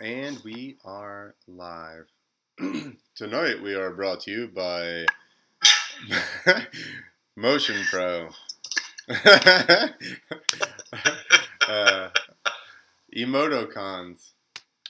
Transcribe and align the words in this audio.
And 0.00 0.38
we 0.44 0.78
are 0.82 1.34
live. 1.46 2.06
Tonight 3.14 3.62
we 3.62 3.74
are 3.74 3.90
brought 3.90 4.20
to 4.20 4.30
you 4.30 4.48
by 4.48 5.04
Motion 7.36 7.84
Pro. 7.90 8.30
uh, 11.68 12.08
Emotocons. 13.14 14.30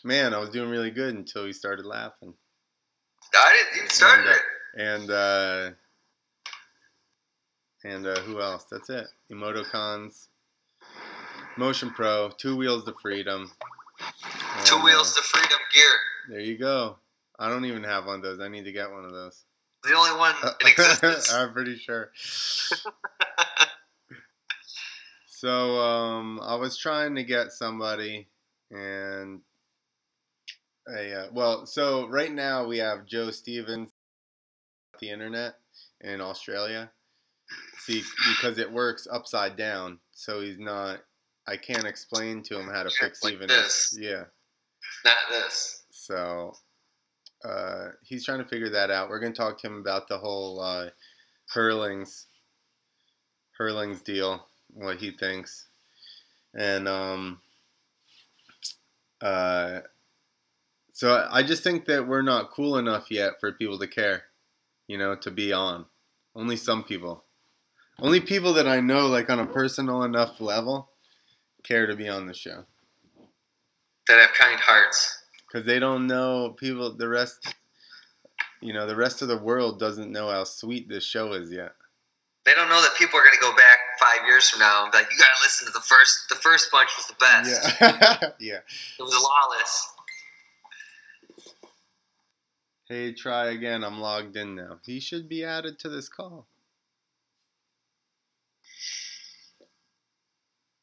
Man, 0.04 0.32
I 0.32 0.38
was 0.38 0.50
doing 0.50 0.70
really 0.70 0.92
good 0.92 1.16
until 1.16 1.42
we 1.42 1.52
started 1.52 1.86
laughing. 1.86 2.34
I 3.36 3.58
didn't 3.58 3.79
even 3.79 3.90
start 3.90 4.20
And, 4.77 5.11
uh, 5.11 5.70
it. 5.74 5.74
And 7.82 8.06
uh, 8.06 8.11
and 8.14 8.16
uh, 8.16 8.20
who 8.20 8.40
else? 8.40 8.66
That's 8.70 8.90
it. 8.90 9.08
Emotocons. 9.32 10.29
Motion 11.56 11.90
Pro. 11.90 12.30
Two 12.38 12.54
wheels 12.54 12.84
to 12.84 12.95
freedom. 13.02 13.50
Two 14.71 14.84
wheels 14.84 15.14
to 15.16 15.23
freedom 15.23 15.59
gear. 15.74 15.84
There 16.29 16.41
you 16.41 16.56
go. 16.59 16.98
I 17.38 17.48
don't 17.48 17.65
even 17.65 17.83
have 17.84 18.06
one 18.06 18.16
of 18.16 18.23
those. 18.23 18.41
I 18.41 18.48
need 18.48 18.65
to 18.65 18.73
get 18.73 18.91
one 18.91 19.05
of 19.05 19.12
those. 19.12 19.45
The 19.83 19.95
only 19.95 20.19
one 20.19 20.34
in 20.61 20.69
existence. 20.69 21.33
I'm 21.33 21.52
pretty 21.52 21.77
sure. 21.77 22.12
so 25.27 25.80
um, 25.80 26.41
I 26.42 26.55
was 26.56 26.77
trying 26.77 27.14
to 27.16 27.25
get 27.25 27.52
somebody, 27.52 28.28
and 28.70 29.41
a 30.89 31.14
uh, 31.14 31.27
well, 31.33 31.66
so 31.66 32.06
right 32.09 32.33
now 32.33 32.66
we 32.66 32.78
have 32.78 33.06
Joe 33.06 33.30
Stevens, 33.30 33.91
the 35.00 35.11
internet 35.11 35.55
in 36.02 36.20
Australia. 36.20 36.91
See, 37.78 38.02
because 38.28 38.59
it 38.59 38.70
works 38.70 39.09
upside 39.11 39.56
down, 39.56 39.98
so 40.12 40.41
he's 40.41 40.59
not. 40.59 41.00
I 41.48 41.56
can't 41.56 41.87
explain 41.87 42.42
to 42.45 42.61
him 42.61 42.69
how 42.69 42.83
to 42.83 42.91
fix 42.91 43.25
like 43.25 43.33
even 43.33 43.48
this. 43.48 43.97
Yeah. 43.98 44.25
Not 45.04 45.16
this. 45.30 45.84
So 45.90 46.54
uh, 47.45 47.88
he's 48.02 48.25
trying 48.25 48.41
to 48.41 48.48
figure 48.48 48.70
that 48.70 48.91
out. 48.91 49.08
We're 49.08 49.20
going 49.20 49.33
to 49.33 49.38
talk 49.38 49.61
to 49.61 49.66
him 49.66 49.78
about 49.78 50.08
the 50.08 50.19
whole 50.19 50.61
uh, 50.61 50.91
Herlings 51.55 52.27
Herlings 53.58 54.02
deal, 54.02 54.47
what 54.72 54.97
he 54.97 55.10
thinks, 55.10 55.69
and 56.55 56.88
um, 56.88 57.41
uh, 59.20 59.80
so 60.92 61.28
I 61.30 61.42
just 61.42 61.62
think 61.62 61.86
that 61.86 62.06
we're 62.06 62.22
not 62.22 62.50
cool 62.50 62.78
enough 62.78 63.10
yet 63.10 63.34
for 63.38 63.53
people 63.53 63.78
to 63.78 63.86
care, 63.86 64.25
you 64.86 64.97
know, 64.97 65.14
to 65.16 65.30
be 65.30 65.53
on. 65.53 65.86
Only 66.34 66.56
some 66.56 66.84
people, 66.84 67.25
only 67.98 68.20
people 68.20 68.55
that 68.55 68.69
I 68.69 68.80
know, 68.80 69.06
like 69.08 69.28
on 69.28 69.41
a 69.41 69.47
personal 69.47 70.05
enough 70.05 70.41
level, 70.41 70.91
care 71.62 71.86
to 71.86 71.97
be 71.97 72.08
on 72.08 72.27
the 72.27 72.34
show 72.34 72.64
That 74.11 74.19
have 74.27 74.34
kind 74.34 74.58
hearts. 74.58 75.22
because 75.47 75.64
they 75.64 75.78
don't 75.78 76.08
know 76.08 76.50
people 76.58 76.92
the 76.97 77.06
rest 77.08 77.55
you 78.61 78.72
know 78.72 78.84
the 78.86 78.97
rest 78.97 79.22
of 79.22 79.28
the 79.28 79.36
world 79.39 79.78
doesn't 79.78 80.11
know 80.11 80.28
how 80.28 80.42
sweet 80.42 80.89
this 80.89 81.05
show 81.05 81.33
is 81.34 81.53
yet 81.53 81.72
They 82.44 82.53
don't 82.55 82.69
know 82.69 82.83
that 82.83 82.91
people 82.98 83.20
are 83.20 83.22
going 83.22 83.34
to 83.34 83.41
go 83.41 83.55
back 83.55 83.78
five 84.00 84.27
years 84.27 84.50
from 84.50 84.58
now 84.61 84.83
and 84.83 84.91
be 84.91 84.98
like, 84.98 85.06
you 85.12 85.16
got 85.19 85.28
to 85.36 85.42
listen 85.44 85.66
to 85.69 85.72
the 85.72 85.81
first. 85.81 86.28
The 86.28 86.34
first 86.36 86.72
bunch 86.72 86.88
was 86.97 87.06
the 87.06 87.14
best. 87.20 87.81
yeah 87.81 88.31
yeah 88.41 88.61
It 88.98 89.03
was 89.03 89.12
lawless. 89.14 89.88
hey 92.88 93.12
try 93.12 93.50
again 93.53 93.84
i'm 93.84 94.00
logged 94.00 94.36
in 94.36 94.56
now 94.56 94.81
he 94.84 94.98
should 94.98 95.28
be 95.28 95.44
added 95.44 95.78
to 95.78 95.88
this 95.88 96.08
call 96.08 96.48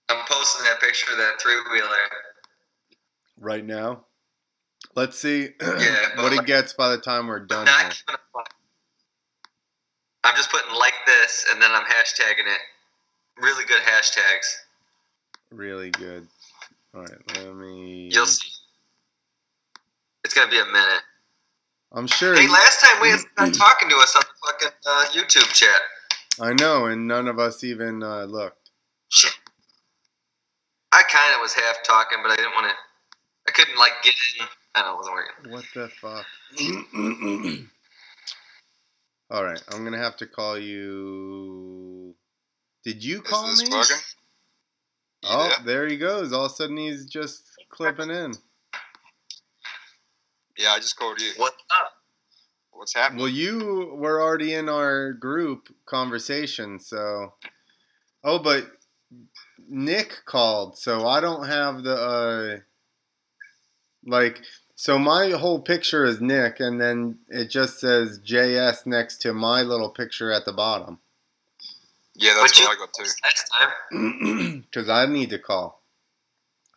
I'm 0.10 0.24
posting 0.26 0.64
that 0.64 0.80
picture 0.80 1.12
of 1.12 1.18
that 1.18 1.34
three 1.42 1.58
wheeler. 1.70 1.88
Right 3.40 3.64
now 3.66 4.06
let's 4.96 5.18
see 5.18 5.50
Yeah, 5.62 6.22
what 6.24 6.34
he 6.34 6.40
gets 6.42 6.74
by 6.74 6.90
the 6.90 6.98
time 6.98 7.28
we're 7.28 7.40
done 7.46 7.68
here. 7.68 7.76
giving 7.78 7.94
a 8.16 8.18
fuck. 8.38 8.50
I'm 10.24 10.36
just 10.36 10.52
putting 10.52 10.74
like 10.78 10.96
this, 11.06 11.46
and 11.52 11.62
then 11.62 11.72
I'm 11.72 11.86
hashtagging 11.86 12.48
it. 12.48 12.60
Really 13.42 13.64
good 13.66 13.82
hashtags. 13.82 14.56
really 15.52 15.90
good 15.92 16.28
all 16.94 17.02
right 17.02 17.38
let 17.38 17.56
me 17.56 18.10
You'll 18.12 18.26
see. 18.26 18.48
It's 20.24 20.34
gonna 20.34 20.50
be 20.52 20.60
a 20.60 20.66
minute. 20.66 21.02
i'm 21.94 22.08
sure 22.08 22.34
Hey, 22.36 22.42
he- 22.44 22.48
last 22.50 22.82
time 22.82 23.02
we 23.02 23.10
had 23.10 23.20
talking 23.54 23.90
to 23.90 23.96
us 23.98 24.16
on 24.16 24.24
the 24.24 24.52
fucking 24.52 24.78
uh, 24.86 25.06
YouTube 25.14 25.54
chat. 25.54 25.80
i 26.42 26.52
know 26.54 26.88
and 26.88 27.08
none 27.08 27.28
of 27.28 27.40
us 27.40 27.64
even 27.64 28.02
uh, 28.04 28.24
looked 28.26 28.72
Shit. 29.10 29.32
I 30.92 31.04
kind 31.04 31.36
of 31.36 31.42
was 31.42 31.54
half 31.54 31.78
talking, 31.86 32.20
but 32.24 32.32
I 32.32 32.36
didn't 32.38 32.54
want 32.54 32.68
to. 32.70 32.76
I 33.58 33.62
couldn't 33.64 33.80
like 33.80 33.92
get 34.04 34.14
in. 34.40 34.48
I 34.76 34.82
know 34.82 34.94
it 34.94 34.98
wasn't 34.98 35.16
working. 35.16 35.52
What 35.52 35.66
the 35.74 35.90
fuck? 35.90 36.26
All 39.32 39.44
right, 39.44 39.62
I'm 39.72 39.84
gonna 39.84 39.98
have 39.98 40.16
to 40.18 40.28
call 40.28 40.58
you. 40.58 42.16
Did 42.84 43.04
you 43.04 43.22
call 43.22 43.50
Is 43.50 43.60
this 43.60 43.70
me? 43.70 43.76
working? 43.76 43.98
Oh, 45.24 45.50
there? 45.66 45.66
there 45.66 45.88
he 45.88 45.98
goes. 45.98 46.32
All 46.32 46.46
of 46.46 46.52
a 46.52 46.56
sudden, 46.56 46.78
he's 46.78 47.06
just 47.06 47.44
clipping 47.70 48.10
in. 48.10 48.34
Yeah, 50.58 50.70
I 50.72 50.78
just 50.78 50.98
called 50.98 51.20
you. 51.20 51.32
What's 51.38 51.58
up? 51.82 51.92
What's 52.72 52.94
happening? 52.94 53.22
Well, 53.22 53.32
you 53.32 53.92
were 53.96 54.22
already 54.22 54.54
in 54.54 54.70
our 54.70 55.14
group 55.14 55.68
conversation, 55.86 56.80
so. 56.80 57.34
Oh, 58.24 58.40
but 58.40 58.72
Nick 59.68 60.22
called, 60.26 60.78
so 60.78 61.08
I 61.08 61.20
don't 61.20 61.48
have 61.48 61.84
the 61.84 61.96
uh, 61.96 62.58
like. 64.06 64.42
So 64.80 65.00
my 65.00 65.32
whole 65.32 65.60
picture 65.60 66.06
is 66.06 66.22
Nick, 66.22 66.60
and 66.60 66.80
then 66.80 67.18
it 67.30 67.50
just 67.50 67.80
says 67.80 68.20
JS 68.20 68.86
next 68.86 69.18
to 69.24 69.34
my 69.34 69.64
little 69.64 69.90
picture 69.90 70.32
at 70.32 70.46
the 70.46 70.54
bottom. 70.54 71.00
yeah, 72.16 72.36
that's 72.36 72.52
But 72.52 72.60
you- 72.60 72.66
what 72.68 72.78
I 72.78 72.80
got 72.80 72.94
too. 72.94 73.12
Last 73.24 73.52
time. 73.60 74.64
Because 74.72 74.88
I 74.90 75.06
need 75.08 75.32
to 75.32 75.40
call. 75.40 75.82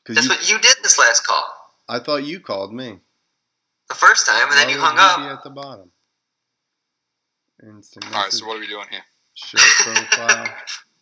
Because 0.02 0.16
That's 0.16 0.28
you, 0.48 0.56
what 0.56 0.62
you 0.64 0.68
did 0.70 0.76
this 0.82 0.98
last 0.98 1.26
call. 1.26 1.44
I 1.88 1.98
thought 1.98 2.24
you 2.24 2.40
called 2.40 2.72
me. 2.72 3.00
The 3.90 3.94
first 3.96 4.26
time, 4.26 4.48
and 4.48 4.56
then 4.58 4.68
you 4.70 4.78
hung 4.78 4.96
up. 4.98 5.18
at 5.20 5.44
the 5.44 5.50
bottom. 5.50 5.90
Instant 7.62 8.06
All 8.06 8.22
right, 8.22 8.32
so 8.32 8.46
what 8.46 8.56
are 8.56 8.60
we 8.60 8.66
doing 8.66 8.86
here? 8.90 9.02
show 9.34 9.58
profile. 9.58 10.46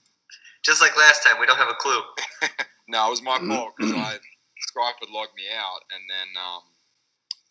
Just 0.64 0.80
like 0.80 0.96
last 0.96 1.22
time, 1.22 1.38
we 1.38 1.46
don't 1.46 1.58
have 1.58 1.68
a 1.70 1.74
clue. 1.74 2.00
No, 2.90 3.06
it 3.06 3.10
was 3.10 3.22
my 3.22 3.38
fault 3.46 3.74
because 3.76 3.92
I 3.92 4.16
Skype 4.66 5.00
would 5.00 5.10
log 5.10 5.28
me 5.36 5.44
out, 5.56 5.80
and 5.94 6.02
then 6.08 6.42
um, 6.42 6.62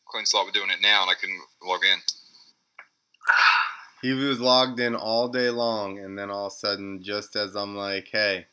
Clint's 0.07 0.33
like 0.33 0.45
we're 0.45 0.51
doing 0.51 0.69
it 0.69 0.81
now, 0.81 1.03
and 1.03 1.11
I 1.11 1.15
couldn't 1.15 1.41
log 1.63 1.81
in. 1.83 1.99
He 4.01 4.13
was 4.13 4.39
logged 4.39 4.79
in 4.79 4.95
all 4.95 5.27
day 5.27 5.49
long, 5.49 5.99
and 5.99 6.17
then 6.17 6.29
all 6.29 6.47
of 6.47 6.53
a 6.53 6.55
sudden, 6.55 7.01
just 7.01 7.35
as 7.35 7.55
I'm 7.55 7.75
like, 7.75 8.09
"Hey," 8.11 8.47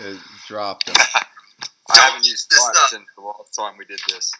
it 0.00 0.18
dropped 0.46 0.88
him. 0.88 0.96
I 1.90 1.98
haven't 1.98 2.26
used 2.26 2.50
this 2.50 2.60
Skype 2.60 2.82
up. 2.82 2.90
since 2.90 3.06
the 3.16 3.22
last 3.22 3.54
time 3.54 3.74
we 3.78 3.84
did 3.84 4.00
this. 4.08 4.32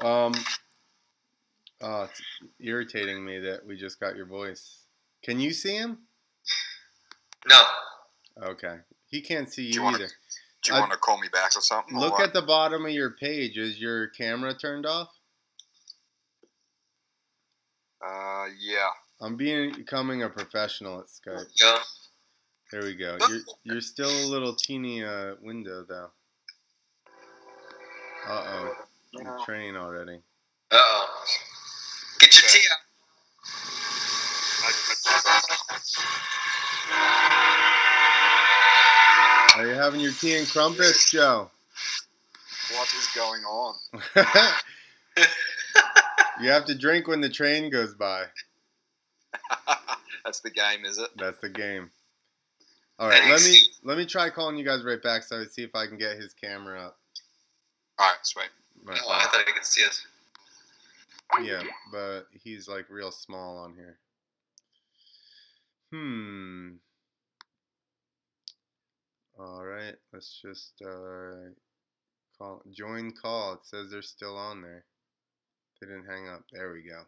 Um, 0.00 0.32
oh, 1.80 2.04
it's 2.04 2.22
irritating 2.58 3.24
me 3.24 3.38
that 3.40 3.64
we 3.66 3.76
just 3.76 4.00
got 4.00 4.16
your 4.16 4.26
voice. 4.26 4.78
Can 5.22 5.38
you 5.38 5.52
see 5.52 5.76
him? 5.76 5.98
No. 7.48 7.60
Okay, 8.42 8.78
he 9.12 9.20
can't 9.20 9.48
see 9.52 9.62
Do 9.62 9.68
you 9.68 9.74
you 9.74 9.82
wanna- 9.84 9.98
either. 9.98 10.10
Do 10.62 10.72
you 10.72 10.76
I- 10.76 10.80
want 10.80 10.90
to 10.92 10.98
call 10.98 11.18
me 11.20 11.28
back 11.28 11.56
or 11.56 11.60
something? 11.60 11.96
Look 11.96 12.14
what? 12.18 12.22
at 12.28 12.32
the 12.32 12.42
bottom 12.42 12.84
of 12.86 12.90
your 12.92 13.10
page. 13.10 13.56
Is 13.58 13.78
your 13.80 14.08
camera 14.08 14.54
turned 14.54 14.86
off? 14.86 15.08
Uh, 18.04 18.46
yeah. 18.58 18.90
I'm 19.20 19.36
being 19.36 19.72
becoming 19.74 20.22
a 20.24 20.28
professional 20.28 20.98
at 21.00 21.06
Skype. 21.06 21.46
Go. 21.60 21.78
There 22.72 22.82
we 22.82 22.94
go. 22.94 23.18
You're 23.28 23.40
you're 23.64 23.80
still 23.80 24.08
a 24.10 24.26
little 24.28 24.54
teeny 24.56 25.04
uh, 25.04 25.34
window 25.42 25.84
though. 25.88 26.10
Uh 28.26 28.44
oh, 28.46 28.74
You 29.12 29.24
you're 29.24 29.44
train 29.44 29.76
already. 29.76 30.16
Uh 30.70 30.76
oh. 30.80 31.24
Get 32.18 32.34
your 32.40 32.48
Okay. 32.48 32.58
tea 32.60 32.66
out. 32.72 32.78
Are 39.56 39.66
you 39.66 39.74
having 39.74 40.00
your 40.00 40.12
tea 40.12 40.36
and 40.38 40.48
crumpets, 40.48 41.10
Joe? 41.10 41.50
what 42.74 42.92
is 42.94 43.08
going 43.14 43.42
on? 43.44 43.74
you 46.40 46.50
have 46.50 46.64
to 46.66 46.74
drink 46.74 47.06
when 47.08 47.20
the 47.20 47.28
train 47.28 47.70
goes 47.70 47.94
by. 47.94 48.24
That's 50.24 50.40
the 50.40 50.50
game, 50.50 50.84
is 50.84 50.98
it? 50.98 51.10
That's 51.16 51.38
the 51.38 51.48
game. 51.48 51.90
All 52.98 53.08
right, 53.08 53.22
let 53.30 53.42
me 53.42 53.58
let 53.82 53.98
me 53.98 54.06
try 54.06 54.30
calling 54.30 54.56
you 54.56 54.64
guys 54.64 54.84
right 54.84 55.02
back 55.02 55.24
so 55.24 55.40
I 55.40 55.44
see 55.44 55.62
if 55.62 55.74
I 55.74 55.86
can 55.86 55.98
get 55.98 56.16
his 56.16 56.34
camera 56.34 56.80
up. 56.80 56.98
All 57.98 58.06
right, 58.06 58.16
sweet. 58.22 58.50
Right. 58.84 59.00
Oh, 59.04 59.10
I 59.10 59.24
thought 59.24 59.46
you 59.46 59.54
could 59.54 59.64
see 59.64 59.84
us. 59.84 60.06
Yeah, 61.42 61.62
but 61.90 62.26
he's 62.32 62.68
like 62.68 62.86
real 62.90 63.10
small 63.10 63.56
on 63.56 63.74
here. 63.74 63.98
Hmm. 65.90 66.72
All 69.38 69.64
right, 69.64 69.94
let's 70.12 70.40
just 70.42 70.82
uh, 70.84 71.50
Call 72.42 72.62
join 72.72 73.12
call. 73.12 73.54
It 73.54 73.60
says 73.62 73.90
they're 73.90 74.02
still 74.02 74.36
on 74.36 74.62
there. 74.62 74.84
They 75.80 75.86
didn't 75.86 76.06
hang 76.06 76.28
up. 76.28 76.42
There 76.52 76.72
we 76.72 76.82
go. 76.82 77.04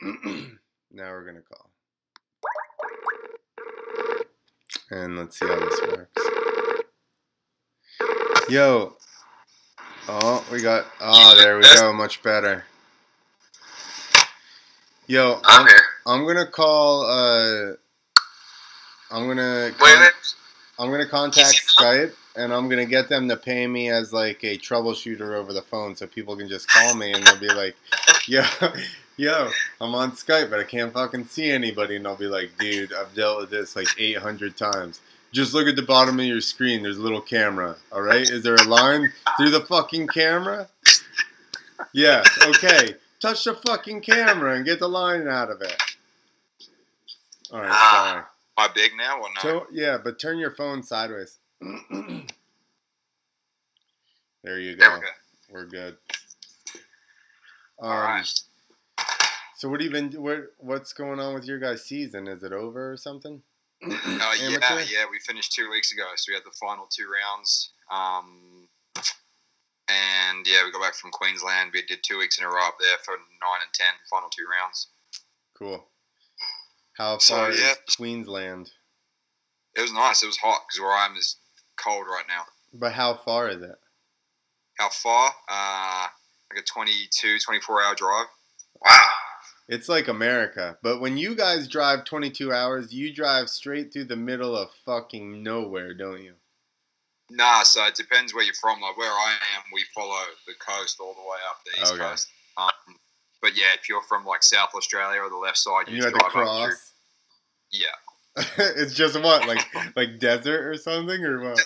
now 0.90 1.10
we're 1.10 1.26
gonna 1.26 1.42
call. 1.42 1.70
And 4.90 5.18
let's 5.18 5.38
see 5.38 5.46
how 5.46 5.58
this 5.58 5.80
works. 5.82 6.22
Yo. 8.48 8.96
Oh, 10.08 10.46
we 10.50 10.62
got. 10.62 10.86
Oh, 11.00 11.36
there 11.36 11.58
we 11.58 11.62
go. 11.62 11.92
Much 11.92 12.22
better. 12.22 12.64
Yo, 15.06 15.40
I'm 15.44 15.60
I'm, 15.60 15.66
here. 15.66 15.82
I'm 16.06 16.26
gonna 16.26 16.46
call. 16.46 17.04
Uh, 17.04 17.74
I'm 19.10 19.26
gonna. 19.28 19.72
Wait, 19.78 19.98
wait. 20.00 20.12
I'm 20.80 20.90
gonna 20.90 21.06
contact 21.06 21.62
Skype 21.78 22.14
and 22.36 22.54
I'm 22.54 22.68
gonna 22.70 22.86
get 22.86 23.10
them 23.10 23.28
to 23.28 23.36
pay 23.36 23.66
me 23.66 23.90
as 23.90 24.14
like 24.14 24.42
a 24.44 24.56
troubleshooter 24.56 25.34
over 25.34 25.52
the 25.52 25.60
phone, 25.60 25.94
so 25.94 26.06
people 26.06 26.36
can 26.36 26.48
just 26.48 26.68
call 26.68 26.94
me 26.94 27.12
and 27.12 27.22
they'll 27.22 27.38
be 27.38 27.48
like, 27.48 27.76
"Yo, 28.26 28.42
yo, 29.18 29.50
I'm 29.80 29.94
on 29.94 30.12
Skype, 30.12 30.48
but 30.48 30.58
I 30.58 30.64
can't 30.64 30.92
fucking 30.92 31.26
see 31.26 31.50
anybody," 31.50 31.96
and 31.96 32.06
I'll 32.06 32.16
be 32.16 32.28
like, 32.28 32.52
"Dude, 32.58 32.94
I've 32.94 33.14
dealt 33.14 33.40
with 33.40 33.50
this 33.50 33.76
like 33.76 33.88
800 33.98 34.56
times. 34.56 35.00
Just 35.32 35.52
look 35.52 35.68
at 35.68 35.76
the 35.76 35.82
bottom 35.82 36.18
of 36.18 36.24
your 36.24 36.40
screen. 36.40 36.82
There's 36.82 36.96
a 36.96 37.02
little 37.02 37.20
camera. 37.20 37.76
All 37.92 38.02
right, 38.02 38.22
is 38.22 38.42
there 38.42 38.54
a 38.54 38.64
line 38.64 39.12
through 39.36 39.50
the 39.50 39.60
fucking 39.60 40.08
camera? 40.08 40.66
Yes. 41.92 42.26
Okay. 42.42 42.94
Touch 43.20 43.44
the 43.44 43.54
fucking 43.54 44.00
camera 44.00 44.54
and 44.54 44.64
get 44.64 44.78
the 44.78 44.88
line 44.88 45.28
out 45.28 45.50
of 45.50 45.60
it. 45.60 45.76
All 47.52 47.60
right. 47.60 47.70
Ah. 47.70 48.12
Sorry. 48.12 48.24
I 48.60 48.68
big 48.74 48.92
now 48.96 49.18
or 49.18 49.28
no? 49.34 49.40
So 49.42 49.66
yeah, 49.72 49.98
but 50.02 50.18
turn 50.18 50.38
your 50.38 50.50
phone 50.50 50.82
sideways. 50.82 51.38
there 54.42 54.58
you 54.58 54.76
There 54.76 54.88
go. 54.88 54.94
we 54.94 55.00
go. 55.00 55.06
We're 55.50 55.66
good. 55.66 55.96
Um, 57.80 57.90
All 57.90 58.00
right. 58.00 58.40
So 59.56 59.68
what 59.68 59.80
have 59.80 59.86
you 59.86 59.92
been? 59.92 60.22
What 60.22 60.54
what's 60.58 60.92
going 60.92 61.20
on 61.20 61.34
with 61.34 61.44
your 61.44 61.58
guys' 61.58 61.84
season? 61.84 62.28
Is 62.28 62.42
it 62.42 62.52
over 62.52 62.92
or 62.92 62.96
something? 62.96 63.42
Oh 63.82 63.88
yeah, 64.40 64.58
yeah. 64.90 65.04
We 65.10 65.18
finished 65.20 65.52
two 65.52 65.70
weeks 65.70 65.92
ago, 65.92 66.04
so 66.16 66.30
we 66.30 66.34
had 66.34 66.44
the 66.44 66.56
final 66.58 66.86
two 66.90 67.06
rounds. 67.10 67.72
Um, 67.90 68.68
and 69.88 70.46
yeah, 70.46 70.64
we 70.64 70.72
got 70.72 70.82
back 70.82 70.94
from 70.94 71.10
Queensland. 71.10 71.70
We 71.74 71.82
did 71.82 72.02
two 72.02 72.18
weeks 72.18 72.38
in 72.38 72.44
a 72.44 72.48
row 72.48 72.66
up 72.66 72.76
there 72.78 72.96
for 73.04 73.12
nine 73.12 73.60
and 73.62 73.72
ten, 73.72 73.92
final 74.08 74.28
two 74.28 74.44
rounds. 74.50 74.88
Cool. 75.58 75.86
How 77.00 77.16
So, 77.16 77.34
far 77.34 77.50
yeah. 77.52 77.72
is 77.88 77.96
Queensland? 77.96 78.70
It 79.74 79.80
was 79.80 79.90
nice. 79.92 80.22
It 80.22 80.26
was 80.26 80.36
hot 80.36 80.60
because 80.68 80.80
where 80.82 80.92
I 80.92 81.06
am 81.06 81.16
is 81.16 81.36
cold 81.78 82.04
right 82.06 82.26
now. 82.28 82.42
But 82.74 82.92
how 82.92 83.14
far 83.14 83.48
is 83.48 83.62
it? 83.62 83.76
How 84.78 84.90
far? 84.90 85.32
Uh, 85.48 86.08
like 86.52 86.62
a 86.62 86.66
22, 86.66 87.38
24 87.38 87.82
hour 87.82 87.94
drive. 87.94 88.26
Wow. 88.84 89.06
It's 89.70 89.88
like 89.88 90.08
America. 90.08 90.76
But 90.82 91.00
when 91.00 91.16
you 91.16 91.34
guys 91.34 91.68
drive 91.68 92.04
22 92.04 92.52
hours, 92.52 92.92
you 92.92 93.14
drive 93.14 93.48
straight 93.48 93.92
through 93.94 94.04
the 94.04 94.16
middle 94.16 94.54
of 94.54 94.68
fucking 94.84 95.42
nowhere, 95.42 95.94
don't 95.94 96.22
you? 96.22 96.34
Nah, 97.30 97.62
so 97.62 97.86
it 97.86 97.94
depends 97.94 98.34
where 98.34 98.44
you're 98.44 98.52
from. 98.60 98.80
Like 98.82 98.98
where 98.98 99.08
I 99.10 99.32
am, 99.56 99.62
we 99.72 99.84
follow 99.94 100.20
the 100.46 100.52
coast 100.58 100.98
all 101.00 101.14
the 101.14 101.20
way 101.20 101.38
up 101.48 101.60
the 101.64 101.80
east 101.80 101.92
Okay. 101.94 102.02
coast. 102.02 102.28
Um, 102.58 102.70
but 103.40 103.56
yeah, 103.56 103.72
if 103.80 103.88
you're 103.88 104.02
from 104.02 104.26
like 104.26 104.42
South 104.42 104.74
Australia 104.74 105.20
or 105.22 105.30
the 105.30 105.36
left 105.36 105.56
side, 105.56 105.88
you, 105.88 105.94
you 105.96 106.02
drive 106.02 106.14
up 106.16 106.32
through. 106.32 106.72
Cross. 107.70 107.80
Yeah. 107.80 108.42
it's 108.76 108.94
just 108.94 109.20
what, 109.20 109.46
like 109.48 109.66
like 109.96 110.18
desert 110.18 110.66
or 110.66 110.76
something, 110.76 111.24
or 111.24 111.40
what? 111.40 111.58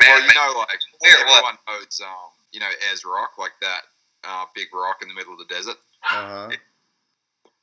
Man, 0.00 0.08
well, 0.08 0.20
you 0.20 0.34
know, 0.34 0.58
like 0.58 0.78
Wait, 1.02 1.12
what? 1.26 1.36
everyone 1.36 1.58
knows, 1.68 2.00
um, 2.02 2.30
you 2.52 2.60
know, 2.60 2.68
Ayers 2.88 3.04
Rock, 3.04 3.32
like 3.38 3.52
that 3.60 3.82
uh, 4.24 4.44
big 4.54 4.68
rock 4.74 4.96
in 5.02 5.08
the 5.08 5.14
middle 5.14 5.32
of 5.32 5.38
the 5.38 5.52
desert. 5.52 5.76
Uh 6.10 6.48
huh. 6.48 6.50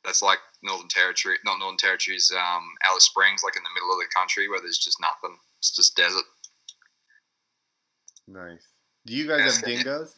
That's 0.04 0.22
like 0.22 0.40
Northern 0.64 0.88
Territory, 0.88 1.38
not 1.44 1.60
Northern 1.60 1.78
Territories, 1.78 2.32
um, 2.36 2.64
Alice 2.88 3.06
Springs, 3.06 3.44
like 3.44 3.58
in 3.58 3.64
the 3.64 3.70
middle 3.74 3.92
of 3.92 4.00
the 4.00 4.14
country 4.14 4.48
where 4.48 4.60
there's 4.62 4.78
just 4.78 5.00
nothing. 5.02 5.36
It's 5.60 5.76
just 5.76 5.96
desert. 5.96 6.24
Nice. 8.28 8.68
Do 9.06 9.14
you 9.14 9.28
guys 9.28 9.56
have 9.56 9.68
Yeah. 9.68 9.78
dingoes? 9.78 10.16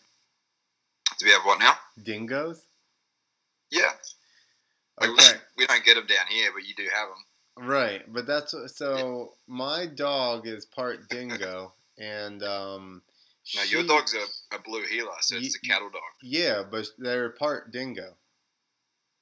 Do 1.20 1.26
we 1.26 1.32
have 1.32 1.44
what 1.46 1.60
now? 1.60 1.78
Dingoes? 2.04 2.64
Yeah. 3.70 3.92
Like, 5.00 5.10
Okay. 5.12 5.38
we, 5.58 5.64
we 5.64 5.68
don't 5.68 5.84
get 5.86 5.96
them 5.96 6.08
down 6.08 6.28
here, 6.30 6.52
but 6.54 6.68
you 6.68 6.74
do 6.76 6.88
have 6.94 7.08
them. 7.10 7.68
Right, 7.68 8.02
but 8.12 8.28
that's 8.28 8.54
so. 8.76 9.34
My 9.48 9.88
dog 9.88 10.48
is 10.48 10.66
part 10.66 11.10
dingo, 11.10 11.74
and 11.98 12.44
um. 12.44 13.02
No, 13.56 13.64
your 13.64 13.84
dog's 13.84 14.14
a, 14.14 14.56
a 14.56 14.60
blue 14.60 14.84
heeler, 14.84 15.10
so 15.22 15.38
it's 15.38 15.56
a 15.56 15.60
cattle 15.62 15.90
dog. 15.90 16.02
Yeah, 16.22 16.64
but 16.70 16.86
they're 16.98 17.30
part 17.30 17.72
dingo. 17.72 18.14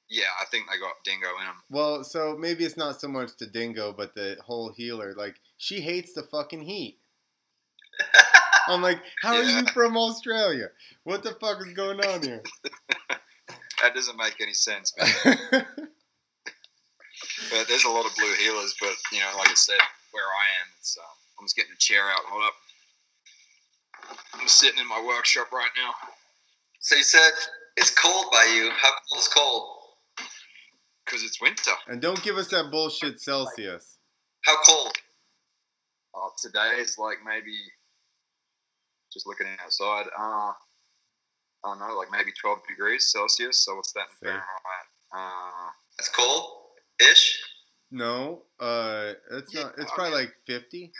Yeah, 0.08 0.24
I 0.40 0.44
think 0.46 0.66
they 0.70 0.78
got 0.78 0.94
dingo 1.04 1.28
in 1.40 1.46
them. 1.46 1.54
Well, 1.70 2.04
so 2.04 2.36
maybe 2.38 2.64
it's 2.64 2.76
not 2.76 3.00
so 3.00 3.08
much 3.08 3.36
the 3.38 3.46
dingo, 3.46 3.92
but 3.96 4.14
the 4.14 4.36
whole 4.44 4.70
heeler. 4.70 5.14
Like 5.16 5.36
she 5.58 5.80
hates 5.80 6.12
the 6.12 6.22
fucking 6.24 6.62
heat. 6.62 6.98
I'm 8.68 8.82
like, 8.82 9.00
how 9.22 9.36
are 9.36 9.42
you 9.42 9.64
from 9.72 9.96
Australia? 9.96 10.68
What 11.04 11.22
the 11.22 11.32
fuck 11.40 11.64
is 11.64 11.72
going 11.72 12.00
on 12.00 12.22
here? 12.22 12.42
That 13.86 13.94
doesn't 13.94 14.16
make 14.16 14.40
any 14.40 14.52
sense, 14.52 14.92
man. 14.98 15.64
But 17.50 17.68
there's 17.68 17.84
a 17.84 17.88
lot 17.88 18.04
of 18.04 18.14
blue 18.16 18.32
heelers. 18.34 18.72
But 18.80 18.94
you 19.12 19.20
know, 19.20 19.30
like 19.38 19.48
I 19.50 19.54
said, 19.54 19.78
where 20.10 20.24
I 20.24 20.44
am, 20.60 20.66
it's 20.80 20.98
um, 20.98 21.04
I'm 21.38 21.44
just 21.46 21.54
getting 21.54 21.70
the 21.70 21.78
chair 21.78 22.02
out. 22.02 22.20
Hold 22.26 22.42
up. 22.42 24.18
I'm 24.34 24.48
sitting 24.48 24.80
in 24.80 24.88
my 24.88 25.02
workshop 25.06 25.52
right 25.52 25.70
now 25.76 25.92
So 26.80 26.96
you 26.96 27.02
said 27.04 27.30
it's 27.76 27.90
cold 27.90 28.26
by 28.32 28.52
you. 28.56 28.70
How 28.70 28.90
cold 29.08 29.20
is 29.20 29.28
cold? 29.28 29.68
because 31.04 31.22
it's 31.22 31.40
winter. 31.40 31.70
and 31.88 32.02
don't 32.02 32.20
give 32.24 32.36
us 32.36 32.48
that 32.48 32.70
bullshit 32.72 33.20
Celsius. 33.20 33.98
How 34.44 34.56
cold? 34.66 34.92
Uh, 36.12 36.28
today 36.42 36.80
is 36.80 36.98
like 36.98 37.18
maybe 37.24 37.56
just 39.12 39.26
looking 39.28 39.46
outside. 39.64 40.06
Uh, 40.18 40.52
I 41.66 41.70
don't 41.70 41.78
know, 41.80 41.96
like 41.96 42.08
maybe 42.12 42.30
12 42.40 42.58
degrees 42.68 43.10
Celsius. 43.10 43.64
So 43.64 43.74
what's 43.74 43.92
that 43.92 44.06
in 44.22 44.28
Fair. 44.28 44.32
Fahrenheit? 44.32 44.88
Uh, 45.12 45.70
That's 45.98 46.08
cold 46.10 46.44
ish. 47.00 47.40
No, 47.90 48.42
uh, 48.60 49.12
it's 49.32 49.52
Yeah, 49.52 49.62
not. 49.64 49.72
It's 49.78 49.82
okay. 49.84 49.92
probably 49.94 50.14
like 50.14 50.34
50. 50.46 50.92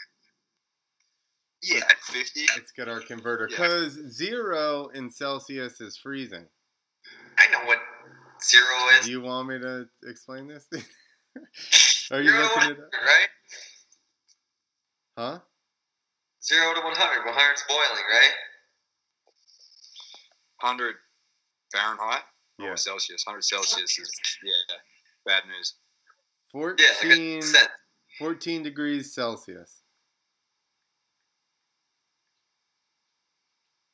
yeah, 1.63 1.81
50. 2.01 2.45
Let's 2.55 2.71
get 2.71 2.87
our 2.89 2.99
converter 3.01 3.47
Yeah. 3.49 3.57
because 3.57 3.93
zero 4.09 4.87
in 4.93 5.09
Celsius 5.09 5.79
is 5.81 5.97
freezing. 5.97 6.45
I 7.37 7.47
know 7.51 7.65
what 7.65 7.79
zero 8.43 8.65
is. 8.99 9.05
Do 9.05 9.11
you 9.11 9.21
want 9.21 9.47
me 9.47 9.59
to 9.59 9.87
explain 10.03 10.47
this? 10.47 10.67
Are 12.11 12.21
you 12.21 12.29
Zero 12.29 12.41
to 12.41 12.43
looking 12.55 12.71
it 12.71 12.77
100, 12.77 12.83
up? 12.83 12.89
right? 13.05 13.29
Huh? 15.17 15.39
Zero 16.43 16.73
to 16.73 16.81
100. 16.81 17.25
100 17.25 17.53
is 17.53 17.63
boiling, 17.67 18.03
right? 18.11 18.33
100 20.61 20.95
Fahrenheit 21.71 22.23
Yeah. 22.59 22.69
or 22.69 22.77
Celsius. 22.77 23.23
100 23.25 23.43
Celsius 23.43 23.99
is 23.99 24.11
yeah, 24.43 24.75
bad 25.25 25.43
news. 25.47 25.73
14, 26.51 26.85
Yeah, 27.03 27.59
like 27.59 27.69
14 28.19 28.63
degrees 28.63 29.13
Celsius. 29.13 29.81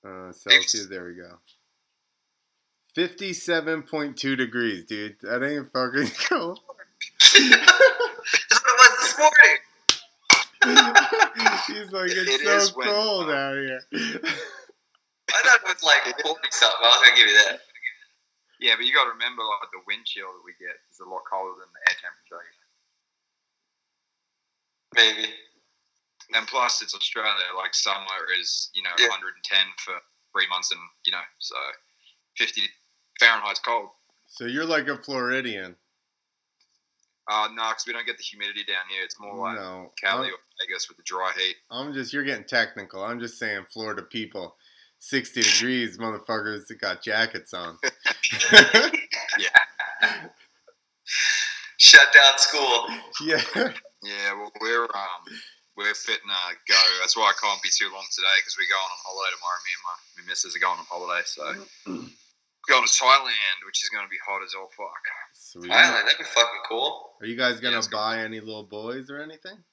Uh, 0.06 0.32
Celsius, 0.32 0.88
there 0.88 1.06
we 1.06 1.16
go. 1.16 1.40
57.2 2.96 4.38
degrees, 4.38 4.86
dude. 4.86 5.16
That 5.22 5.44
ain't 5.44 5.72
fucking 5.72 6.12
cold. 6.30 6.60
That's 7.20 7.40
what 7.40 8.70
it 8.70 8.78
was 8.80 8.94
this 9.02 9.18
morning. 9.18 9.60
He's 11.68 11.92
like, 11.92 12.12
it's 12.12 12.42
is 12.42 12.68
so 12.70 12.74
cold 12.82 13.30
out 13.30 13.56
here. 13.56 13.82
I 15.34 15.40
thought 15.42 15.66
it 15.66 15.74
was 15.74 15.84
like 15.84 16.04
40 16.22 16.40
something. 16.54 16.78
I 16.84 16.88
was 16.94 17.02
going 17.02 17.16
to 17.16 17.20
give 17.20 17.30
you 17.30 17.38
that. 17.50 17.60
Yeah, 18.62 18.78
but 18.78 18.86
you 18.86 18.94
got 18.94 19.06
to 19.10 19.16
remember, 19.18 19.42
like 19.44 19.74
the 19.74 19.84
wind 19.90 20.06
chill 20.06 20.30
that 20.32 20.46
we 20.46 20.54
get 20.62 20.78
is 20.94 21.02
a 21.02 21.10
lot 21.10 21.26
colder 21.28 21.58
than 21.60 21.68
the 21.74 21.82
air 21.90 21.98
temperature. 22.00 22.44
Maybe. 24.96 25.34
And 26.34 26.48
plus, 26.48 26.82
it's 26.82 26.96
Australia. 26.96 27.34
Like 27.58 27.74
summer 27.74 28.22
is 28.40 28.70
you 28.74 28.82
know 28.84 28.94
Yeah. 28.98 29.10
110 29.10 29.58
for 29.78 29.94
three 30.32 30.48
months, 30.50 30.72
and 30.72 30.80
you 31.06 31.12
know 31.12 31.22
so 31.40 31.56
50 32.38 32.62
Fahrenheit's 33.22 33.60
cold. 33.60 33.90
so 34.28 34.46
you're 34.46 34.66
like 34.66 34.88
a 34.88 34.98
Floridian. 34.98 35.76
Uh, 37.30 37.48
no, 37.54 37.70
because 37.70 37.86
we 37.88 37.94
don't 37.94 38.06
get 38.06 38.18
the 38.18 38.24
humidity 38.24 38.64
down 38.66 38.84
here. 38.90 39.02
It's 39.04 39.18
more 39.20 39.36
like 39.36 39.56
No. 39.56 39.92
Cali 40.02 40.28
I'm, 40.28 40.34
or 40.34 40.38
Vegas 40.62 40.90
with 40.90 40.98
the 40.98 41.04
dry 41.04 41.32
heat. 41.38 41.56
I'm 41.72 41.94
just, 41.94 42.12
you're 42.12 42.24
getting 42.26 42.44
technical. 42.44 43.02
I'm 43.02 43.20
just 43.20 43.40
saying 43.40 43.66
Florida 43.72 44.02
people. 44.02 44.58
60 45.04 45.42
degrees, 45.42 45.98
motherfuckers 45.98 46.66
that 46.68 46.80
got 46.80 47.04
jackets 47.04 47.54
on. 47.54 47.78
yeah. 49.38 49.50
Shut 51.78 52.08
down 52.14 52.38
school. 52.38 52.88
yeah. 53.26 53.42
Yeah, 54.02 54.34
well, 54.36 54.52
we're 54.62 54.84
um, 54.86 55.24
we're 55.76 55.94
fitting 55.94 56.28
to 56.30 56.56
go. 56.72 56.80
That's 57.02 57.18
why 57.18 57.24
I 57.24 57.34
can't 57.42 57.62
be 57.62 57.68
too 57.70 57.92
long 57.92 58.06
today 58.12 58.36
because 58.40 58.56
we're 58.58 58.72
going 58.72 58.80
on 58.80 59.00
holiday 59.04 59.32
tomorrow. 59.36 59.60
Me 59.64 59.72
and 59.76 59.84
my, 59.84 59.96
my 60.24 60.24
missus 60.30 60.56
are 60.56 60.60
going 60.60 60.80
on 60.80 60.86
holiday, 60.88 61.24
so 61.26 61.44
going 62.72 62.88
to 62.88 62.92
Thailand, 62.94 63.58
which 63.66 63.84
is 63.84 63.90
going 63.90 64.06
to 64.06 64.10
be 64.10 64.20
hot 64.26 64.40
as 64.44 64.56
all 64.56 64.70
fuck. 64.76 65.04
Sweet. 65.34 65.72
Island, 65.72 66.08
that'd 66.08 66.18
be 66.20 66.24
fucking 66.24 66.64
cool. 66.70 67.12
Are 67.20 67.28
you 67.28 67.36
guys 67.36 67.60
gonna 67.60 67.76
Yeah, 67.82 67.92
buy 67.92 68.20
any 68.20 68.40
little 68.40 68.64
boys 68.64 69.10
or 69.10 69.20
anything? 69.22 69.58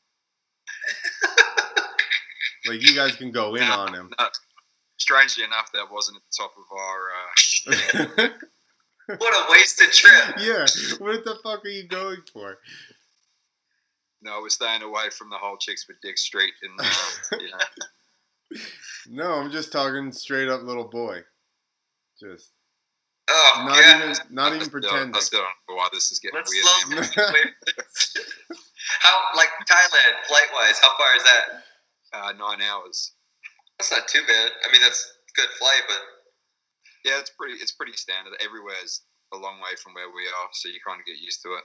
Like 2.67 2.83
you 2.87 2.95
guys 2.95 3.17
can 3.17 3.31
go 3.33 3.55
in 3.55 3.63
No. 3.67 3.73
on 3.73 3.95
him. 3.95 4.11
No, 4.19 4.27
strangely 5.01 5.43
enough, 5.45 5.73
that 5.73 5.91
wasn't 5.91 6.19
at 6.19 6.23
the 6.23 6.37
top 6.39 6.53
of 6.57 6.67
our. 6.79 8.29
Uh, 8.29 8.29
What 9.19 9.35
a 9.35 9.51
wasted 9.51 9.91
trip. 9.91 10.37
yeah. 10.39 10.65
What 10.99 11.25
the 11.25 11.37
fuck 11.43 11.65
are 11.65 11.69
you 11.69 11.89
going 11.89 12.19
for? 12.33 12.59
no, 14.23 14.39
we're 14.41 14.51
staying 14.51 14.83
away 14.83 15.11
from 15.11 15.31
the 15.31 15.37
whole 15.37 15.57
chicks 15.57 15.89
with 15.89 15.97
Dick 16.01 16.17
Street, 16.17 16.53
and 16.63 16.79
uh, 16.79 17.39
you 17.41 17.51
know, 17.51 18.61
No, 19.25 19.33
I'm 19.33 19.51
just 19.51 19.73
talking 19.73 20.13
straight 20.13 20.49
up 20.49 20.63
little 20.63 20.87
boy. 20.89 21.23
Just 22.21 22.53
Oh, 23.29 23.65
not 23.67 23.79
yeah. 23.79 23.99
even 24.11 24.17
not 24.31 24.53
I 24.53 24.57
even 24.57 24.69
still- 24.69 24.81
pretending. 24.81 25.17
I 25.17 25.19
still 25.21 25.41
don't 25.41 25.49
know 25.69 25.75
why 25.75 25.89
this 25.93 26.13
is 26.13 26.21
getting 26.21 26.37
Let's 26.37 26.53
weird. 26.53 27.07
slow 27.07 27.35
How, 29.01 29.21
like 29.37 29.49
Thailand, 29.69 30.27
flight 30.29 30.47
wise, 30.55 30.79
how 30.81 30.97
far 30.97 31.17
is 31.17 31.25
that? 31.25 31.45
Uh, 32.13 32.33
nine 32.39 32.61
hours. 32.63 33.13
That's 33.81 33.97
not 33.97 34.09
too 34.09 34.21
bad. 34.29 34.53
I 34.61 34.71
mean, 34.73 34.83
that's 34.85 35.01
good 35.35 35.49
flight, 35.59 35.81
but 35.89 35.97
Yeah, 37.09 37.17
it's 37.19 37.31
pretty. 37.33 37.55
It's 37.65 37.73
pretty 37.73 37.97
standard. 37.97 38.35
Everywhere's 38.45 39.09
a 39.33 39.39
long 39.41 39.57
way 39.65 39.73
from 39.83 39.95
where 39.95 40.11
we 40.13 40.29
are, 40.29 40.49
so 40.53 40.69
you 40.69 40.77
kind 40.87 41.01
of 41.01 41.07
get 41.07 41.17
used 41.17 41.41
to 41.49 41.55
it. 41.57 41.65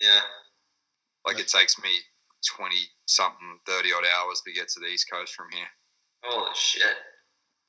yeah. 0.00 0.22
Like 1.26 1.40
it 1.40 1.48
takes 1.48 1.74
me 1.82 1.90
twenty 2.46 2.78
something, 3.06 3.58
thirty 3.66 3.90
odd 3.92 4.04
hours 4.06 4.40
to 4.46 4.52
get 4.52 4.68
to 4.68 4.80
the 4.80 4.86
east 4.86 5.10
coast 5.10 5.34
from 5.34 5.46
here 5.50 5.66
Holy 6.22 6.54
shit. 6.54 6.94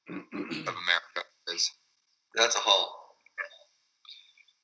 of 0.10 0.76
America. 0.86 1.26
Is. 1.50 1.72
That's 2.36 2.56
a 2.56 2.60
haul. 2.60 2.94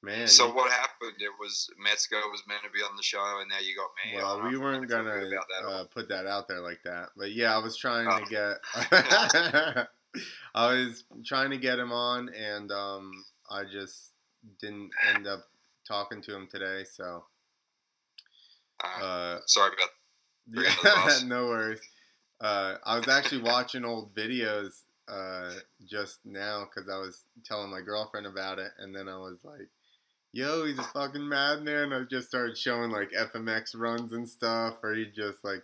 Man. 0.06 0.28
So 0.28 0.52
what 0.54 0.72
happened? 0.72 1.14
It 1.20 1.32
was 1.40 1.70
Metzger 1.84 2.18
was 2.32 2.44
meant 2.48 2.62
to 2.64 2.70
be 2.70 2.80
on 2.80 2.96
the 2.96 3.04
show, 3.04 3.40
and 3.42 3.50
now 3.50 3.58
you 3.60 3.76
got 3.76 3.90
me. 4.06 4.16
Well, 4.18 4.50
we 4.50 4.58
weren't 4.58 4.88
gonna 4.88 5.30
that. 5.30 5.68
uh, 5.68 5.84
put 5.86 6.08
that 6.10 6.28
out 6.28 6.48
there 6.48 6.62
like 6.62 6.80
that, 6.84 7.10
but 7.18 7.32
yeah, 7.32 7.56
I 7.56 7.58
was 7.58 7.76
trying 7.76 8.08
Oh. 8.10 8.24
to 8.24 8.30
get. 8.30 9.88
I 10.56 10.74
was 10.74 11.04
trying 11.26 11.50
to 11.50 11.58
get 11.58 11.80
him 11.80 11.92
on, 11.92 12.30
and 12.30 12.72
um, 12.72 13.12
I 13.50 13.64
just 13.64 14.12
didn't 14.62 14.92
end 15.14 15.28
up 15.28 15.42
talking 15.88 16.22
to 16.22 16.36
him 16.36 16.48
today. 16.50 16.84
So, 16.90 17.26
Uh, 18.84 19.04
uh, 19.04 19.40
sorry 19.48 19.72
about. 19.78 19.90
Bring 20.48 20.66
it 20.68 20.72
to 20.72 20.84
the 20.84 20.90
boss. 20.96 21.24
no 21.24 21.48
worries. 21.48 21.82
Uh, 22.40 22.76
I 22.86 22.98
was 22.98 23.08
actually 23.08 23.42
watching 23.42 23.84
old 23.84 24.14
videos 24.14 24.82
uh, 25.08 25.54
just 25.90 26.20
now 26.26 26.66
because 26.66 26.90
I 26.90 26.98
was 26.98 27.24
telling 27.44 27.72
my 27.72 27.82
girlfriend 27.82 28.28
about 28.28 28.60
it, 28.60 28.72
and 28.78 28.96
then 28.96 29.08
I 29.10 29.18
was 29.18 29.40
like, 29.44 29.68
"Yo, 30.36 30.66
he's 30.66 30.78
a 30.78 30.84
fucking 30.84 31.28
madman." 31.28 31.94
I 31.94 32.04
just 32.04 32.28
started 32.28 32.58
showing 32.58 32.92
like 32.92 33.12
FMX 33.12 33.72
runs 33.76 34.12
and 34.12 34.28
stuff, 34.28 34.84
or 34.84 34.94
he'd 34.94 35.16
just 35.16 35.44
like 35.44 35.64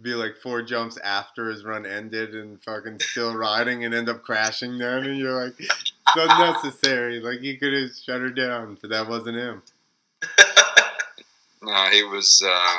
be 0.00 0.14
like 0.14 0.36
four 0.36 0.62
jumps 0.62 0.96
after 0.98 1.50
his 1.50 1.64
run 1.64 1.84
ended 1.84 2.34
and 2.34 2.62
fucking 2.62 3.00
still 3.00 3.36
riding 3.46 3.84
and 3.84 3.94
end 3.94 4.08
up 4.08 4.22
crashing 4.22 4.78
then, 4.78 5.04
and 5.04 5.18
you're 5.18 5.44
like, 5.44 5.54
"It's 5.58 5.92
unnecessary." 6.16 7.20
Like 7.20 7.40
he 7.40 7.56
could 7.58 7.74
have 7.74 7.90
shut 7.94 8.22
her 8.22 8.30
down, 8.30 8.78
but 8.80 8.90
that 8.90 9.06
wasn't 9.08 9.36
him. 9.36 9.62
No, 11.62 11.86
he 11.90 12.04
was. 12.04 12.42
Uh, 12.46 12.78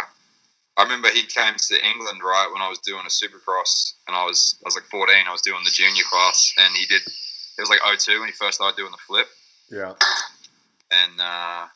I 0.78 0.84
remember 0.84 1.10
he 1.10 1.24
came 1.24 1.56
to 1.58 1.86
England 1.86 2.22
right 2.24 2.50
when 2.54 2.62
I 2.62 2.70
was 2.70 2.80
doing 2.80 3.02
a 3.06 3.10
Supercross, 3.10 3.96
and 4.08 4.16
I 4.16 4.24
was 4.24 4.56
I 4.64 4.68
was 4.68 4.76
like 4.76 4.86
14. 4.86 5.14
I 5.28 5.32
was 5.32 5.42
doing 5.42 5.62
the 5.66 5.72
junior 5.72 6.04
class, 6.10 6.54
and 6.58 6.74
he 6.74 6.86
did. 6.86 7.02
It 7.02 7.60
was 7.60 7.70
like 7.70 7.80
02 8.00 8.20
when 8.20 8.30
he 8.30 8.34
first 8.34 8.56
started 8.56 8.78
doing 8.78 8.92
the 8.92 8.98
flip, 9.06 9.28
Yeah. 9.70 9.94
And 10.92 11.20
uh, 11.20 11.68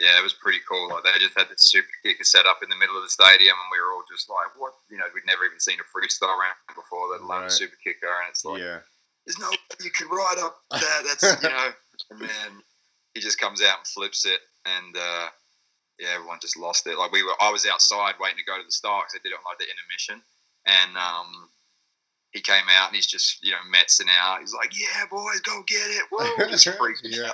yeah, 0.00 0.18
it 0.18 0.22
was 0.22 0.34
pretty 0.34 0.60
cool. 0.68 0.90
Like 0.90 1.04
they 1.04 1.18
just 1.18 1.36
had 1.36 1.48
this 1.50 1.66
super 1.70 1.88
kicker 2.02 2.24
set 2.24 2.46
up 2.46 2.62
in 2.62 2.68
the 2.70 2.76
middle 2.76 2.96
of 2.96 3.02
the 3.02 3.08
stadium, 3.10 3.56
and 3.58 3.70
we 3.72 3.80
were 3.82 3.92
all 3.92 4.04
just 4.10 4.30
like, 4.30 4.54
"What?" 4.56 4.74
You 4.90 4.98
know, 4.98 5.06
we'd 5.14 5.26
never 5.26 5.44
even 5.44 5.58
seen 5.60 5.78
a 5.80 5.86
freestyle 5.90 6.38
round 6.38 6.56
before, 6.74 7.08
let 7.10 7.20
alone 7.20 7.42
Right. 7.42 7.52
super 7.52 7.76
kicker, 7.82 8.06
and 8.06 8.30
it's 8.30 8.44
like, 8.44 8.60
Yeah. 8.60 8.80
"There's 9.26 9.38
no 9.38 9.50
way 9.50 9.58
you 9.82 9.90
could 9.90 10.10
ride 10.10 10.38
up 10.38 10.62
that." 10.70 11.02
That's 11.04 11.42
you 11.42 11.48
know, 11.48 11.72
and 12.10 12.20
then 12.20 12.62
he 13.14 13.20
just 13.20 13.38
comes 13.40 13.60
out 13.62 13.78
and 13.78 13.86
flips 13.86 14.24
it, 14.24 14.40
and 14.66 14.96
uh, 14.96 15.28
yeah, 15.98 16.14
everyone 16.14 16.38
just 16.40 16.56
lost 16.56 16.86
it. 16.86 16.96
Like 16.96 17.10
we 17.10 17.24
were, 17.24 17.34
I 17.40 17.50
was 17.50 17.66
outside 17.66 18.14
waiting 18.20 18.38
to 18.38 18.44
go 18.44 18.56
to 18.56 18.62
the 18.64 18.70
start 18.70 19.06
'cause 19.06 19.12
they 19.14 19.18
did 19.26 19.34
it 19.34 19.38
on 19.38 19.44
like 19.50 19.58
the 19.58 19.66
intermission, 19.66 20.22
and 20.66 20.96
um, 20.96 21.50
he 22.38 22.42
came 22.42 22.64
out 22.70 22.86
and 22.88 22.94
he's 22.96 23.06
just 23.06 23.44
you 23.44 23.50
know 23.50 23.58
metzing 23.72 24.06
out. 24.20 24.38
He's 24.40 24.54
like, 24.54 24.70
"Yeah, 24.78 25.04
boys, 25.10 25.40
go 25.40 25.62
get 25.66 25.82
it!" 25.82 26.50
Just 26.50 26.66
freaking 26.68 26.94
Yeah. 27.04 27.32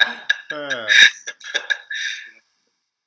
out. 0.00 0.16
Uh, 0.52 0.86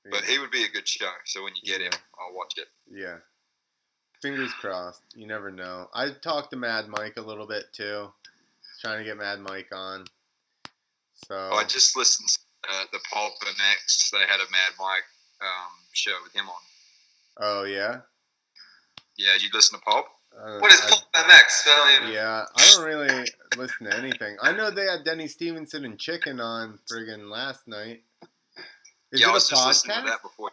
But 0.10 0.24
he 0.24 0.40
would 0.40 0.52
be 0.52 0.64
a 0.64 0.70
good 0.70 0.88
show. 0.88 1.10
So 1.26 1.44
when 1.44 1.52
you 1.56 1.62
get 1.70 1.82
him, 1.82 1.92
I'll 2.18 2.34
watch 2.34 2.54
it. 2.58 2.68
Yeah. 2.90 3.18
Fingers 4.22 4.54
crossed. 4.54 5.02
You 5.16 5.28
never 5.28 5.52
know. 5.52 5.90
I 5.94 6.12
talked 6.24 6.52
to 6.52 6.56
Mad 6.58 6.88
Mike 6.88 7.18
a 7.18 7.22
little 7.22 7.46
bit 7.46 7.66
too. 7.74 8.08
Trying 8.82 9.00
to 9.00 9.04
get 9.04 9.18
Mad 9.18 9.40
Mike 9.42 9.68
on. 9.74 10.06
So 11.28 11.36
I 11.36 11.64
just 11.66 11.98
listened 11.98 12.30
to 12.30 12.70
uh, 12.74 12.84
the 12.94 13.00
Pulp 13.12 13.34
MX. 13.44 14.12
They 14.12 14.20
had 14.20 14.40
a 14.40 14.50
Mad 14.50 14.74
Mike 14.80 15.04
um, 15.42 15.72
show 15.92 16.14
with 16.24 16.34
him 16.34 16.48
on. 16.48 16.56
Oh 17.42 17.64
yeah. 17.66 18.00
Yeah, 19.18 19.34
you 19.40 19.50
listen 19.54 19.78
to 19.78 19.84
Pulp? 19.86 20.06
Uh, 20.40 20.60
What 20.60 20.72
is 20.74 20.82
I- 20.82 21.22
MX? 21.24 21.68
I 21.68 21.98
even. 22.02 22.14
yeah, 22.14 22.46
I 22.56 22.72
don't 22.74 22.86
really 22.86 23.28
listen 23.58 23.90
to 23.90 23.98
anything. 23.98 24.38
I 24.42 24.52
know 24.52 24.70
they 24.70 24.86
had 24.86 25.04
Denny 25.04 25.28
Stephenson 25.28 25.84
and 25.86 25.98
Chicken 26.00 26.40
on 26.40 26.80
friggin' 26.92 27.30
last 27.30 27.68
night. 27.68 28.04
Is 29.12 29.22
yeah, 29.22 29.28
it 29.28 29.30
a 29.32 29.34
just 29.34 29.52
listening 29.54 29.96
to 29.96 30.02
podcast? 30.02 30.06
that 30.06 30.22
before. 30.22 30.52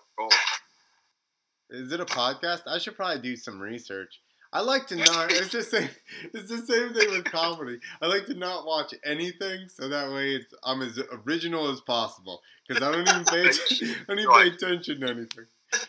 Is 1.70 1.92
it 1.92 2.00
a 2.00 2.04
podcast? 2.04 2.62
I 2.66 2.78
should 2.78 2.96
probably 2.96 3.20
do 3.20 3.36
some 3.36 3.60
research. 3.60 4.20
I 4.52 4.60
like 4.60 4.86
to 4.88 4.96
not. 4.96 5.32
It's 5.32 5.50
the 5.50 5.62
same. 5.64 5.88
It's 6.32 6.48
the 6.48 6.58
same 6.58 6.94
thing 6.94 7.10
with 7.10 7.24
comedy. 7.24 7.80
I 8.00 8.06
like 8.06 8.26
to 8.26 8.34
not 8.34 8.64
watch 8.64 8.94
anything, 9.04 9.68
so 9.68 9.88
that 9.88 10.10
way 10.12 10.36
it's 10.36 10.54
I'm 10.62 10.80
as 10.82 10.98
original 11.26 11.68
as 11.70 11.80
possible. 11.80 12.40
Because 12.68 12.82
I 12.82 12.92
don't 12.92 13.08
even 13.08 13.24
pay. 13.24 13.42
I 13.48 14.04
don't 14.06 14.18
even 14.20 14.32
pay 14.32 14.48
attention 14.48 15.00
to 15.00 15.06
anything. 15.08 15.46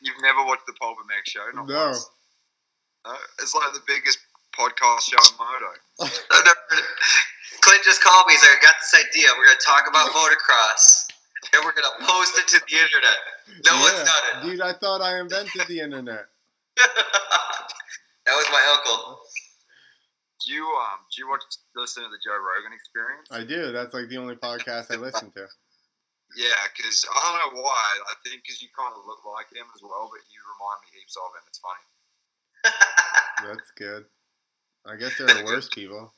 You've 0.00 0.22
never 0.22 0.44
watched 0.46 0.66
the 0.66 0.72
Pulp 0.80 0.96
MX 0.98 1.26
show? 1.30 1.44
No. 1.54 1.62
once. 1.88 2.08
No, 3.06 3.14
it's 3.40 3.54
like 3.54 3.72
the 3.72 3.82
biggest 3.86 4.18
podcast 4.52 5.08
show 5.08 5.16
in 5.20 5.34
Moto. 5.40 5.72
I've 6.04 6.44
never 6.44 6.64
heard 6.68 6.84
it. 6.84 6.96
Clint 7.64 7.82
just 7.84 8.02
called 8.02 8.26
me. 8.26 8.34
He's 8.34 8.42
like, 8.42 8.60
I 8.60 8.62
got 8.62 8.76
this 8.80 8.94
idea. 9.00 9.28
We're 9.36 9.46
going 9.46 9.56
to 9.56 9.64
talk 9.64 9.84
about 9.88 10.10
motocross. 10.16 11.08
And 11.56 11.64
we're 11.64 11.72
going 11.72 11.88
to 11.88 11.96
post 12.04 12.36
it 12.36 12.46
to 12.52 12.58
the 12.60 12.76
internet. 12.76 13.18
No 13.64 13.72
Yeah. 13.72 13.80
one's 13.80 14.04
done 14.04 14.24
it. 14.28 14.36
Dude, 14.44 14.60
I 14.60 14.72
thought 14.76 15.00
I 15.00 15.18
invented 15.20 15.64
the 15.66 15.80
internet. 15.80 16.28
that 16.76 18.34
was 18.36 18.46
my 18.52 18.62
uncle. 18.76 19.20
Do 20.46 20.52
you 20.56 20.64
um 20.64 21.04
do 21.12 21.20
you 21.20 21.28
watch 21.28 21.44
listen 21.76 22.00
to 22.04 22.08
the 22.08 22.16
Joe 22.24 22.32
Rogan 22.40 22.72
Experience? 22.72 23.28
I 23.28 23.44
do. 23.44 23.72
That's 23.76 23.92
like 23.92 24.08
the 24.08 24.16
only 24.16 24.36
podcast 24.40 24.88
I 24.92 24.96
listen 24.96 25.30
to. 25.32 25.46
Yeah, 26.38 26.54
because 26.70 27.02
I 27.10 27.18
don't 27.26 27.42
know 27.42 27.58
why. 27.66 27.74
I 28.06 28.14
think 28.22 28.46
because 28.46 28.62
you 28.62 28.70
kind 28.70 28.94
of 28.94 29.02
look 29.02 29.18
like 29.26 29.50
him 29.50 29.66
as 29.74 29.82
well, 29.82 30.06
but 30.06 30.22
you 30.30 30.38
remind 30.54 30.78
me 30.86 30.94
heaps 30.94 31.18
of 31.18 31.26
him. 31.34 31.42
It's 31.50 31.58
funny. 31.58 31.82
That's 32.64 33.70
good. 33.76 34.04
I 34.86 34.96
guess 34.96 35.16
there 35.18 35.28
are 35.28 35.44
worse 35.44 35.68
people. 35.68 36.12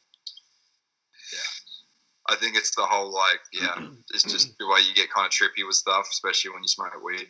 Yeah. 1.32 2.34
I 2.34 2.37
think 2.37 2.56
it's 2.56 2.75
the 2.75 2.82
whole 2.84 3.12
like, 3.12 3.40
yeah, 3.52 3.88
it's 4.14 4.22
just 4.22 4.56
the 4.58 4.66
way 4.66 4.80
you 4.80 4.94
get 4.94 5.11
kind 5.11 5.26
of 5.26 5.32
trippy 5.32 5.66
with 5.66 5.75
stuff, 5.75 6.08
especially 6.11 6.52
when 6.52 6.62
you 6.62 6.68
smoke 6.68 6.92
weed. 7.04 7.28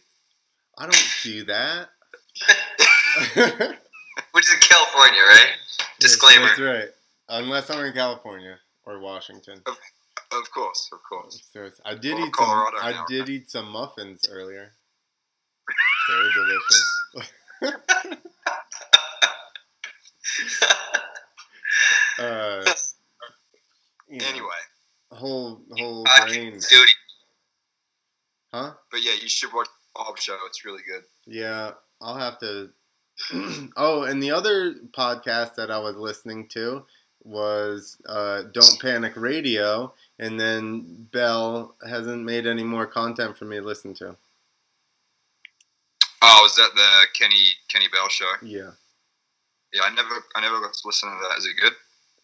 I 0.79 0.85
don't 0.85 1.17
do 1.23 1.45
that. 1.45 1.89
Which 4.33 4.45
is 4.47 4.55
in 4.55 4.61
California, 4.61 5.21
right? 5.21 5.53
Disclaimer. 5.99 6.47
That's 6.47 6.61
right. 6.61 6.89
Unless 7.29 7.71
I'm 7.71 7.85
in 7.85 7.93
California 7.93 8.59
or 8.85 9.01
Washington. 9.01 9.63
Of 9.67 10.51
course, 10.51 10.89
of 10.93 10.99
course. 11.09 11.43
I 11.85 11.95
did 11.95 12.15
Or 12.15 12.27
eat 12.27 12.37
some. 12.37 12.49
I 12.81 12.93
now, 12.93 13.05
did 13.07 13.29
eat 13.29 13.51
some 13.51 13.71
muffins 13.71 14.27
earlier. 14.31 14.73
Very 16.09 16.31
delicious. 16.35 18.13
uh, 22.19 22.65
you 24.09 24.19
know, 24.19 24.27
Anyway, 24.27 24.49
whole 25.11 25.63
whole 25.73 26.05
Uh, 26.09 26.27
brain, 26.27 26.61
huh? 28.53 28.73
but 28.91 29.03
yeah, 29.03 29.13
you 29.21 29.29
should 29.29 29.53
watch 29.53 29.67
the 29.69 30.01
Bob 30.05 30.19
Show. 30.19 30.37
It's 30.47 30.65
really 30.65 30.83
good. 30.87 31.03
Yeah, 31.27 31.73
I'll 32.01 32.17
have 32.19 32.39
to. 32.41 32.71
oh, 33.77 34.03
and 34.05 34.23
the 34.23 34.31
other 34.33 34.75
podcast 34.97 35.55
that 35.57 35.71
I 35.71 35.79
was 35.79 35.97
listening 35.97 36.49
to 36.49 36.85
was 37.25 37.99
uh, 38.07 38.43
Don't 38.53 38.81
Panic 38.81 39.13
Radio, 39.17 39.95
and 40.19 40.39
then 40.41 41.07
Bell 41.13 41.77
hasn't 41.89 42.25
made 42.25 42.47
any 42.47 42.65
more 42.65 42.87
content 42.87 43.37
for 43.39 43.45
me 43.45 43.57
to 43.57 43.63
listen 43.65 43.95
to. 43.95 44.17
Oh, 46.25 46.39
was 46.43 46.55
that 46.57 46.71
the 46.75 47.07
Kenny 47.19 47.45
Kenny 47.69 47.87
Bell 47.93 48.09
show? 48.09 48.33
Yeah. 48.43 48.71
Yeah, 49.73 49.83
I 49.85 49.95
never 49.95 50.25
I 50.35 50.41
never 50.41 50.61
got 50.61 50.75
to 50.75 50.81
listen 50.85 51.09
to 51.09 51.17
that. 51.29 51.39
Is 51.39 51.47
it 51.47 51.61
good? 51.61 51.73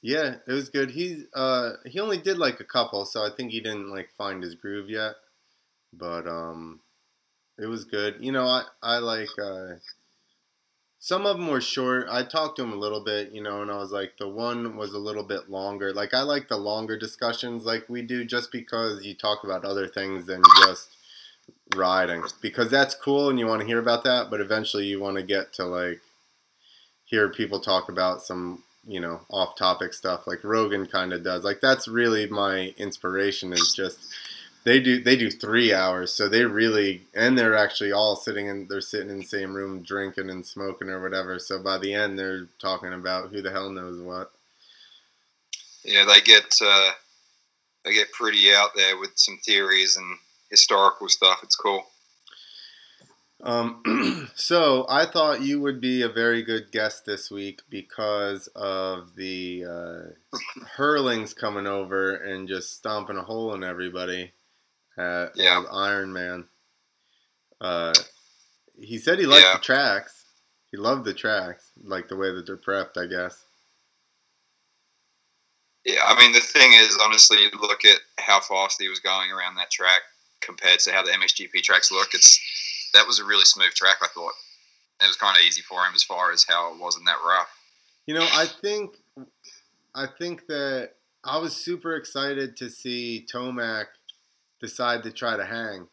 Yeah, 0.03 0.37
it 0.47 0.53
was 0.53 0.69
good. 0.69 0.91
He 0.91 1.25
uh 1.35 1.73
he 1.87 2.01
only 2.01 2.19
did 2.19 2.39
like 2.39 2.61
a 2.61 2.65
couple, 2.65 3.05
so 3.05 3.25
I 3.25 3.31
think 3.31 3.51
he 3.51 3.61
didn't 3.61 3.91
like 3.91 4.11
find 4.17 4.43
his 4.43 4.55
groove 4.55 4.91
yet. 4.91 5.15
But 5.93 6.27
um 6.27 6.81
it 7.59 7.67
was 7.67 7.85
good. 7.85 8.17
You 8.21 8.33
know, 8.33 8.47
I 8.47 8.65
I 8.83 8.99
like 8.99 9.29
uh 9.43 9.75
some 11.01 11.27
of 11.27 11.37
them 11.37 11.49
were 11.49 11.61
short. 11.61 12.07
I 12.11 12.25
talked 12.25 12.57
to 12.57 12.63
him 12.63 12.73
a 12.73 12.77
little 12.77 13.03
bit, 13.03 13.31
you 13.33 13.43
know, 13.43 13.63
and 13.63 13.71
I 13.71 13.77
was 13.77 13.93
like 13.93 14.19
the 14.19 14.29
one 14.29 14.77
was 14.77 14.93
a 14.93 14.99
little 14.99 15.23
bit 15.23 15.49
longer. 15.49 15.93
Like 15.93 16.15
I 16.15 16.23
like 16.23 16.49
the 16.49 16.57
longer 16.57 16.99
discussions 16.99 17.65
like 17.65 17.89
we 17.89 18.03
do 18.03 18.25
just 18.25 18.53
because 18.53 19.05
you 19.05 19.15
talk 19.15 19.45
about 19.45 19.65
other 19.65 19.89
things 19.89 20.27
than 20.27 20.43
just 20.63 20.97
riding 21.77 22.23
because 22.41 22.71
that's 22.71 22.95
cool 22.95 23.31
and 23.31 23.39
you 23.39 23.47
want 23.47 23.61
to 23.61 23.67
hear 23.67 23.79
about 23.79 24.05
that, 24.05 24.31
but 24.31 24.41
eventually 24.41 24.85
you 24.85 25.01
want 25.01 25.17
to 25.17 25.23
get 25.23 25.53
to 25.55 25.65
like 25.65 26.01
hear 27.09 27.29
people 27.31 27.59
talk 27.59 27.89
about 27.89 28.23
some 28.23 28.63
you 28.87 29.01
know 29.01 29.21
off 29.31 29.57
topic 29.57 29.93
stuff 29.93 30.27
like 30.27 30.45
Rogan 30.45 30.87
kind 30.87 31.13
of 31.13 31.25
does. 31.25 31.45
Like 31.45 31.61
that's 31.61 31.89
really 31.89 32.27
my 32.27 32.75
inspiration 32.77 33.53
is 33.53 33.73
just 33.75 33.99
they 34.65 34.81
do 34.81 35.03
they 35.03 35.17
do 35.17 35.31
three 35.31 35.73
hours, 35.73 36.13
so 36.13 36.29
they 36.29 36.45
really 36.45 37.03
and 37.15 37.37
they're 37.39 37.57
actually 37.57 37.93
all 37.93 38.17
sitting 38.17 38.47
in 38.47 38.67
they're 38.69 38.81
sitting 38.81 39.11
in 39.11 39.19
the 39.19 39.25
same 39.25 39.55
room 39.55 39.83
drinking 39.83 40.31
and 40.31 40.45
smoking 40.45 40.89
or 40.89 41.03
whatever. 41.03 41.39
So 41.39 41.63
by 41.63 41.79
the 41.79 41.95
end 41.95 42.19
they're 42.19 42.47
talking 42.59 42.93
about 42.93 43.31
who 43.31 43.43
the 43.43 43.51
hell 43.51 43.71
knows 43.71 44.01
what. 44.01 44.31
Yeah, 45.85 46.05
they 46.05 46.21
get 46.21 46.55
uh, 46.63 46.91
they 47.85 47.95
get 47.95 48.13
pretty 48.13 48.53
out 48.53 48.71
there 48.77 48.99
with 48.99 49.13
some 49.17 49.39
theories 49.45 49.97
and 49.97 50.19
historical 50.51 51.09
stuff. 51.09 51.41
It's 51.43 51.57
cool. 51.57 51.87
Um, 53.43 54.29
so 54.35 54.85
I 54.89 55.07
thought 55.07 55.43
you 55.43 55.61
would 55.61 55.81
be 55.81 56.03
a 56.03 56.09
very 56.09 56.43
good 56.43 56.73
guest 56.73 57.05
this 57.05 57.31
week 57.31 57.61
because 57.71 58.49
of 58.57 59.15
the 59.15 59.65
uh, 59.65 60.39
Herlings 60.77 61.35
coming 61.35 61.67
over 61.67 62.17
and 62.17 62.49
just 62.49 62.75
stomping 62.77 63.17
a 63.17 63.23
hole 63.23 63.55
in 63.55 63.63
everybody 63.63 64.33
at 64.99 65.37
Yeah. 65.37 65.63
Iron 65.73 66.13
Man. 66.13 66.47
Uh, 67.61 67.95
he 68.81 68.99
said 68.99 69.19
he 69.19 69.27
liked 69.27 69.45
Yeah. 69.45 69.55
the 69.55 69.63
tracks. 69.63 70.25
He 70.71 70.77
loved 70.77 71.05
the 71.05 71.15
tracks, 71.15 71.71
like 71.83 72.09
the 72.09 72.17
way 72.17 72.33
that 72.33 72.45
they're 72.47 72.57
prepped, 72.57 72.97
I 72.99 73.07
guess. 73.07 73.45
Yeah, 75.85 76.01
I 76.05 76.19
mean 76.21 76.33
the 76.33 76.41
thing 76.41 76.73
is, 76.75 76.99
honestly, 77.03 77.39
you 77.41 77.51
look 77.61 77.85
at 77.85 77.99
how 78.19 78.41
fast 78.41 78.81
he 78.81 78.89
was 78.89 78.99
going 79.01 79.31
around 79.33 79.55
that 79.57 79.71
track 79.71 80.03
compared 80.41 80.81
to 80.81 80.93
how 80.93 81.03
the 81.03 81.13
MXGP 81.13 81.63
tracks 81.63 81.91
look. 81.91 82.09
It's 82.13 82.39
that 82.95 83.07
was 83.07 83.19
a 83.19 83.25
really 83.25 83.45
smooth 83.45 83.73
track. 83.75 83.97
I 84.03 84.09
thought 84.09 84.33
it 85.03 85.07
was 85.07 85.17
kind 85.17 85.37
of 85.37 85.43
easy 85.43 85.63
for 85.63 85.81
him 85.85 85.95
as 85.95 86.03
far 86.03 86.33
as 86.33 86.45
how 86.49 86.73
it 86.73 86.81
wasn't 86.81 87.07
that 87.07 87.19
rough. 87.27 87.49
You 88.07 88.15
know, 88.15 88.27
I 88.33 88.47
think 88.47 88.97
I 89.95 90.07
think 90.07 90.47
that 90.47 90.93
I 91.25 91.39
was 91.39 91.57
super 91.57 91.95
excited 91.97 92.57
to 92.59 92.71
see 92.71 93.27
Tomac 93.33 93.87
decide 94.61 95.03
to 95.03 95.13
try 95.13 95.37
to 95.37 95.45
hang, 95.45 95.89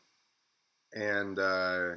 and 0.93 1.37
uh, 1.37 1.89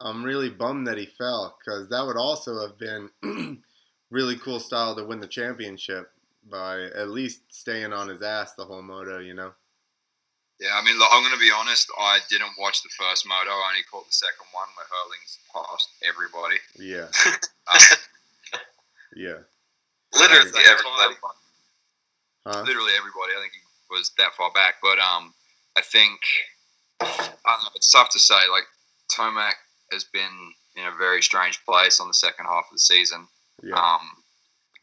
I'm 0.00 0.24
really 0.24 0.50
bummed 0.50 0.86
that 0.86 0.98
he 0.98 1.06
fell 1.06 1.56
because 1.58 1.88
that 1.88 2.06
would 2.06 2.16
also 2.16 2.60
have 2.60 2.78
been 2.78 3.10
really 4.10 4.36
cool 4.36 4.60
style 4.60 4.96
to 4.96 5.04
win 5.04 5.20
the 5.20 5.26
championship 5.26 6.10
by 6.50 6.84
at 6.96 7.10
least 7.10 7.40
staying 7.50 7.92
on 7.92 8.08
his 8.08 8.22
ass 8.22 8.54
the 8.54 8.64
whole 8.64 8.82
moto. 8.82 9.18
You 9.18 9.34
know. 9.34 9.52
Yeah, 10.60 10.72
I 10.72 10.80
mean, 10.82 10.98
look, 10.98 11.08
I'm 11.12 11.20
going 11.20 11.36
to 11.36 11.38
be 11.38 11.52
honest. 11.52 11.90
I 12.00 12.18
didn't 12.30 12.56
watch 12.58 12.82
the 12.82 12.88
first 12.96 13.28
moto. 13.28 13.52
I 13.52 13.76
only 13.76 13.84
caught 13.92 14.06
the 14.06 14.16
second 14.16 14.48
one 14.56 14.68
where 14.72 14.88
Herlings 14.88 15.36
passed 15.52 15.90
everybody. 16.00 16.56
Yeah. 16.80 17.12
Um, 17.68 17.80
Yeah. 19.16 19.40
Literally 20.12 20.52
Same 20.52 20.62
everybody. 20.68 21.16
Huh? 22.46 22.62
literally 22.64 22.92
everybody. 22.96 23.32
I 23.36 23.40
think 23.40 23.54
he 23.54 23.60
was 23.90 24.12
that 24.18 24.34
far 24.36 24.52
back, 24.52 24.76
but 24.82 24.98
um, 25.00 25.34
I 25.76 25.80
think 25.80 26.20
I 27.00 27.06
don't 27.16 27.64
know, 27.64 27.74
it's 27.74 27.90
tough 27.90 28.10
to 28.10 28.18
say. 28.18 28.38
Like 28.52 28.64
Tomac 29.10 29.56
has 29.90 30.04
been 30.04 30.52
in 30.76 30.86
a 30.86 30.96
very 30.96 31.22
strange 31.22 31.64
place 31.64 31.98
on 31.98 32.08
the 32.08 32.14
second 32.14 32.46
half 32.46 32.66
of 32.70 32.74
the 32.74 32.78
season. 32.78 33.26
Yeah. 33.62 33.74
Um, 33.74 34.06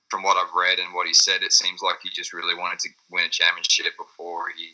from 0.09 0.23
what 0.23 0.37
I've 0.37 0.53
read 0.53 0.79
and 0.79 0.93
what 0.93 1.07
he 1.07 1.13
said, 1.13 1.41
it 1.41 1.53
seems 1.53 1.81
like 1.81 1.97
he 2.03 2.09
just 2.09 2.33
really 2.33 2.55
wanted 2.55 2.79
to 2.79 2.89
win 3.09 3.25
a 3.25 3.29
championship 3.29 3.93
before 3.97 4.45
he 4.57 4.73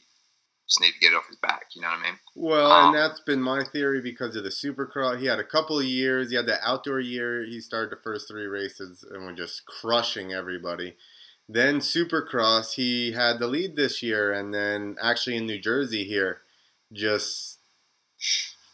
just 0.70 0.82
need 0.82 0.92
to 0.92 1.00
get 1.00 1.14
it 1.14 1.16
off 1.16 1.28
his 1.28 1.38
back. 1.38 1.66
You 1.74 1.82
know 1.82 1.88
what 1.90 2.00
I 2.00 2.04
mean? 2.04 2.20
Well, 2.36 2.72
Um, 2.72 2.86
and 2.88 2.96
that's 2.96 3.20
been 3.22 3.42
my 3.42 3.64
theory 3.64 4.02
because 4.02 4.36
of 4.36 4.44
the 4.44 4.50
Supercross. 4.50 5.20
He 5.20 5.26
had 5.26 5.40
a 5.40 5.44
couple 5.44 5.80
of 5.80 5.86
years. 5.86 6.30
He 6.30 6.36
had 6.36 6.46
the 6.46 6.60
outdoor 6.64 7.00
year. 7.00 7.44
He 7.44 7.60
started 7.60 7.92
the 7.92 8.02
first 8.02 8.28
three 8.28 8.46
races 8.46 9.04
and 9.10 9.26
was 9.26 9.36
just 9.36 9.66
crushing 9.66 10.32
everybody. 10.32 10.96
Then 11.48 11.80
Supercross, 11.80 12.74
he 12.76 13.14
had 13.14 13.40
the 13.40 13.48
lead 13.48 13.76
this 13.76 14.04
year, 14.04 14.32
and 14.32 14.54
then 14.54 14.96
actually 15.02 15.38
in 15.38 15.48
New 15.48 15.60
Jersey 15.60 16.04
here, 16.04 16.42
just 16.94 17.58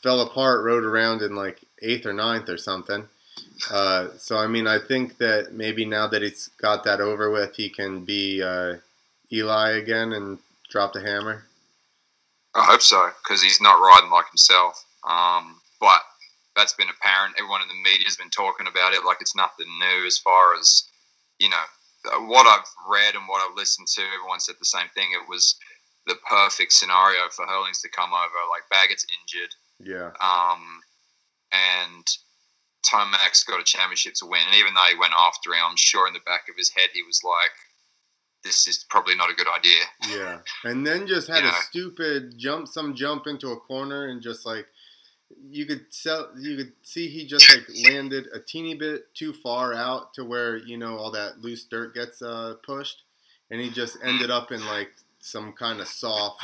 fell 0.04 0.20
apart. 0.20 0.66
Rode 0.66 0.84
around 0.84 1.22
in 1.22 1.36
like 1.36 1.62
eighth 1.82 2.06
or 2.06 2.12
ninth 2.14 2.50
or 2.50 2.58
something. 2.58 3.08
Uh, 3.72 4.10
so 4.18 4.38
I 4.38 4.48
mean, 4.48 4.68
I 4.68 4.80
think 4.80 5.18
that 5.20 5.54
maybe 5.54 5.86
now 5.86 6.08
that 6.08 6.22
he's 6.22 6.50
got 6.62 6.84
that 6.84 7.00
over 7.00 7.32
with, 7.32 7.56
he 7.56 7.70
can 7.70 8.04
be 8.04 8.42
uh, 8.44 8.76
Eli 9.32 9.72
again 9.78 10.12
and 10.12 10.40
drop 10.70 10.92
the 10.92 11.02
hammer. 11.02 11.46
I 12.56 12.63
hope 12.63 12.82
so 12.82 13.10
because 13.24 13.41
he's 13.41 13.60
not 13.62 13.82
riding 13.82 14.10
like 14.10 14.30
himself. 14.32 14.84
Um, 15.08 15.60
but 15.80 16.02
that's 16.56 16.74
been 16.74 16.89
apparent. 16.89 17.36
Everyone 17.38 17.62
in 17.62 17.68
the 17.68 17.84
media 17.84 18.06
has 18.06 18.15
been 18.18 18.30
talking 18.30 18.68
about 18.68 18.94
it 18.94 19.04
like 19.06 19.18
it's 19.22 19.36
nothing 19.36 19.68
new 19.80 20.06
as 20.08 20.18
far 20.18 20.56
as 20.58 20.88
you 21.39 21.50
know 21.50 21.65
uh, 22.13 22.20
what 22.26 22.48
I've 22.48 22.65
read 22.89 23.15
and 23.15 23.28
what 23.28 23.41
I've 23.48 23.58
listened 23.58 23.88
to. 23.96 24.02
Everyone 24.15 24.39
said 24.39 24.56
the 24.60 24.65
same 24.65 24.88
thing. 24.96 25.10
It 25.12 25.28
was 25.30 25.56
the 26.08 26.15
perfect 26.30 26.72
scenario 26.72 27.28
for 27.32 27.46
Herlings 27.46 27.82
to 27.82 27.89
come 27.89 28.12
over. 28.13 28.39
Like 28.50 28.63
Baggett's 28.72 29.06
injured, 29.22 29.52
Yeah. 29.80 30.12
um, 30.22 30.80
and 31.52 32.06
Tomac's 32.86 33.44
got 33.44 33.60
a 33.60 33.63
championship 33.63 34.13
to 34.22 34.26
win. 34.28 34.41
And 34.46 34.56
even 34.56 34.74
though 34.74 34.88
he 34.89 34.98
went 34.98 35.13
after 35.18 35.52
him, 35.54 35.63
I'm 35.65 35.76
sure 35.78 36.08
in 36.08 36.13
the 36.13 36.20
back 36.26 36.46
of 36.50 36.56
his 36.58 36.70
head 36.70 36.89
he 36.94 37.02
was 37.04 37.22
like, 37.24 37.52
"This 38.46 38.68
is 38.68 38.86
probably 38.90 39.16
not 39.16 39.30
a 39.30 39.34
good 39.34 39.48
idea." 39.50 39.82
Yeah, 40.10 40.40
and 40.64 40.88
then 40.88 41.08
just 41.08 41.28
had 41.28 41.44
a 41.44 41.52
stupid 41.68 42.38
jump, 42.38 42.70
some 42.70 42.96
jump 42.96 43.28
into 43.28 43.50
a 43.50 43.58
corner, 43.58 44.06
and 44.06 44.22
just 44.22 44.46
like 44.46 44.68
you 45.50 45.66
could 45.66 45.86
sell, 45.90 46.30
you 46.40 46.56
could 46.56 46.74
see 46.84 47.10
he 47.10 47.26
just 47.26 47.52
like 47.54 47.68
landed 47.92 48.28
a 48.34 48.40
teeny 48.40 48.76
bit 48.76 49.14
too 49.14 49.34
far 49.34 49.74
out 49.74 50.14
to 50.14 50.24
where 50.24 50.58
you 50.58 50.78
know 50.78 50.98
all 50.98 51.12
that 51.12 51.42
loose 51.42 51.66
dirt 51.66 51.94
gets 51.94 52.22
uh, 52.22 52.56
pushed, 52.66 53.04
and 53.52 53.60
he 53.60 53.70
just 53.70 53.98
ended 54.04 54.32
up 54.32 54.52
in 54.52 54.66
like 54.66 54.92
some 55.20 55.54
kind 55.54 55.82
of 55.82 55.88
soft. 55.88 56.40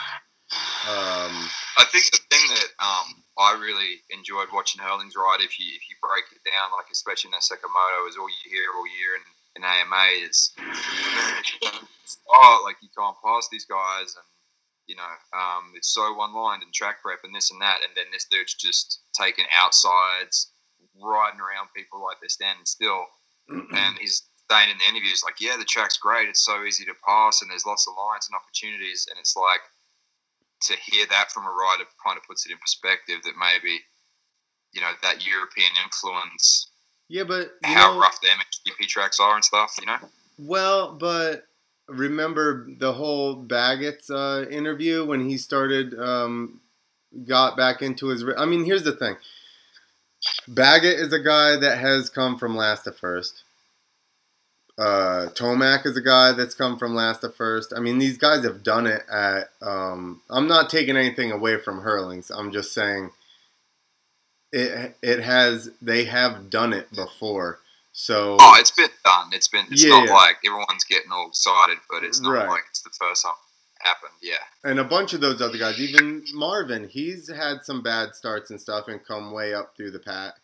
Um, 0.82 1.48
I 1.78 1.86
think 1.92 2.10
the 2.12 2.20
thing 2.30 2.46
that 2.50 2.70
um, 2.84 3.24
I 3.38 3.54
really 3.62 4.02
enjoyed 4.10 4.50
watching 4.52 4.82
Herlings 4.82 5.16
ride, 5.16 5.40
if 5.40 5.60
you 5.60 5.68
if 5.70 5.86
you 5.90 5.96
break 6.02 6.26
it 6.34 6.44
down, 6.44 6.74
like 6.76 6.90
especially 6.92 7.30
in 7.30 7.38
that 7.38 7.44
second 7.44 7.70
moto, 7.70 8.10
is 8.10 8.18
all 8.18 8.28
you 8.28 8.50
hear 8.50 8.66
all 8.76 8.88
year 8.88 9.16
in, 9.16 9.24
in 9.56 9.64
AMA 9.64 10.06
is, 10.28 10.52
oh, 12.30 12.62
like 12.64 12.78
you 12.82 12.90
can't 12.98 13.16
pass 13.24 13.48
these 13.52 13.66
guys, 13.66 14.16
and 14.16 14.26
you 14.88 14.96
know, 14.96 15.14
um, 15.38 15.72
it's 15.76 15.94
so 15.94 16.14
one 16.14 16.34
lined 16.34 16.64
and 16.64 16.74
track 16.74 17.02
prep 17.02 17.20
and 17.24 17.36
this 17.36 17.52
and 17.52 17.62
that, 17.62 17.80
and 17.84 17.92
then 17.96 18.06
this 18.12 18.26
dude's 18.26 18.56
just 18.56 19.02
taking 19.14 19.46
outsides, 19.62 20.52
riding 21.02 21.40
around 21.40 21.70
people 21.76 22.04
like 22.04 22.18
they're 22.22 22.30
standing 22.30 22.66
still, 22.66 23.06
and 23.50 23.98
he's 24.00 24.24
saying 24.50 24.70
in 24.70 24.78
the 24.78 24.90
interviews 24.92 25.24
like, 25.24 25.40
yeah, 25.40 25.56
the 25.58 25.66
track's 25.66 25.98
great, 25.98 26.28
it's 26.28 26.46
so 26.46 26.64
easy 26.64 26.86
to 26.86 26.94
pass, 27.06 27.42
and 27.42 27.50
there's 27.50 27.66
lots 27.66 27.88
of 27.88 27.96
lines 27.96 28.28
and 28.28 28.36
opportunities, 28.36 29.08
and 29.10 29.20
it's 29.20 29.36
like 29.36 29.62
to 30.62 30.76
hear 30.86 31.06
that 31.10 31.32
from 31.32 31.46
a 31.46 31.52
rider 31.52 31.86
kind 32.06 32.18
of 32.18 32.24
puts 32.24 32.46
it 32.46 32.52
in 32.52 32.58
perspective 32.58 33.18
that 33.24 33.34
maybe 33.40 33.82
you 34.74 34.82
know 34.82 34.92
that 35.02 35.26
European 35.26 35.72
influence, 35.84 36.71
yeah, 37.12 37.24
but 37.26 37.52
how 37.62 37.94
know, 37.94 38.00
rough 38.00 38.20
the 38.22 38.28
MXGP 38.28 38.88
tracks 38.88 39.20
are 39.20 39.36
and 39.36 39.44
stuff. 39.44 39.76
You 39.80 39.86
know, 39.86 39.98
Well, 40.38 40.94
but 40.94 41.46
remember 41.90 42.68
the 42.80 42.94
whole 42.94 43.36
Baggett 43.36 44.04
uh, 44.10 44.46
interview 44.50 45.06
when 45.06 45.28
he 45.30 45.38
started, 45.38 45.94
um, 46.00 46.62
got 47.26 47.58
back 47.58 47.82
into 47.82 48.08
his. 48.08 48.24
I 48.38 48.46
mean, 48.46 48.64
here's 48.64 48.84
the 48.84 48.94
thing 48.94 49.18
Baggett 50.48 51.00
is 51.00 51.12
a 51.12 51.20
guy 51.20 51.58
that 51.58 51.80
has 51.80 52.10
come 52.10 52.38
from 52.38 52.56
last 52.56 52.84
to 52.86 52.94
first. 52.94 53.44
Uh, 54.78 55.28
Tomac 55.34 55.86
is 55.86 55.98
a 55.98 56.02
guy 56.02 56.32
that's 56.32 56.56
come 56.56 56.80
from 56.80 56.96
last 56.96 57.20
to 57.22 57.30
first. 57.30 57.74
I 57.76 57.82
mean, 57.82 58.00
these 58.00 58.18
guys 58.18 58.46
have 58.46 58.64
done 58.64 58.88
it 58.88 59.04
at. 59.12 59.50
Um, 59.62 60.22
I'm 60.30 60.48
not 60.48 60.70
taking 60.70 60.96
anything 60.96 61.30
away 61.30 61.58
from 61.58 61.82
Herlings. 61.82 62.32
I'm 62.32 62.54
just 62.54 62.74
saying 62.74 63.12
it. 64.52 64.98
It 65.02 65.20
has. 65.22 65.70
They 65.82 66.06
have 66.06 66.50
done 66.50 66.74
it 66.74 66.92
before. 66.94 67.60
So 67.94 68.38
oh, 68.40 68.56
it's 68.58 68.72
been 68.72 68.90
done. 69.04 69.30
It's 69.34 69.48
been. 69.50 69.66
It's 69.70 69.84
Yeah, 69.84 69.90
not 69.92 70.08
yeah. 70.08 70.14
like 70.14 70.38
everyone's 70.46 70.84
getting 70.86 71.12
all 71.12 71.28
excited, 71.28 71.78
but 71.90 72.04
it's 72.04 72.20
not 72.22 72.32
Right. 72.32 72.48
like 72.50 72.64
it's 72.70 72.82
the 72.82 72.90
first 73.00 73.24
time 73.24 73.34
it 73.80 73.86
happened. 73.88 74.14
Yeah, 74.22 74.36
and 74.64 74.80
a 74.80 74.84
bunch 74.86 75.14
of 75.14 75.20
those 75.22 75.42
other 75.42 75.58
guys, 75.58 75.80
even 75.80 76.24
Marvin, 76.34 76.88
he's 76.88 77.30
had 77.30 77.64
some 77.66 77.82
bad 77.82 78.16
starts 78.16 78.50
and 78.50 78.62
stuff 78.62 78.88
and 78.88 79.04
come 79.06 79.34
way 79.34 79.54
up 79.54 79.76
through 79.76 79.92
the 79.92 80.00
pack. 80.00 80.36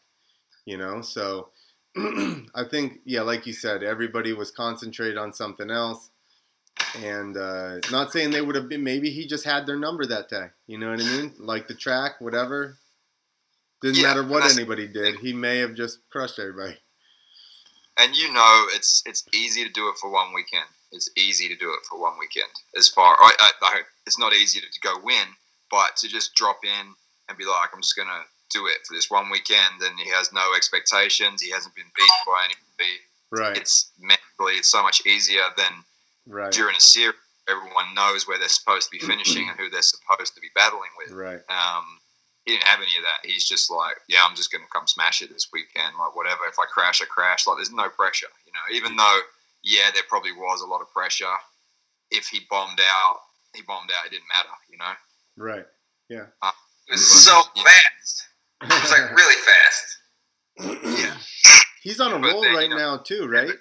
You 0.66 0.78
know, 0.78 1.02
so 1.02 1.50
I 1.98 2.66
think 2.70 3.00
yeah, 3.06 3.22
like 3.22 3.48
you 3.48 3.54
said, 3.54 3.82
everybody 3.82 4.34
was 4.34 4.52
concentrated 4.52 5.18
on 5.18 5.32
something 5.34 5.72
else, 5.72 6.10
and 7.02 7.38
uh, 7.38 7.78
not 7.92 8.12
saying 8.12 8.32
they 8.32 8.42
would 8.42 8.56
have 8.56 8.68
been. 8.68 8.84
Maybe 8.84 9.10
he 9.10 9.26
just 9.26 9.46
had 9.46 9.66
their 9.66 9.80
number 9.80 10.06
that 10.06 10.28
day. 10.28 10.48
You 10.68 10.78
know 10.80 10.92
what 10.92 11.02
I 11.02 11.04
mean? 11.06 11.34
Like 11.40 11.70
the 11.70 11.74
track, 11.76 12.20
whatever. 12.20 12.78
Didn't 13.82 13.98
Yeah, 13.98 14.08
matter 14.08 14.24
what 14.24 14.44
anybody 14.52 14.88
did. 14.88 15.16
He 15.20 15.34
may 15.34 15.60
have 15.60 15.76
just 15.76 16.00
crushed 16.10 16.40
everybody. 16.40 16.78
And 17.98 18.16
you 18.16 18.32
know, 18.32 18.68
it's 18.74 19.04
it's 19.06 19.24
easy 19.34 19.64
to 19.64 19.72
do 19.72 19.90
it 19.90 19.98
for 19.98 20.10
one 20.10 20.34
weekend. 20.34 20.66
It's 20.92 21.10
easy 21.18 21.48
to 21.48 21.56
do 21.56 21.72
it 21.74 21.86
for 21.90 22.00
one 22.00 22.18
weekend. 22.20 22.50
As 22.78 22.88
far, 22.88 23.16
I, 23.20 23.32
I, 23.40 23.52
I, 23.62 23.82
it's 24.06 24.20
not 24.20 24.34
easy 24.34 24.60
to, 24.62 24.66
to 24.66 24.80
go 24.82 24.96
win, 25.04 25.28
but 25.70 25.98
to 25.98 26.08
just 26.08 26.34
drop 26.36 26.60
in 26.64 26.94
and 27.28 27.38
be 27.38 27.46
like, 27.46 27.70
I'm 27.74 27.82
just 27.82 27.98
gonna 27.98 28.24
do 28.52 28.68
it 28.68 28.86
for 28.88 28.94
this 28.94 29.10
one 29.10 29.30
weekend, 29.30 29.82
and 29.82 30.00
he 30.00 30.10
has 30.12 30.32
no 30.32 30.54
expectations. 30.56 31.42
He 31.42 31.52
hasn't 31.52 31.76
been 31.76 31.92
beaten 31.96 32.24
by 32.26 32.46
anybody. 32.46 32.98
Right. 33.32 33.58
It's 33.58 33.92
mentally, 34.00 34.58
it's 34.58 34.72
so 34.72 34.82
much 34.82 35.06
easier 35.06 35.44
than 35.58 35.84
right. 36.28 36.52
during 36.52 36.76
a 36.76 36.80
series. 36.80 37.16
Everyone 37.50 37.94
knows 37.96 38.28
where 38.28 38.38
they're 38.38 38.50
supposed 38.50 38.92
to 38.92 39.00
be 39.00 39.06
finishing 39.06 39.48
and 39.48 39.58
who 39.58 39.70
they're 39.70 39.82
supposed 39.82 40.36
to 40.36 40.42
be 40.42 40.50
battling 40.54 40.90
with. 40.98 41.16
Right. 41.16 41.40
Um, 41.50 41.86
he 42.48 42.54
didn't 42.54 42.64
have 42.64 42.80
any 42.80 42.96
of 42.96 43.04
that. 43.04 43.28
He's 43.30 43.44
just 43.44 43.70
like, 43.70 43.98
yeah, 44.08 44.20
I'm 44.24 44.34
just 44.34 44.54
going 44.54 44.64
to 44.64 44.70
come 44.72 44.88
smash 44.88 45.22
it 45.22 45.28
this 45.30 45.50
weekend. 45.52 45.96
Like, 46.00 46.16
whatever. 46.16 46.48
If 46.48 46.58
I 46.58 46.64
crash, 46.64 47.02
I 47.02 47.06
crash. 47.06 47.46
Like, 47.46 47.58
there's 47.58 47.74
no 47.74 47.90
pressure, 47.90 48.32
you 48.46 48.54
know, 48.54 48.74
even 48.74 48.94
mm. 48.94 48.98
though, 48.98 49.20
yeah, 49.64 49.92
there 49.94 50.04
probably 50.08 50.32
was 50.32 50.62
a 50.62 50.66
lot 50.66 50.80
of 50.80 50.90
pressure. 50.94 51.26
If 52.10 52.28
he 52.28 52.40
bombed 52.50 52.80
out, 52.80 53.18
he 53.54 53.64
bombed 53.64 53.90
out. 53.92 54.06
It 54.06 54.12
didn't 54.12 54.32
matter, 54.34 54.56
you 54.72 54.78
know? 54.78 54.94
Right. 55.36 55.66
Uh, 56.42 56.52
it 56.88 56.92
was 56.94 57.06
so 57.06 57.34
fast. 57.34 58.24
It 58.62 58.70
was 58.70 58.92
like 58.92 59.12
really 59.12 59.36
fast. 59.36 59.98
Yeah. 61.04 61.18
He's 61.84 62.00
on 62.00 62.14
a 62.14 62.20
But 62.20 62.32
roll 62.32 62.42
then, 62.42 62.52
you 62.52 62.58
right 62.58 62.70
know- 62.70 62.78
now 62.78 62.98
too, 62.98 63.28
right? 63.28 63.52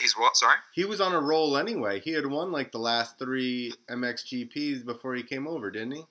He's 0.00 0.16
what? 0.16 0.36
Sorry? 0.36 0.56
He 0.74 0.84
was 0.84 1.00
on 1.00 1.12
a 1.12 1.20
roll 1.20 1.56
anyway. 1.56 2.00
He 2.00 2.12
had 2.12 2.26
won 2.26 2.50
like 2.50 2.72
the 2.72 2.78
last 2.78 3.18
three 3.18 3.72
MXGPs 3.90 4.84
before 4.84 5.14
he 5.14 5.22
came 5.22 5.46
over, 5.46 5.70
didn't 5.70 5.92
he? 5.92 6.04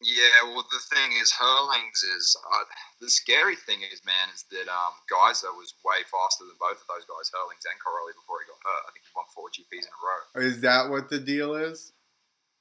Yeah, 0.00 0.54
well, 0.54 0.62
the 0.70 0.78
thing 0.94 1.10
is, 1.18 1.32
Herlings 1.34 2.02
is 2.16 2.36
uh, 2.54 2.64
the 3.00 3.10
scary 3.10 3.56
thing 3.56 3.82
is, 3.82 3.98
man, 4.06 4.30
is 4.32 4.44
that 4.54 4.70
um, 4.70 4.94
Gajser 5.10 5.50
was 5.58 5.74
way 5.84 6.06
faster 6.06 6.46
than 6.46 6.54
both 6.62 6.78
of 6.78 6.86
those 6.86 7.02
guys, 7.02 7.26
Herlings 7.34 7.66
and 7.66 7.74
Cairoli, 7.82 8.14
before 8.14 8.38
he 8.38 8.46
got 8.46 8.62
hurt. 8.62 8.84
I 8.86 8.90
think 8.94 9.02
he 9.02 9.12
won 9.18 9.26
four 9.34 9.50
GPs 9.50 9.90
in 9.90 9.90
a 9.90 10.02
row. 10.06 10.46
Is 10.46 10.60
that 10.62 10.88
what 10.88 11.10
the 11.10 11.18
deal 11.18 11.56
is? 11.56 11.92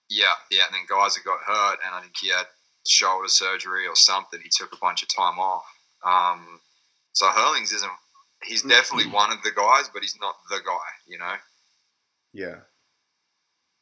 Yeah, 0.10 0.34
yeah, 0.50 0.65
and 0.65 0.73
then 0.82 0.89
Gajser 0.89 1.23
got 1.23 1.38
hurt, 1.45 1.78
and 1.86 1.93
I 1.93 2.02
think 2.02 2.17
he 2.17 2.30
had 2.30 2.47
shoulder 2.88 3.28
surgery 3.30 3.86
or 3.86 3.95
something. 3.95 4.39
He 4.41 4.50
took 4.50 4.73
a 4.73 4.78
bunch 4.82 5.04
of 5.04 5.10
time 5.13 5.38
off. 5.38 5.65
Um, 6.04 6.60
so 7.13 7.28
Herlings 7.28 7.71
isn't. 7.71 7.91
He's 8.43 8.63
definitely 8.63 9.12
one 9.12 9.32
of 9.32 9.43
the 9.43 9.52
guys, 9.52 9.89
but 9.93 10.02
he's 10.02 10.17
not 10.19 10.36
the 10.50 10.58
guy. 10.65 10.89
You 11.06 11.19
know. 11.19 11.36
Yeah. 12.34 12.62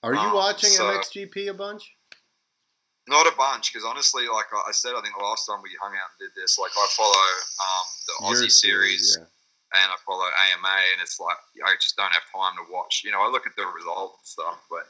Are 0.04 0.14
you 0.14 0.20
Um, 0.20 0.34
watching 0.34 0.72
so- 0.72 0.92
MXGP 0.92 1.48
a 1.50 1.54
bunch? 1.54 1.95
Not 3.08 3.28
a 3.28 3.36
bunch, 3.38 3.72
because 3.72 3.86
honestly, 3.86 4.26
like 4.28 4.50
I 4.54 4.72
said, 4.72 4.94
I 4.98 5.02
think 5.02 5.14
the 5.18 5.24
last 5.24 5.46
time 5.46 5.62
we 5.62 5.70
hung 5.82 5.94
out 5.94 6.10
and 6.18 6.26
did 6.28 6.34
this, 6.34 6.58
like 6.58 6.72
I 6.74 6.88
follow 6.98 7.14
um, 7.14 7.86
the 8.10 8.14
Your 8.26 8.34
Aussie 8.48 8.52
series. 8.52 9.14
yeah. 9.20 9.26
and 9.78 9.88
I 9.94 9.98
follow 10.06 10.26
AMA, 10.26 10.76
and 10.94 11.02
it's 11.02 11.20
like 11.20 11.38
I 11.66 11.76
just 11.80 11.96
don't 11.98 12.12
have 12.12 12.26
time 12.34 12.58
to 12.58 12.66
watch. 12.74 13.04
You 13.06 13.12
know, 13.12 13.22
I 13.22 13.30
look 13.30 13.46
at 13.46 13.56
the 13.56 13.66
results 13.68 14.18
and 14.22 14.28
stuff, 14.28 14.58
but 14.70 14.90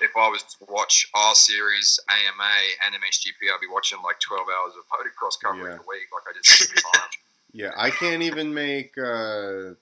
if 0.00 0.16
I 0.16 0.28
was 0.28 0.42
to 0.42 0.64
watch 0.68 1.06
our 1.14 1.34
series, 1.34 2.00
AMA, 2.08 2.52
and 2.86 2.94
MXGP, 2.96 3.52
I'd 3.52 3.60
be 3.60 3.68
watching 3.70 3.98
like 4.02 4.18
12 4.20 4.46
hours 4.48 4.72
of 4.74 4.84
motocross 4.88 5.36
coverage 5.40 5.76
Yeah. 5.76 5.84
a 5.84 5.86
week. 5.86 6.08
Like 6.08 6.24
I 6.28 6.32
just 6.42 6.58
don't 6.72 6.82
have 6.84 6.92
time. 7.02 7.10
Yeah, 7.54 7.72
I 7.76 7.90
can't 7.90 8.22
even 8.22 8.54
make 8.54 8.96
uh 8.96 9.74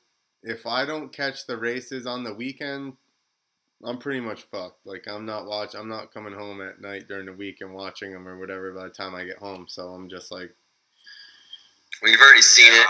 if 0.42 0.66
I 0.66 0.84
don't 0.84 1.12
catch 1.12 1.46
the 1.46 1.56
races 1.56 2.04
on 2.04 2.24
the 2.24 2.34
weekend, 2.34 2.94
I'm 3.84 3.98
pretty 3.98 4.20
much 4.20 4.42
fucked. 4.42 4.86
Like 4.86 5.06
I'm 5.08 5.24
not 5.24 5.46
watch 5.46 5.74
I'm 5.74 5.88
not 5.88 6.12
coming 6.12 6.34
home 6.34 6.60
at 6.60 6.80
night 6.80 7.08
during 7.08 7.26
the 7.26 7.32
week 7.32 7.58
and 7.60 7.74
watching 7.74 8.12
them 8.12 8.28
or 8.28 8.38
whatever 8.38 8.72
by 8.72 8.84
the 8.84 8.90
time 8.90 9.14
I 9.14 9.24
get 9.24 9.38
home. 9.38 9.66
So 9.68 9.88
I'm 9.88 10.08
just 10.08 10.30
like 10.30 10.54
We've 12.02 12.20
already 12.20 12.42
seen 12.42 12.72
it. 12.72 12.86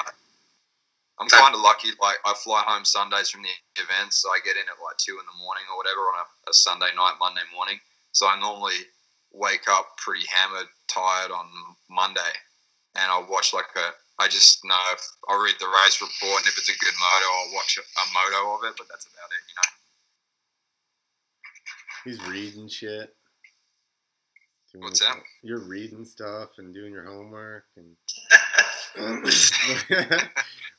I'm 1.18 1.28
kind 1.28 1.54
of 1.54 1.60
lucky. 1.60 1.90
Like 2.00 2.16
I 2.24 2.32
fly 2.32 2.62
home 2.64 2.84
Sundays 2.84 3.28
from 3.28 3.42
the 3.42 3.52
events, 3.76 4.22
so 4.22 4.30
I 4.30 4.38
get 4.44 4.56
in 4.56 4.64
at 4.64 4.80
like 4.80 4.96
two 4.96 5.18
in 5.18 5.26
the 5.26 5.38
morning 5.42 5.66
or 5.68 5.76
whatever 5.76 6.00
on 6.14 6.24
a, 6.24 6.26
a 6.50 6.54
Sunday 6.54 6.88
night, 6.96 7.20
Monday 7.20 7.44
morning. 7.52 7.76
So 8.12 8.26
I 8.26 8.40
normally 8.40 8.88
wake 9.32 9.68
up 9.68 9.98
pretty 9.98 10.24
hammered, 10.30 10.66
tired 10.88 11.30
on 11.30 11.46
Monday, 11.90 12.32
and 12.96 13.10
I'll 13.10 13.28
watch 13.28 13.52
like 13.52 13.68
a. 13.76 13.92
I 14.20 14.28
just 14.28 14.64
know 14.64 14.80
if 14.92 15.02
I'll 15.28 15.40
read 15.42 15.56
the 15.60 15.68
race 15.84 16.00
report, 16.00 16.40
and 16.40 16.48
if 16.48 16.56
it's 16.56 16.72
a 16.72 16.78
good 16.78 16.96
moto, 16.96 17.28
I'll 17.28 17.52
watch 17.52 17.76
a, 17.76 17.84
a 17.84 18.04
moto 18.16 18.40
of 18.56 18.64
it. 18.64 18.74
But 18.78 18.88
that's 18.88 19.04
about 19.04 19.28
it, 19.28 19.42
you 19.44 19.54
know. 19.58 19.70
He's 22.04 22.22
reading 22.26 22.68
shit. 22.68 23.14
What's 24.74 25.00
that? 25.00 25.16
You're 25.42 25.64
reading 25.64 26.04
stuff 26.04 26.50
and 26.58 26.72
doing 26.72 26.92
your 26.92 27.04
homework 27.04 27.64
and 27.76 27.96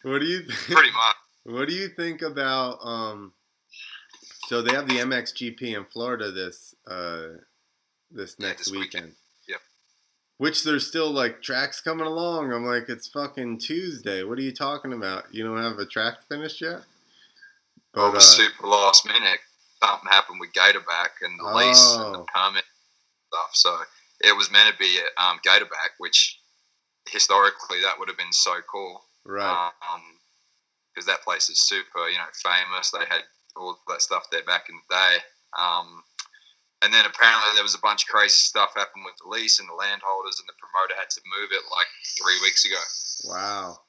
what 0.04 0.20
do 0.20 0.26
you 0.26 0.40
think? 0.44 0.58
Pretty 0.78 0.92
much. 0.92 1.16
What 1.44 1.68
do 1.68 1.74
you 1.74 1.90
think 1.90 2.22
about 2.22 2.80
um 2.86 3.34
so 4.48 4.62
they 4.62 4.74
have 4.74 4.88
the 4.88 4.96
MXGP 4.98 5.62
in 5.78 5.86
Florida 5.86 6.32
this 6.32 6.74
uh 6.88 7.28
this 8.12 8.36
Yeah, 8.40 8.48
next 8.48 8.66
this 8.66 8.72
weekend. 8.72 9.04
weekend. 9.06 9.16
Yep. 9.48 9.60
Which 10.38 10.64
there's 10.64 10.88
still 10.88 11.12
like 11.12 11.42
tracks 11.42 11.82
coming 11.82 12.06
along. 12.08 12.52
I'm 12.54 12.66
like, 12.66 12.90
it's 12.90 13.08
fucking 13.08 13.60
Tuesday. 13.60 14.24
What 14.24 14.38
are 14.38 14.42
you 14.44 14.54
talking 14.54 14.94
about? 14.94 15.34
You 15.34 15.44
don't 15.44 15.62
have 15.62 15.80
a 15.80 15.86
track 15.86 16.16
finished 16.30 16.62
yet? 16.62 16.82
But 17.94 18.12
the 18.12 18.18
uh, 18.18 18.22
super 18.22 18.68
last 18.68 19.06
minute, 19.06 19.40
something 19.84 20.10
happened 20.10 20.40
with 20.40 20.54
Gatorback 20.54 21.20
and 21.22 21.40
the 21.40 21.44
lease 21.54 21.98
and 21.98 22.14
the 22.16 22.20
Oh. 22.20 22.26
permit 22.34 22.66
stuff. 23.28 23.50
So 23.54 23.84
it 24.22 24.36
was 24.36 24.52
meant 24.52 24.72
to 24.72 24.78
be 24.78 25.00
at 25.00 25.12
um, 25.24 25.40
Gatorback, 25.46 25.98
which 25.98 26.40
historically 27.10 27.82
that 27.82 27.98
would 27.98 28.08
have 28.08 28.18
been 28.18 28.32
so 28.34 28.62
cool. 28.72 29.04
right. 29.26 29.72
because 30.94 31.06
that 31.08 31.22
place 31.24 31.50
is 31.50 31.62
super, 31.68 32.10
you 32.10 32.18
know, 32.18 32.28
famous. 32.44 32.92
They 32.92 33.06
had 33.08 33.24
all 33.56 33.78
that 33.88 34.02
stuff 34.02 34.28
there 34.30 34.44
back 34.44 34.68
in 34.70 34.76
the 34.76 34.96
day. 34.96 35.18
Um, 35.58 36.04
and 36.82 36.94
then 36.94 37.06
apparently 37.06 37.48
there 37.56 37.64
was 37.64 37.76
a 37.76 37.80
bunch 37.86 38.04
of 38.04 38.10
crazy 38.10 38.34
stuff 38.36 38.74
happened 38.76 39.06
with 39.06 39.16
the 39.24 39.30
lease 39.30 39.60
and 39.60 39.70
the 39.70 39.74
landholders, 39.74 40.40
and 40.40 40.48
the 40.50 40.58
promoter 40.60 40.96
had 41.00 41.10
to 41.12 41.22
move 41.40 41.50
it 41.52 41.64
like 41.72 41.88
three 42.20 42.38
weeks 42.42 42.66
ago. 42.66 42.82
Wow. 43.26 43.80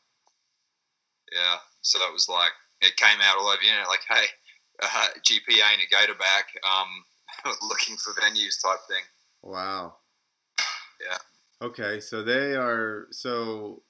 Yeah, 1.33 1.57
so 1.81 1.99
it 2.07 2.13
was 2.13 2.29
like 2.29 2.53
it 2.83 2.97
came 2.97 3.19
out 3.23 3.39
all 3.39 3.49
over 3.49 3.59
the 3.61 3.67
internet, 3.69 3.89
like, 3.89 4.05
hey, 4.09 4.27
uh, 4.83 5.07
GP 5.23 5.49
ain't 5.49 5.83
a 5.83 5.95
Gatorback, 5.95 6.45
um, 6.65 7.55
looking 7.69 7.97
for 7.97 8.13
venues 8.21 8.61
type 8.63 8.81
thing. 8.89 9.03
Wow. 9.43 9.97
Yeah. 11.01 11.67
Okay, 11.67 12.01
so 12.01 12.23
they 12.23 12.55
are 12.55 13.07
so 13.11 13.83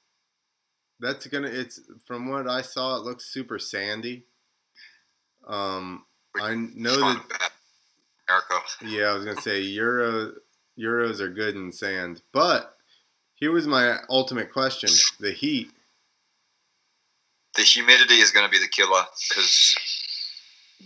that's 1.00 1.26
gonna 1.26 1.48
it's 1.48 1.81
from 2.07 2.28
what 2.28 2.48
I 2.48 2.62
saw 2.62 2.96
it 2.96 3.02
looks 3.02 3.26
super 3.26 3.59
sandy. 3.59 4.24
Um 5.46 6.05
I 6.38 6.55
know 6.55 6.96
that. 6.96 7.52
America. 8.28 8.66
yeah, 8.87 9.07
I 9.07 9.14
was 9.14 9.24
gonna 9.24 9.40
say 9.40 9.61
Euro 9.61 10.33
Euros 10.78 11.20
are 11.20 11.28
good 11.28 11.57
in 11.57 11.72
sand. 11.72 12.22
But 12.33 12.76
here 13.35 13.52
was 13.52 13.66
my 13.66 13.98
ultimate 14.09 14.52
question. 14.52 14.90
The 15.20 15.33
heat. 15.33 15.70
The 17.55 17.62
humidity 17.62 18.14
is 18.14 18.31
going 18.31 18.46
to 18.46 18.50
be 18.50 18.59
the 18.59 18.68
killer 18.68 19.05
because 19.28 19.76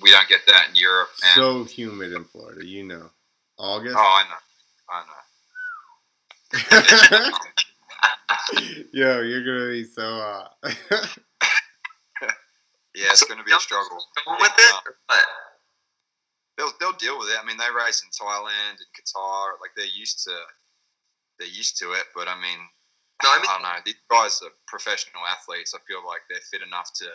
we 0.03 0.11
don't 0.11 0.29
get 0.29 0.41
that 0.47 0.69
in 0.71 0.77
Europe. 0.77 1.09
And, 1.25 1.35
So 1.35 1.65
humid 1.65 2.13
in 2.13 2.25
Florida, 2.25 2.65
you 2.65 2.85
know. 2.85 3.11
August? 3.59 3.97
oh, 3.99 4.01
I 4.01 4.25
know. 4.29 4.37
I 4.91 5.03
know. 5.07 5.13
Yo, 8.93 9.21
you're 9.23 9.45
gonna 9.45 9.71
be 9.71 9.85
so 9.85 10.03
hot. 10.03 10.57
Yeah, 12.97 13.13
it's 13.13 13.21
going 13.29 13.37
to 13.37 13.45
be 13.45 13.53
a 13.53 13.61
struggle. 13.61 14.01
With 14.41 14.57
it? 14.57 14.75
Or 14.89 14.97
what? 15.05 15.21
They'll 16.57 16.73
they'll 16.81 16.97
deal 16.97 17.19
with 17.19 17.29
it. 17.29 17.37
I 17.37 17.45
mean, 17.45 17.59
they 17.59 17.69
race 17.69 18.01
in 18.01 18.09
Thailand 18.09 18.81
and 18.81 18.89
Qatar. 18.97 19.61
Like 19.61 19.77
they're 19.77 19.85
used 19.85 20.25
to 20.25 20.33
they're 21.39 21.47
used 21.53 21.77
to 21.81 21.93
it. 21.93 22.05
But 22.15 22.27
I 22.27 22.41
mean, 22.41 22.57
No, 23.23 23.29
I 23.29 23.37
mean, 23.37 23.51
I 23.51 23.53
don't 23.53 23.63
know. 23.69 23.77
These 23.85 24.01
guys 24.11 24.41
are 24.43 24.49
professional 24.67 25.21
athletes. 25.29 25.75
I 25.77 25.79
feel 25.87 26.01
like 26.09 26.23
they're 26.31 26.41
fit 26.51 26.63
enough 26.67 26.91
to, 27.05 27.13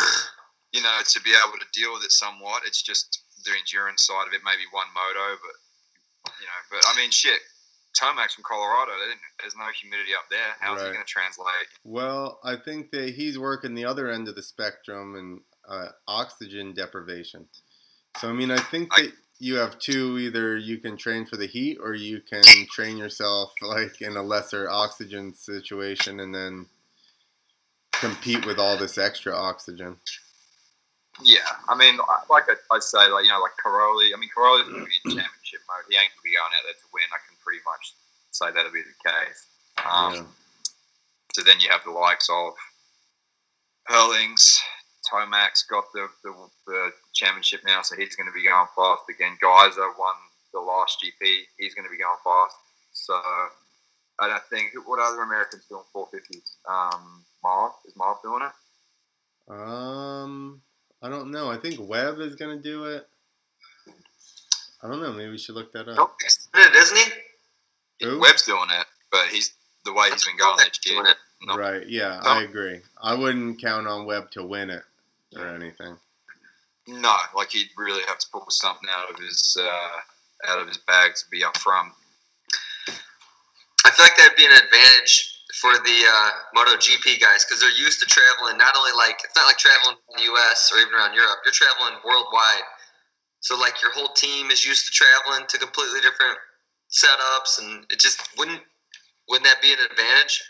you 0.72 0.82
know, 0.82 0.96
to 1.04 1.20
be 1.22 1.30
able 1.30 1.58
to 1.58 1.66
deal 1.72 1.92
with 1.94 2.04
it 2.04 2.12
somewhat. 2.12 2.62
It's 2.66 2.82
just 2.82 3.22
the 3.44 3.52
endurance 3.52 4.02
side 4.06 4.26
of 4.26 4.32
it. 4.34 4.40
Maybe 4.44 4.62
one 4.70 4.86
moto, 4.94 5.38
but 5.42 6.32
you 6.40 6.46
know. 6.46 6.60
But 6.70 6.80
I 6.86 6.96
mean, 6.96 7.10
shit. 7.10 7.40
Tomac's 7.94 8.34
from 8.34 8.44
Colorado. 8.44 8.92
There's 9.40 9.56
no 9.56 9.64
humidity 9.80 10.10
up 10.14 10.28
there. 10.30 10.54
How's 10.60 10.78
Right. 10.78 10.88
he 10.88 10.92
going 10.92 11.04
to 11.04 11.10
translate? 11.10 11.66
Well, 11.82 12.38
I 12.44 12.54
think 12.54 12.90
that 12.92 13.14
he's 13.14 13.38
working 13.38 13.74
the 13.74 13.86
other 13.86 14.08
end 14.10 14.28
of 14.28 14.36
the 14.36 14.42
spectrum 14.42 15.16
and 15.16 15.40
uh, 15.68 15.88
oxygen 16.06 16.74
deprivation. 16.74 17.48
So 18.20 18.28
I 18.28 18.32
mean, 18.32 18.50
I 18.50 18.58
think 18.60 18.90
I- 18.96 19.02
that 19.02 19.12
you 19.40 19.54
have 19.56 19.78
two. 19.78 20.18
Either 20.18 20.56
you 20.56 20.78
can 20.78 20.96
train 20.96 21.24
for 21.26 21.36
the 21.36 21.46
heat, 21.46 21.78
or 21.80 21.94
you 21.94 22.20
can 22.20 22.42
train 22.70 22.98
yourself 22.98 23.52
like 23.62 24.00
in 24.02 24.16
a 24.16 24.22
lesser 24.22 24.68
oxygen 24.70 25.34
situation, 25.34 26.20
and 26.20 26.32
then 26.34 26.66
compete 27.92 28.46
with 28.46 28.58
all 28.58 28.76
this 28.76 28.98
extra 28.98 29.34
oxygen. 29.34 29.96
Yeah, 31.22 31.50
I 31.68 31.74
mean, 31.74 31.98
like 32.30 32.46
I, 32.46 32.54
I 32.70 32.78
say, 32.78 33.10
like 33.10 33.24
you 33.24 33.30
know, 33.30 33.42
like 33.42 33.58
Cairoli. 33.58 34.14
I 34.14 34.18
mean, 34.18 34.30
Cairoli's 34.30 34.68
going 34.70 34.86
to 34.86 34.90
be 34.90 35.00
in 35.04 35.18
championship 35.22 35.62
mode. 35.66 35.86
He 35.90 35.98
ain't 35.98 36.14
going 36.14 36.22
to 36.22 36.28
be 36.28 36.38
going 36.38 36.54
out 36.54 36.62
there 36.62 36.78
to 36.78 36.88
win. 36.94 37.08
I 37.10 37.18
can 37.26 37.34
pretty 37.42 37.62
much 37.66 37.94
say 38.30 38.54
that'll 38.54 38.70
be 38.70 38.86
the 38.86 38.98
case. 39.02 39.50
Um, 39.82 40.14
Yeah. 40.14 40.26
So 41.34 41.44
then 41.44 41.60
you 41.60 41.68
have 41.70 41.84
the 41.84 41.92
likes 41.92 42.28
of 42.30 42.54
Herlings, 43.88 44.58
Tomac's 45.08 45.62
got 45.62 45.84
the, 45.92 46.08
the, 46.22 46.34
the 46.66 46.90
championship 47.14 47.60
now, 47.64 47.82
so 47.82 47.96
he's 47.96 48.16
going 48.16 48.28
to 48.28 48.32
be 48.32 48.44
going 48.44 48.66
fast 48.76 49.02
again. 49.08 49.38
Gajser 49.42 49.92
won 49.98 50.14
the 50.52 50.60
last 50.60 50.98
GP, 51.02 51.42
he's 51.58 51.74
going 51.74 51.86
to 51.86 51.90
be 51.90 51.98
going 51.98 52.18
fast. 52.24 52.56
So 52.92 53.14
I 54.18 54.28
don't 54.28 54.42
think 54.50 54.72
what 54.86 55.00
other 55.00 55.22
Americans 55.22 55.64
doing 55.68 55.84
450s? 55.94 56.56
Um, 56.68 57.24
Marv 57.42 57.72
is 57.86 57.96
Marv 57.96 58.18
doing 58.22 58.42
it? 58.42 59.52
Um, 59.52 60.60
I 61.02 61.08
don't 61.08 61.30
know. 61.30 61.50
I 61.50 61.56
think 61.56 61.76
Webb 61.78 62.18
is 62.18 62.34
gonna 62.34 62.56
do 62.58 62.84
it. 62.84 63.08
I 64.82 64.88
don't 64.88 65.00
know. 65.02 65.12
Maybe 65.12 65.30
we 65.30 65.38
should 65.38 65.54
look 65.54 65.72
that 65.72 65.88
up. 65.88 65.96
Nope, 65.96 66.12
he's 66.22 66.48
doing 66.52 66.66
it, 66.66 66.74
isn't 66.76 66.96
he? 66.98 68.04
Who? 68.06 68.20
Webb's 68.20 68.42
doing 68.44 68.68
it, 68.70 68.86
but 69.10 69.26
he's 69.28 69.54
the 69.84 69.92
way 69.92 70.08
he's 70.10 70.24
been 70.24 70.36
going 70.36 70.56
this 70.58 70.78
year. 70.84 70.96
Doing 70.96 71.10
it. 71.10 71.16
No, 71.46 71.56
Right. 71.56 71.86
Yeah, 71.88 72.20
No. 72.24 72.30
I 72.30 72.42
agree. 72.42 72.80
I 73.00 73.14
wouldn't 73.14 73.60
count 73.60 73.86
on 73.86 74.06
Webb 74.06 74.30
to 74.32 74.44
win 74.44 74.70
it 74.70 74.82
or 75.36 75.46
anything. 75.48 75.96
no, 76.88 77.16
like 77.34 77.50
he'd 77.50 77.68
really 77.76 78.02
have 78.06 78.18
to 78.18 78.26
pull 78.32 78.46
something 78.50 78.88
out 78.90 79.10
of 79.10 79.20
his 79.20 79.56
uh, 79.60 80.50
out 80.50 80.60
of 80.60 80.66
his 80.68 80.78
bag 80.78 81.14
to 81.16 81.24
be 81.30 81.44
up 81.44 81.56
from. 81.58 81.92
I 83.84 83.90
feel 83.90 84.04
like 84.04 84.16
that'd 84.16 84.36
be 84.36 84.46
an 84.46 84.52
advantage 84.52 85.37
for 85.60 85.72
the 85.74 85.98
uh, 86.06 86.30
MotoGP 86.56 87.20
guys 87.20 87.44
because 87.44 87.60
they're 87.60 87.74
used 87.74 87.98
to 88.00 88.06
traveling. 88.06 88.56
Not 88.58 88.76
only 88.76 88.92
like 88.96 89.18
it's 89.24 89.34
not 89.36 89.46
like 89.46 89.58
traveling 89.58 89.96
in 90.10 90.16
the 90.22 90.26
U.S. 90.34 90.70
or 90.72 90.78
even 90.80 90.94
around 90.94 91.14
Europe. 91.14 91.38
You're 91.44 91.52
traveling 91.56 91.98
worldwide, 92.04 92.66
so 93.40 93.58
like 93.58 93.80
your 93.82 93.92
whole 93.92 94.12
team 94.14 94.50
is 94.50 94.64
used 94.66 94.86
to 94.86 94.92
traveling 94.92 95.46
to 95.48 95.58
completely 95.58 96.00
different 96.00 96.38
setups, 96.90 97.58
and 97.60 97.84
it 97.90 97.98
just 97.98 98.22
wouldn't 98.38 98.62
wouldn't 99.28 99.44
that 99.46 99.60
be 99.60 99.72
an 99.72 99.78
advantage 99.90 100.40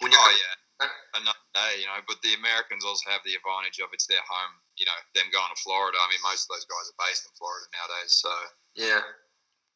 when 0.00 0.10
you're 0.10 0.20
Oh 0.20 0.24
coming- 0.26 0.42
yeah, 0.82 1.20
another 1.20 1.46
day, 1.54 1.80
you 1.80 1.86
know. 1.86 2.00
But 2.08 2.18
the 2.22 2.34
Americans 2.34 2.84
also 2.84 3.08
have 3.10 3.20
the 3.24 3.34
advantage 3.38 3.78
of 3.78 3.90
it's 3.92 4.06
their 4.06 4.24
home. 4.26 4.54
You 4.76 4.86
know, 4.86 4.98
them 5.14 5.30
going 5.30 5.46
to 5.54 5.60
Florida. 5.62 5.98
I 6.00 6.08
mean, 6.10 6.18
most 6.24 6.50
of 6.50 6.56
those 6.56 6.66
guys 6.66 6.90
are 6.90 6.98
based 7.06 7.24
in 7.28 7.32
Florida 7.38 7.66
nowadays. 7.76 8.12
So 8.18 8.32
yeah. 8.74 9.00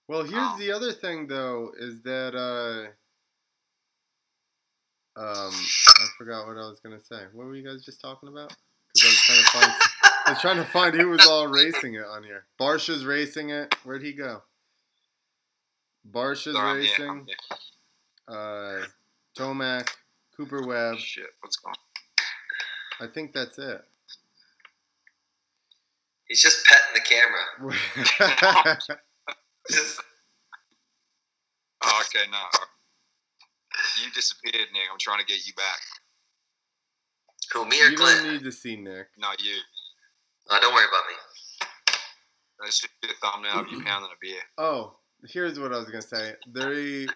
Well, 0.08 0.22
here's 0.24 0.56
Oh. 0.56 0.58
the 0.58 0.72
other 0.72 0.92
thing, 0.92 1.26
though, 1.28 1.70
is 1.78 2.00
that 2.02 2.32
uh, 2.34 2.90
um, 5.18 5.52
I 5.52 6.06
forgot 6.16 6.46
what 6.46 6.56
I 6.56 6.68
was 6.68 6.80
gonna 6.82 7.00
say. 7.00 7.24
What 7.32 7.46
were 7.46 7.56
you 7.56 7.66
guys 7.66 7.84
just 7.84 8.00
talking 8.00 8.28
about? 8.28 8.54
Because 8.94 9.04
I 9.04 9.08
was 9.08 9.18
trying 9.18 9.38
to 9.38 9.50
find, 9.50 9.72
I 10.26 10.30
was 10.30 10.40
trying 10.40 10.56
to 10.56 10.64
find 10.64 10.94
who 10.94 11.08
was 11.08 11.26
all 11.26 11.48
racing 11.48 11.94
it 11.94 12.04
on 12.04 12.22
here. 12.22 12.44
Barcia's 12.58 13.04
racing 13.04 13.50
it. 13.50 13.74
Where'd 13.84 14.02
he 14.02 14.12
go? 14.12 14.42
Barcia's 16.04 16.54
so 16.54 16.72
racing. 16.72 17.26
Here. 17.26 17.58
Uh, 18.28 18.86
Tomac, 19.36 19.88
Cooper 20.36 20.66
Webb. 20.66 20.98
Shit, 20.98 21.26
what's 21.40 21.56
going? 21.56 21.74
I 23.00 23.06
think 23.12 23.32
that's 23.32 23.58
it. 23.58 23.82
He's 26.28 26.42
just 26.42 26.64
petting 26.66 26.94
the 26.94 27.00
camera. 27.00 28.78
Oh, 31.80 32.02
okay, 32.06 32.28
no. 32.30 32.38
You 34.02 34.10
disappeared, 34.12 34.68
Nick. 34.72 34.82
I'm 34.90 34.98
trying 34.98 35.20
to 35.20 35.26
get 35.26 35.46
you 35.46 35.52
back. 35.54 35.80
Who 37.52 37.64
me 37.66 37.80
or 37.82 37.90
you 37.90 37.96
Glenn? 37.96 38.24
don't 38.24 38.32
need 38.32 38.44
to 38.44 38.52
see 38.52 38.76
Nick. 38.76 39.08
Not 39.18 39.42
you. 39.42 39.54
Oh, 40.50 40.58
don't 40.60 40.74
worry 40.74 40.84
about 40.84 41.04
me. 41.08 41.14
That 42.60 42.72
should 42.72 42.90
just 43.02 43.16
a 43.16 43.26
thumbnail 43.26 43.60
of 43.60 43.66
you 43.70 43.84
pounding 43.84 44.10
a 44.10 44.18
beer. 44.20 44.40
Oh, 44.58 44.96
here's 45.28 45.58
what 45.60 45.72
I 45.72 45.78
was 45.78 45.86
gonna 45.86 46.02
say. 46.02 46.34
There, 46.52 47.06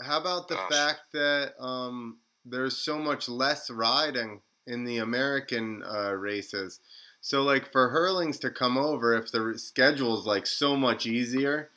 how 0.00 0.20
about 0.20 0.48
the 0.48 0.54
Gosh. 0.54 0.70
fact 0.70 1.00
that 1.12 1.52
um, 1.60 2.18
there's 2.44 2.76
so 2.76 2.98
much 2.98 3.28
less 3.28 3.70
riding 3.70 4.40
in 4.66 4.84
the 4.84 4.98
American 4.98 5.82
uh, 5.84 6.12
races. 6.12 6.80
So, 7.20 7.42
like 7.42 7.70
for 7.70 7.90
Herlings 7.90 8.38
to 8.40 8.50
come 8.50 8.78
over, 8.78 9.14
if 9.14 9.30
the 9.30 9.54
schedule's 9.58 10.26
like 10.26 10.46
so 10.46 10.76
much 10.76 11.06
easier, 11.06 11.70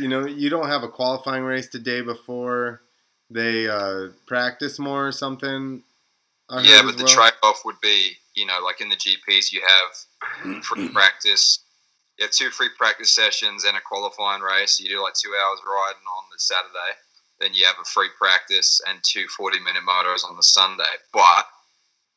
you 0.00 0.08
know, 0.08 0.26
you 0.26 0.50
don't 0.50 0.68
have 0.68 0.82
a 0.82 0.88
qualifying 0.88 1.44
race 1.44 1.68
the 1.68 1.78
day 1.78 2.00
before. 2.00 2.82
They 3.32 3.68
uh, 3.68 4.08
practice 4.26 4.78
more 4.78 5.06
or 5.06 5.12
something. 5.12 5.82
I 6.50 6.60
yeah, 6.60 6.76
heard 6.76 6.84
but 6.84 6.88
as 6.90 6.96
the 6.96 7.04
well. 7.04 7.14
trade-off 7.14 7.64
would 7.64 7.80
be, 7.80 8.12
you 8.34 8.46
know, 8.46 8.60
like 8.62 8.80
in 8.80 8.88
the 8.88 8.96
GPs, 8.96 9.52
you 9.52 9.62
have 9.62 10.62
free 10.64 10.88
practice. 10.92 11.60
You 12.18 12.26
have 12.26 12.32
two 12.32 12.50
free 12.50 12.68
practice 12.76 13.14
sessions 13.14 13.64
and 13.64 13.76
a 13.76 13.80
qualifying 13.80 14.42
race. 14.42 14.78
You 14.78 14.88
do 14.88 15.02
like 15.02 15.14
two 15.14 15.32
hours 15.32 15.60
riding 15.64 16.04
on 16.04 16.24
the 16.30 16.38
Saturday. 16.38 16.92
Then 17.40 17.54
you 17.54 17.64
have 17.64 17.76
a 17.80 17.84
free 17.84 18.10
practice 18.18 18.80
and 18.88 18.98
two 19.02 19.26
40-minute 19.38 19.82
motos 19.88 20.28
on 20.28 20.36
the 20.36 20.42
Sunday. 20.42 20.94
But 21.12 21.46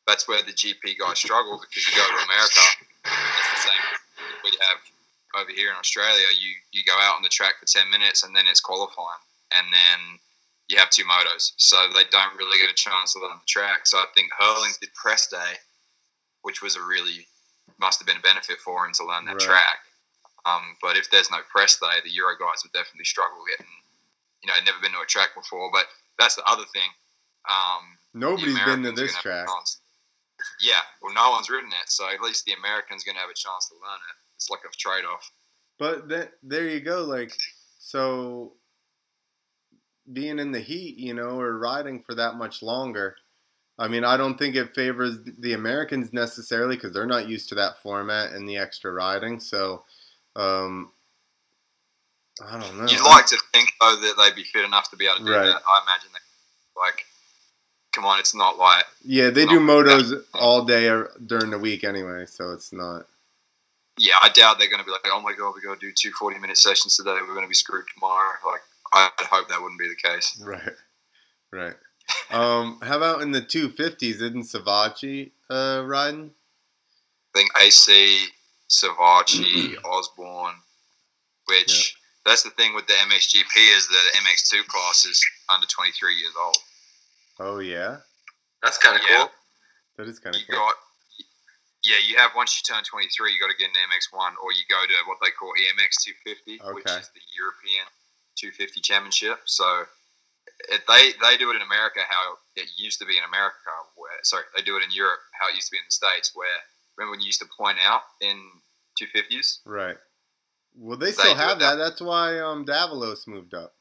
that's 0.06 0.28
where 0.28 0.42
the 0.42 0.52
GP 0.52 0.98
guys 0.98 1.18
struggle 1.18 1.58
because 1.58 1.86
you 1.88 1.96
go 1.96 2.06
to 2.06 2.24
America, 2.24 2.62
it's 3.04 3.50
the 3.50 3.70
same 3.70 3.86
we 4.44 4.50
have 4.62 4.78
over 5.42 5.50
here 5.50 5.70
in 5.70 5.76
Australia. 5.76 6.26
You 6.38 6.54
you 6.72 6.84
go 6.84 6.94
out 6.94 7.16
on 7.16 7.22
the 7.22 7.28
track 7.28 7.54
for 7.58 7.66
10 7.66 7.90
minutes 7.90 8.22
and 8.22 8.34
then 8.34 8.46
it's 8.46 8.60
qualifying. 8.60 9.22
And 9.56 9.66
then 9.72 10.18
you 10.68 10.76
have 10.78 10.90
two 10.90 11.04
motos, 11.04 11.52
so 11.56 11.76
they 11.94 12.04
don't 12.10 12.36
really 12.36 12.58
get 12.58 12.70
a 12.70 12.74
chance 12.74 13.12
to 13.12 13.20
learn 13.20 13.38
the 13.38 13.46
track. 13.46 13.86
So 13.86 13.98
I 13.98 14.06
think 14.14 14.30
Herlings 14.38 14.78
did 14.78 14.92
press 14.94 15.28
day, 15.28 15.54
which 16.42 16.62
was 16.62 16.76
a 16.76 16.82
really 16.82 17.26
must 17.78 18.00
have 18.00 18.06
been 18.06 18.16
a 18.16 18.20
benefit 18.20 18.58
for 18.58 18.86
him 18.86 18.92
to 18.94 19.04
learn 19.04 19.24
that 19.26 19.36
Right. 19.36 19.40
track. 19.40 19.78
Um, 20.44 20.76
but 20.80 20.96
if 20.96 21.10
there's 21.10 21.30
no 21.30 21.42
press 21.50 21.78
day, 21.78 22.00
the 22.04 22.10
Euro 22.10 22.36
guys 22.38 22.62
would 22.62 22.72
definitely 22.72 23.04
struggle 23.04 23.44
getting, 23.44 23.66
you 24.42 24.46
know, 24.46 24.54
never 24.64 24.78
been 24.80 24.92
to 24.92 25.00
a 25.00 25.06
track 25.06 25.34
before. 25.34 25.70
But 25.72 25.86
that's 26.18 26.36
the 26.36 26.44
other 26.44 26.64
thing. 26.72 26.90
Um, 27.48 27.98
Nobody's 28.14 28.58
been 28.64 28.82
to 28.84 28.92
this 28.92 29.12
gonna 29.12 29.34
have 29.36 29.44
a 29.44 29.46
track. 29.46 29.66
Yeah, 30.60 30.80
well, 31.02 31.14
no 31.14 31.30
one's 31.30 31.50
ridden 31.50 31.70
it, 31.70 31.90
so 31.90 32.08
at 32.08 32.20
least 32.20 32.44
the 32.44 32.52
Americans 32.52 33.04
going 33.04 33.14
to 33.14 33.20
have 33.20 33.30
a 33.30 33.34
chance 33.34 33.68
to 33.68 33.74
learn 33.74 33.98
it. 34.10 34.16
It's 34.36 34.50
like 34.50 34.60
a 34.64 34.76
trade-off. 34.76 35.30
But 35.78 36.08
th- 36.08 36.30
there 36.42 36.68
you 36.68 36.80
go. 36.80 37.04
Like, 37.04 37.32
so 37.78 38.52
being 40.12 40.38
in 40.38 40.52
the 40.52 40.60
heat, 40.60 40.96
you 40.98 41.14
know, 41.14 41.38
or 41.40 41.58
riding 41.58 42.00
for 42.02 42.14
that 42.14 42.36
much 42.36 42.62
longer. 42.62 43.16
I 43.78 43.88
mean, 43.88 44.04
I 44.04 44.16
don't 44.16 44.38
think 44.38 44.56
it 44.56 44.74
favors 44.74 45.18
the 45.38 45.52
Americans 45.52 46.12
necessarily 46.12 46.76
because 46.76 46.92
they're 46.92 47.06
not 47.06 47.28
used 47.28 47.48
to 47.50 47.54
that 47.56 47.82
format 47.82 48.32
and 48.32 48.48
the 48.48 48.56
extra 48.56 48.90
riding. 48.92 49.38
So, 49.38 49.84
um, 50.34 50.90
I 52.46 52.58
don't 52.60 52.78
know. 52.78 52.86
You'd 52.86 53.02
like 53.04 53.26
to 53.26 53.38
think 53.52 53.72
though 53.80 53.96
that 53.96 54.14
they'd 54.18 54.34
be 54.34 54.44
fit 54.44 54.64
enough 54.64 54.90
to 54.90 54.96
be 54.96 55.06
able 55.06 55.18
to 55.18 55.24
do 55.24 55.30
Right. 55.32 55.46
that. 55.46 55.62
I 55.66 55.82
imagine 55.82 56.10
that, 56.12 56.80
like, 56.80 57.04
come 57.92 58.04
on, 58.04 58.18
it's 58.18 58.34
not 58.34 58.58
like 58.58 58.84
yeah, 59.04 59.30
they 59.30 59.46
do 59.46 59.58
motos 59.60 60.10
that- 60.10 60.24
all 60.34 60.64
day 60.64 60.88
or 60.88 61.12
during 61.24 61.50
the 61.50 61.58
week 61.58 61.82
anyway, 61.84 62.26
so 62.26 62.52
it's 62.52 62.72
not. 62.72 63.06
yeah, 63.98 64.16
I 64.20 64.28
doubt 64.28 64.58
they're 64.58 64.68
going 64.68 64.80
to 64.80 64.84
be 64.84 64.90
like, 64.90 65.06
oh 65.06 65.20
my 65.22 65.32
god, 65.32 65.54
we 65.54 65.62
got 65.62 65.80
to 65.80 65.86
do 65.86 65.90
two 65.92 66.12
40 66.12 66.38
minute 66.38 66.58
sessions 66.58 66.96
today. 66.96 67.12
We're 67.12 67.28
going 67.32 67.42
to 67.42 67.48
be 67.48 67.54
screwed 67.54 67.86
tomorrow. 67.94 68.34
Like, 68.46 68.60
I 68.96 69.24
hope 69.30 69.48
that 69.48 69.60
wouldn't 69.60 69.80
be 69.80 69.88
the 69.88 69.96
case. 69.96 70.40
Right, 70.44 70.72
right. 71.52 71.74
Um, 72.30 72.78
how 72.82 72.96
about 72.98 73.22
in 73.22 73.32
the 73.32 73.40
two 73.40 73.68
fifties? 73.70 74.20
Isn't 74.22 74.44
Savatgy 74.44 75.32
uh, 75.50 75.82
riding? 75.84 76.30
I 77.34 77.38
think 77.38 77.50
AC, 77.60 78.26
Savatgy, 78.70 79.74
Osborne, 79.84 80.54
which 81.46 81.96
that's 82.24 82.42
the 82.42 82.50
thing 82.50 82.74
with 82.74 82.86
the 82.86 82.94
MXGP 82.94 83.54
is 83.76 83.88
the 83.88 84.02
MX2 84.18 84.66
class 84.66 85.04
is 85.04 85.20
under 85.52 85.66
23 85.66 86.14
years 86.16 86.32
old. 86.40 86.56
Oh 87.38 87.58
yeah, 87.58 87.98
That's 88.62 88.78
kind 88.78 88.96
of 88.96 89.02
Yeah. 89.08 89.18
cool. 89.26 89.30
that 89.98 90.08
is 90.08 90.18
kind 90.18 90.34
of 90.34 90.40
You 90.42 90.46
cool. 90.48 90.56
got, 90.58 90.74
yeah, 91.84 91.98
you 92.06 92.16
have 92.18 92.32
once 92.34 92.56
you 92.58 92.62
turn 92.74 92.82
23, 92.82 93.32
you 93.32 93.38
got 93.40 93.50
to 93.50 93.56
get 93.58 93.68
an 93.68 93.76
MX1 93.90 94.32
or 94.42 94.50
you 94.52 94.64
go 94.70 94.80
to 94.86 94.94
what 95.06 95.18
they 95.22 95.30
call 95.30 95.50
EMX 95.54 96.02
250, 96.24 96.58
which 96.74 96.86
is 96.86 97.10
the 97.14 97.22
European 97.36 97.86
250 98.36 98.80
Championship. 98.80 99.40
So 99.46 99.84
it, 100.68 100.82
they 100.88 101.12
they 101.20 101.36
do 101.36 101.50
it 101.50 101.56
in 101.56 101.62
America 101.62 102.00
how 102.08 102.36
it 102.56 102.68
used 102.76 102.98
to 103.00 103.06
be 103.06 103.16
in 103.16 103.24
America. 103.24 103.56
Where 103.96 104.10
sorry, 104.22 104.44
they 104.56 104.62
do 104.62 104.76
it 104.76 104.84
in 104.84 104.90
Europe 104.90 105.20
how 105.40 105.48
it 105.48 105.54
used 105.54 105.68
to 105.68 105.72
be 105.72 105.78
in 105.78 105.84
the 105.86 105.92
states. 105.92 106.32
Where 106.34 106.48
remember 106.96 107.12
when 107.12 107.20
you 107.20 107.26
used 107.26 107.40
to 107.40 107.48
point 107.58 107.78
out 107.84 108.02
in 108.20 108.40
250s? 109.00 109.58
Right. 109.66 109.96
Well, 110.78 110.96
they 110.98 111.12
still 111.12 111.34
have 111.34 111.58
that. 111.60 111.76
that- 111.76 111.84
That's 111.84 112.00
why 112.00 112.38
um 112.38 112.64
Davalos 112.66 113.26
moved 113.26 113.54
up. 113.54 113.72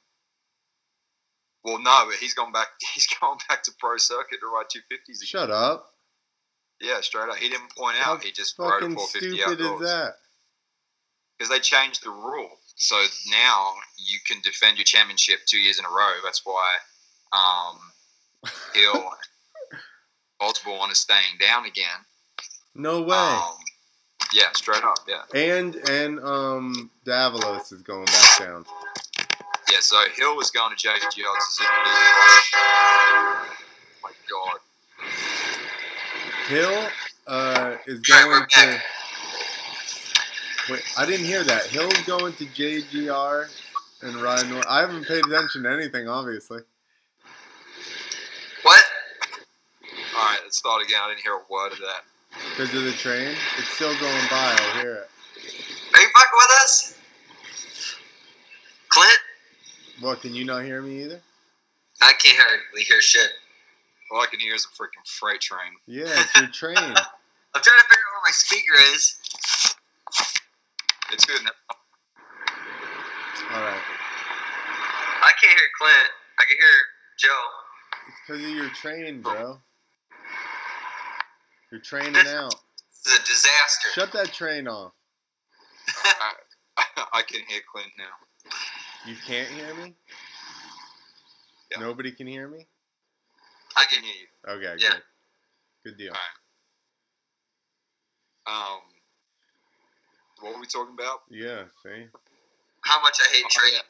Well, 1.63 1.79
no, 1.79 2.03
but 2.07 2.15
he's 2.19 2.33
gone 2.35 2.51
back. 2.51 2.67
He's 2.93 3.07
gone 3.19 3.37
back 3.49 3.63
to 3.63 3.71
pro 3.79 3.97
circuit 3.97 4.39
to 4.39 4.45
ride 4.47 4.65
250s. 4.65 5.17
Again. 5.17 5.25
Shut 5.25 5.49
up. 5.51 5.87
Yeah, 6.79 7.01
straight 7.01 7.27
up. 7.29 7.37
He 7.37 7.49
didn't 7.49 7.75
point 7.75 7.97
How 7.97 8.13
out. 8.13 8.23
He 8.23 8.31
just 8.31 8.59
rode 8.59 8.67
a 8.67 8.71
fucking 8.81 8.95
450 8.95 9.41
stupid 9.41 9.61
is 9.61 9.79
that? 9.89 10.13
because 11.37 11.49
they 11.49 11.59
changed 11.59 12.03
the 12.05 12.11
rule. 12.11 12.51
So 12.75 13.01
now 13.29 13.73
you 13.97 14.19
can 14.27 14.41
defend 14.41 14.77
your 14.77 14.83
championship 14.83 15.39
two 15.45 15.57
years 15.59 15.79
in 15.79 15.85
a 15.85 15.89
row. 15.89 16.13
That's 16.23 16.41
why 16.45 16.75
um, 17.31 17.79
Hill, 18.73 19.09
Osborne 20.41 20.91
is 20.91 20.97
staying 20.97 21.37
down 21.39 21.65
again. 21.65 21.85
No 22.75 23.01
way. 23.01 23.15
Um, 23.15 23.53
yeah, 24.33 24.51
straight 24.53 24.83
up. 24.83 24.97
Yeah, 25.07 25.23
and 25.33 25.75
and 25.89 26.19
um, 26.19 26.89
Davalos 27.05 27.71
is 27.71 27.81
going 27.81 28.05
back 28.05 28.39
down. 28.39 28.65
yeah. 29.71 29.79
So 29.79 29.97
Hill 30.15 30.35
was 30.35 30.51
going 30.51 30.75
to 30.75 30.87
JGL. 30.87 31.35
Oh 32.55 33.47
my 34.03 34.11
God. 34.29 34.59
Hill 36.49 36.89
uh, 37.27 37.77
is 37.87 38.01
going 38.01 38.45
to. 38.49 38.81
Wait, 40.69 40.81
I 40.97 41.05
didn't 41.05 41.25
hear 41.25 41.43
that. 41.43 41.67
Hill's 41.67 42.01
going 42.01 42.33
to 42.33 42.45
JGR 42.45 43.47
and 44.01 44.15
Ryan. 44.15 44.49
Nor- 44.49 44.63
I 44.67 44.81
haven't 44.81 45.05
paid 45.07 45.23
attention 45.25 45.63
to 45.63 45.71
anything, 45.71 46.07
obviously. 46.07 46.61
What? 48.63 48.81
All 50.17 50.25
right, 50.25 50.39
let's 50.43 50.57
start 50.57 50.83
again. 50.83 50.99
I 51.03 51.09
didn't 51.09 51.21
hear 51.21 51.33
a 51.33 51.41
word 51.51 51.73
of 51.73 51.79
that. 51.79 52.03
Because 52.49 52.73
of 52.73 52.83
the 52.83 52.91
train, 52.93 53.35
it's 53.57 53.69
still 53.69 53.93
going 53.99 54.27
by. 54.29 54.55
I'll 54.59 54.81
hear 54.81 54.95
it. 54.95 55.09
Are 55.93 56.01
you 56.01 56.07
fucking 56.13 56.31
with 56.33 56.51
us? 56.63 56.97
Clint? 58.89 59.19
What? 60.01 60.21
Can 60.21 60.33
you 60.33 60.45
not 60.45 60.63
hear 60.63 60.81
me 60.81 61.03
either? 61.03 61.21
I 62.01 62.11
can't 62.13 62.37
hardly 62.37 62.83
hear 62.83 63.01
shit. 63.01 63.29
All 64.11 64.21
I 64.21 64.25
can 64.25 64.39
hear 64.39 64.55
is 64.55 64.65
a 64.65 64.69
freaking 64.69 65.05
freight 65.05 65.41
train. 65.41 65.73
Yeah, 65.87 66.05
it's 66.07 66.35
your 66.35 66.47
train. 66.47 66.77
I'm 67.55 67.61
trying 67.61 67.79
to 67.79 67.87
figure 67.87 68.05
out 68.07 68.13
where 68.13 68.25
my 68.25 68.31
speaker 68.31 68.73
is. 68.93 69.15
It's 71.11 71.25
good. 71.25 71.41
now. 71.43 71.51
All 73.53 73.61
right. 73.61 73.81
I 75.21 75.31
can't 75.41 75.57
hear 75.57 75.67
Clint. 75.79 76.09
I 76.39 76.43
can 76.49 76.57
hear 76.59 76.69
Joe. 77.19 77.45
It's 78.07 78.17
because 78.27 78.43
of 78.43 78.49
your 78.55 78.69
training, 78.69 79.21
bro. 79.21 79.57
You're 81.71 81.81
training 81.81 82.15
out. 82.27 82.55
This 83.03 83.13
is 83.13 83.19
a 83.19 83.23
disaster. 83.25 83.87
Shut 83.93 84.11
that 84.13 84.33
train 84.33 84.67
off. 84.67 84.93
I, 85.87 86.33
I 87.13 87.21
can 87.21 87.41
hear 87.47 87.61
Clint 87.71 87.91
now. 87.97 88.05
You 89.07 89.15
can't 89.27 89.47
hear 89.49 89.73
me? 89.75 89.93
Yeah. 91.71 91.79
Nobody 91.79 92.11
can 92.11 92.27
hear 92.27 92.47
me? 92.47 92.67
I 93.77 93.85
can 93.85 94.03
hear 94.03 94.13
you. 94.13 94.51
Okay, 94.69 94.81
Yeah. 94.83 94.91
good. 94.93 95.01
Good 95.91 95.97
deal. 95.97 96.13
Um, 98.47 98.79
what 100.45 100.53
were 100.53 100.61
we 100.61 100.67
talking 100.67 100.93
about? 100.93 101.21
Yeah, 101.29 101.63
see? 101.81 102.05
How 102.81 103.01
much 103.01 103.17
I 103.19 103.33
hate 103.35 103.45
Oh, 103.45 103.49
trains. 103.49 103.73
yeah. 103.73 103.81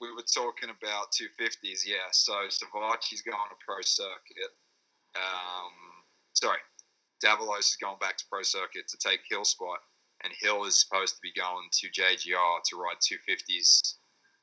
We 0.00 0.14
were 0.14 0.22
talking 0.22 0.70
about 0.70 1.10
250s, 1.10 1.82
yeah. 1.84 2.06
So 2.12 2.32
Savatgy's 2.46 3.22
going 3.22 3.36
to 3.50 3.56
pro 3.66 3.80
circuit. 3.82 4.54
Um, 5.16 5.72
sorry, 6.34 6.58
Davalos 7.24 7.58
is 7.70 7.76
going 7.80 7.98
back 8.00 8.16
to 8.18 8.24
pro 8.30 8.42
circuit 8.42 8.86
to 8.86 8.96
take 8.98 9.18
Hill 9.28 9.44
spot, 9.44 9.78
and 10.22 10.32
Hill 10.40 10.64
is 10.64 10.78
supposed 10.78 11.16
to 11.16 11.20
be 11.20 11.32
going 11.32 11.66
to 11.72 11.88
JGR 11.88 12.62
to 12.70 12.76
ride 12.76 12.98
250s 13.02 13.94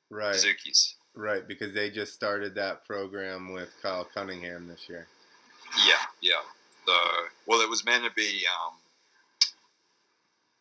Right, 0.09 0.35
Suzuki's. 0.35 0.95
right, 1.15 1.47
because 1.47 1.73
they 1.73 1.89
just 1.89 2.13
started 2.13 2.53
that 2.55 2.83
program 2.85 3.53
with 3.53 3.69
Kyle 3.81 4.03
Cunningham 4.13 4.67
this 4.67 4.89
year. 4.89 5.07
Yeah, 5.87 5.93
yeah. 6.21 6.41
So, 6.85 6.93
well, 7.47 7.61
it 7.61 7.69
was 7.69 7.85
meant 7.85 8.03
to 8.03 8.11
be 8.11 8.43
um, 8.67 8.73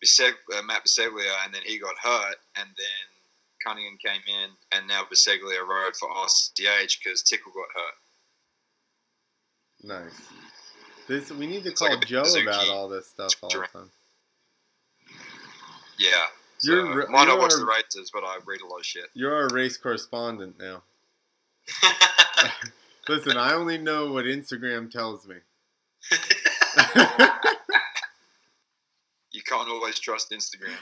Biseg- 0.05 0.57
uh, 0.57 0.63
Matt 0.63 0.85
Bisceglia, 0.85 1.33
and 1.45 1.55
then 1.55 1.63
he 1.65 1.79
got 1.79 1.95
hurt, 2.03 2.37
and 2.57 2.69
then 2.77 3.05
Cunningham 3.65 3.99
came 4.05 4.21
in, 4.27 4.51
and 4.73 4.87
now 4.87 5.03
Bisceglia 5.11 5.67
rode 5.67 5.97
for 5.97 6.09
RCH 6.09 6.99
because 7.03 7.23
Tickle 7.23 7.53
got 7.53 7.69
hurt. 7.75 7.95
Nice. 9.83 10.23
This 11.07 11.31
we 11.31 11.47
need 11.47 11.65
to 11.65 11.71
It's 11.71 11.81
call 11.81 11.91
like 11.91 12.07
Joe 12.07 12.25
Suzuki 12.25 12.47
about 12.47 12.69
all 12.69 12.89
this 12.89 13.09
stuff 13.09 13.35
all 13.43 13.51
the 13.51 13.67
time. 13.73 13.91
Yeah. 15.99 16.09
So, 16.59 16.73
You're 16.73 16.97
re- 16.97 17.05
might 17.11 17.27
not 17.27 17.39
watch 17.39 17.53
the 17.53 17.67
races, 17.67 18.11
but 18.13 18.25
I 18.25 18.39
read 18.47 18.61
a 18.63 18.67
lot 18.67 18.79
of 18.79 18.87
shit. 18.87 19.05
You're 19.13 19.35
our 19.35 19.49
race 19.49 19.77
correspondent 19.77 20.59
now. 20.59 20.83
Listen, 23.09 23.37
I 23.37 23.53
only 23.53 23.77
know 23.79 24.13
what 24.13 24.25
Instagram 24.25 24.91
tells 24.91 25.27
me. 25.27 25.37
You 29.45 29.57
can't 29.57 29.69
always 29.69 29.99
trust 29.99 30.31
Instagram. 30.31 30.77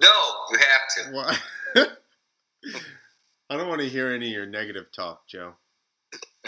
no, 0.00 0.10
you 0.50 0.58
have 0.58 0.66
to. 0.96 1.12
What? 1.12 1.40
I 3.50 3.56
don't 3.56 3.68
want 3.68 3.80
to 3.80 3.88
hear 3.88 4.10
any 4.10 4.26
of 4.26 4.32
your 4.32 4.46
negative 4.46 4.86
talk, 4.94 5.26
Joe. 5.28 5.52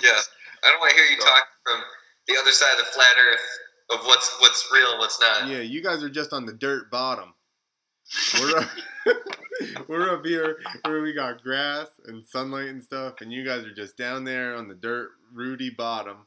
Yeah. 0.02 0.18
I 0.64 0.70
don't 0.70 0.80
want 0.80 0.90
to 0.90 0.96
hear 0.96 1.06
you 1.06 1.18
talk 1.18 1.46
from 1.64 1.80
the 2.26 2.36
other 2.40 2.50
side 2.50 2.72
of 2.72 2.78
the 2.78 2.92
flat 2.92 3.14
earth 3.30 3.40
of 3.90 4.06
what's 4.06 4.36
what's 4.40 4.68
real 4.72 4.90
and 4.90 4.98
what's 4.98 5.20
not. 5.20 5.48
Yeah, 5.48 5.60
you 5.60 5.82
guys 5.82 6.02
are 6.02 6.10
just 6.10 6.32
on 6.32 6.46
the 6.46 6.54
dirt 6.54 6.90
bottom. 6.90 7.34
We're 8.40 8.58
up, 8.58 8.68
we're 9.88 10.12
up 10.12 10.24
here 10.24 10.58
where 10.84 11.02
we 11.02 11.12
got 11.12 11.42
grass 11.42 11.88
and 12.06 12.24
sunlight 12.24 12.68
and 12.68 12.82
stuff, 12.82 13.20
and 13.20 13.32
you 13.32 13.44
guys 13.44 13.64
are 13.64 13.74
just 13.74 13.96
down 13.96 14.24
there 14.24 14.54
on 14.56 14.68
the 14.68 14.74
dirt, 14.74 15.10
rooty 15.32 15.70
bottom. 15.70 16.26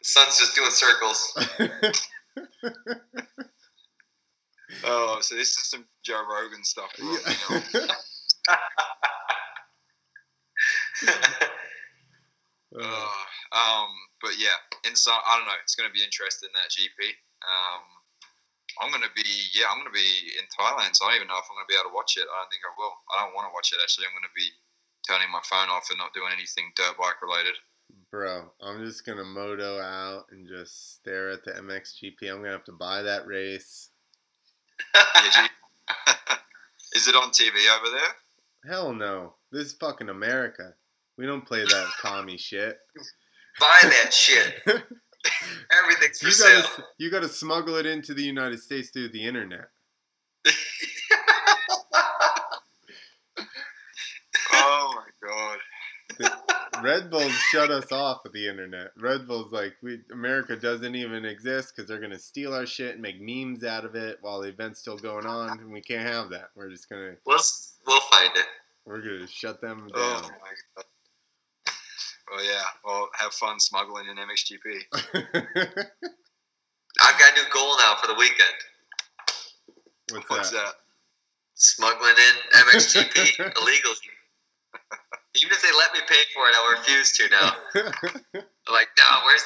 The 0.00 0.04
sun's 0.04 0.38
just 0.38 0.54
doing 0.54 0.70
circles. 0.70 1.38
Oh, 4.84 5.18
so 5.20 5.34
this 5.34 5.56
is 5.56 5.70
some 5.70 5.84
Joe 6.04 6.22
Rogan 6.28 6.64
stuff. 6.64 6.92
know? 7.00 7.16
Uh, 8.48 8.56
Uh, 12.76 13.22
um, 13.56 13.88
but 14.20 14.36
yeah, 14.36 14.52
inside, 14.84 15.16
I 15.24 15.40
don't 15.40 15.48
know. 15.48 15.56
It's 15.64 15.78
going 15.78 15.88
to 15.88 15.96
be 15.96 16.04
interesting 16.04 16.52
that 16.52 16.68
GP. 16.68 17.08
Um, 17.40 17.82
I'm 18.76 18.92
going 18.92 19.06
to 19.06 19.14
be, 19.16 19.24
yeah, 19.56 19.72
I'm 19.72 19.80
going 19.80 19.88
to 19.88 19.96
be 19.96 20.36
in 20.36 20.44
Thailand, 20.52 20.92
so 20.92 21.08
I 21.08 21.16
don't 21.16 21.24
even 21.24 21.32
know 21.32 21.40
if 21.40 21.48
I'm 21.48 21.56
going 21.56 21.64
to 21.64 21.72
be 21.72 21.78
able 21.80 21.88
to 21.88 21.96
watch 21.96 22.20
it. 22.20 22.28
I 22.28 22.36
don't 22.36 22.52
think 22.52 22.68
I 22.68 22.72
will. 22.76 22.92
I 23.16 23.24
don't 23.24 23.32
want 23.32 23.48
to 23.48 23.54
watch 23.56 23.72
it 23.72 23.80
actually. 23.80 24.12
I'm 24.12 24.16
going 24.18 24.28
to 24.28 24.36
be 24.36 24.52
turning 25.08 25.32
my 25.32 25.40
phone 25.48 25.72
off 25.72 25.88
and 25.88 25.96
not 25.96 26.12
doing 26.12 26.34
anything 26.34 26.74
dirt 26.76 26.98
bike 26.98 27.22
related. 27.22 27.54
Bro, 28.10 28.50
I'm 28.60 28.84
just 28.84 29.06
gonna 29.06 29.24
moto 29.24 29.80
out 29.80 30.26
and 30.30 30.46
just 30.46 30.96
stare 30.96 31.30
at 31.30 31.44
the 31.44 31.52
MXGP. 31.52 32.30
I'm 32.30 32.38
gonna 32.38 32.50
have 32.50 32.64
to 32.64 32.72
buy 32.72 33.02
that 33.02 33.26
race. 33.26 33.90
Yeah, 34.94 35.46
is 36.94 37.08
it 37.08 37.14
on 37.14 37.30
TV 37.30 37.50
over 37.76 37.90
there? 37.90 38.72
Hell 38.72 38.92
no. 38.92 39.34
This 39.52 39.68
is 39.68 39.72
fucking 39.74 40.08
America. 40.08 40.74
We 41.18 41.26
don't 41.26 41.46
play 41.46 41.64
that 41.64 41.86
commie 42.02 42.36
shit. 42.38 42.78
Buy 43.60 43.78
that 43.82 44.12
shit. 44.12 44.54
Everything's 45.82 46.18
for 46.20 46.26
You 46.26 46.32
sale. 46.32 46.62
gotta, 46.62 46.84
you 46.98 47.10
gotta 47.10 47.28
smuggle 47.28 47.76
it 47.76 47.86
into 47.86 48.14
the 48.14 48.22
United 48.22 48.60
States 48.60 48.90
through 48.90 49.08
the 49.10 49.24
internet. 49.24 49.68
Oh 54.52 54.94
my 54.94 55.28
god. 55.28 55.58
Red 56.82 57.10
Bull 57.10 57.28
shut 57.50 57.70
us 57.70 57.90
off 57.92 58.24
of 58.24 58.32
the 58.32 58.48
internet. 58.48 58.88
Red 58.98 59.26
Bull's 59.26 59.52
like, 59.52 59.74
we 59.82 60.00
America 60.12 60.56
doesn't 60.56 60.94
even 60.94 61.24
exist 61.24 61.72
because 61.74 61.88
they're 61.88 62.00
gonna 62.00 62.18
steal 62.18 62.54
our 62.54 62.66
shit 62.66 62.92
and 62.94 63.02
make 63.02 63.20
memes 63.20 63.64
out 63.64 63.84
of 63.84 63.94
it 63.94 64.18
while 64.20 64.40
the 64.40 64.48
event's 64.48 64.80
still 64.80 64.96
going 64.98 65.26
on, 65.26 65.58
and 65.60 65.70
we 65.72 65.80
can't 65.80 66.06
have 66.08 66.30
that. 66.30 66.50
We're 66.54 66.70
just 66.70 66.88
gonna, 66.88 67.14
we'll, 67.26 67.38
we'll 67.86 68.00
find 68.00 68.30
it. 68.36 68.46
we're 68.84 69.00
gonna 69.02 69.26
shut 69.26 69.60
them 69.60 69.88
Oh 69.94 69.98
down. 70.20 70.22
my 70.22 70.28
god. 70.76 70.84
Well, 72.30 72.44
yeah. 72.44 72.62
Well, 72.84 73.08
have 73.20 73.32
fun 73.32 73.60
smuggling 73.60 74.06
in 74.08 74.16
MXGP. 74.16 74.82
I've 77.02 77.18
got 77.18 77.32
a 77.32 77.34
new 77.36 77.48
goal 77.52 77.76
now 77.78 77.94
for 78.00 78.08
the 78.08 78.14
weekend. 78.14 78.56
What's, 80.12 80.28
What's 80.30 80.50
that? 80.50 80.56
that? 80.64 80.74
Smuggling 81.54 82.10
in 82.16 82.60
MXGP 82.60 83.38
illegally. 83.60 83.94
Even 85.42 85.52
if 85.52 85.62
they 85.62 85.72
let 85.76 85.92
me 85.92 86.00
pay 86.08 86.22
for 86.34 86.48
it, 86.48 86.54
I'll 86.56 86.72
refuse 86.72 87.12
to 87.18 87.28
now. 87.28 87.52
I'm 87.74 88.42
like, 88.72 88.88
no, 88.96 89.08
where's 89.24 89.44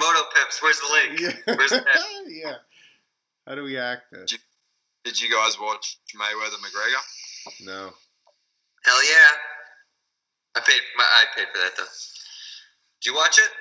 Moto 0.00 0.22
Pimps? 0.34 0.62
Where's 0.62 0.80
the 0.80 0.88
link? 0.92 1.20
yeah. 1.20 1.54
Where's 1.56 1.70
that? 1.70 1.86
yeah. 2.28 2.56
How 3.46 3.54
do 3.54 3.64
we 3.64 3.76
act 3.78 4.10
this? 4.12 4.38
Did 5.04 5.20
you 5.20 5.28
guys 5.30 5.60
watch 5.60 5.98
Mayweather 6.16 6.56
McGregor? 6.64 7.02
No. 7.60 7.90
Hell 8.84 9.04
yeah. 9.04 9.32
I 10.56 10.60
paid 10.60 10.80
my 10.96 11.04
I 11.04 11.24
paid 11.36 11.48
for 11.52 11.58
that 11.58 11.76
though. 11.76 11.94
Did 13.02 13.10
you 13.10 13.14
watch 13.14 13.38
it? 13.38 13.52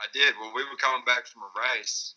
I 0.00 0.06
did. 0.12 0.34
Well, 0.40 0.52
we 0.54 0.64
were 0.64 0.78
coming 0.78 1.04
back 1.04 1.26
from 1.26 1.42
a 1.42 1.50
race, 1.52 2.14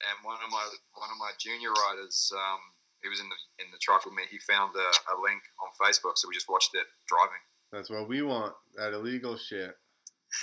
and 0.00 0.16
one 0.24 0.40
of 0.42 0.50
my 0.50 0.64
one 0.96 1.10
of 1.12 1.18
my 1.20 1.30
junior 1.38 1.70
riders, 1.70 2.32
um, 2.34 2.60
he 3.02 3.08
was 3.08 3.20
in 3.20 3.28
the 3.28 3.38
in 3.62 3.70
the 3.70 3.78
truck 3.78 4.04
with 4.04 4.14
me. 4.14 4.24
He 4.30 4.38
found 4.42 4.74
a, 4.74 4.88
a 5.12 5.16
link 5.20 5.42
on 5.62 5.70
Facebook, 5.76 6.16
so 6.16 6.26
we 6.28 6.34
just 6.34 6.48
watched 6.48 6.74
it 6.74 6.86
driving. 7.06 7.40
That's 7.72 7.90
what 7.90 8.08
we 8.08 8.22
want. 8.22 8.54
That 8.76 8.92
illegal 8.92 9.36
shit. 9.36 9.74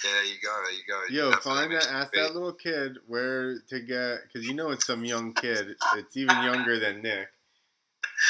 Yeah, 0.03 0.11
there 0.11 0.23
you 0.25 0.35
go. 0.41 0.63
There 0.63 0.73
you 0.73 0.83
go. 0.87 1.23
Yo, 1.23 1.31
That's 1.31 1.43
find 1.43 1.71
that. 1.71 1.87
Ask 1.91 2.11
big. 2.13 2.21
that 2.21 2.33
little 2.33 2.53
kid 2.53 2.97
where 3.07 3.59
to 3.69 3.79
get, 3.81 4.19
because 4.23 4.47
you 4.47 4.53
know 4.53 4.71
it's 4.71 4.85
some 4.85 5.03
young 5.03 5.33
kid. 5.33 5.75
It's 5.95 6.17
even 6.17 6.43
younger 6.43 6.79
than 6.79 7.01
Nick. 7.01 7.27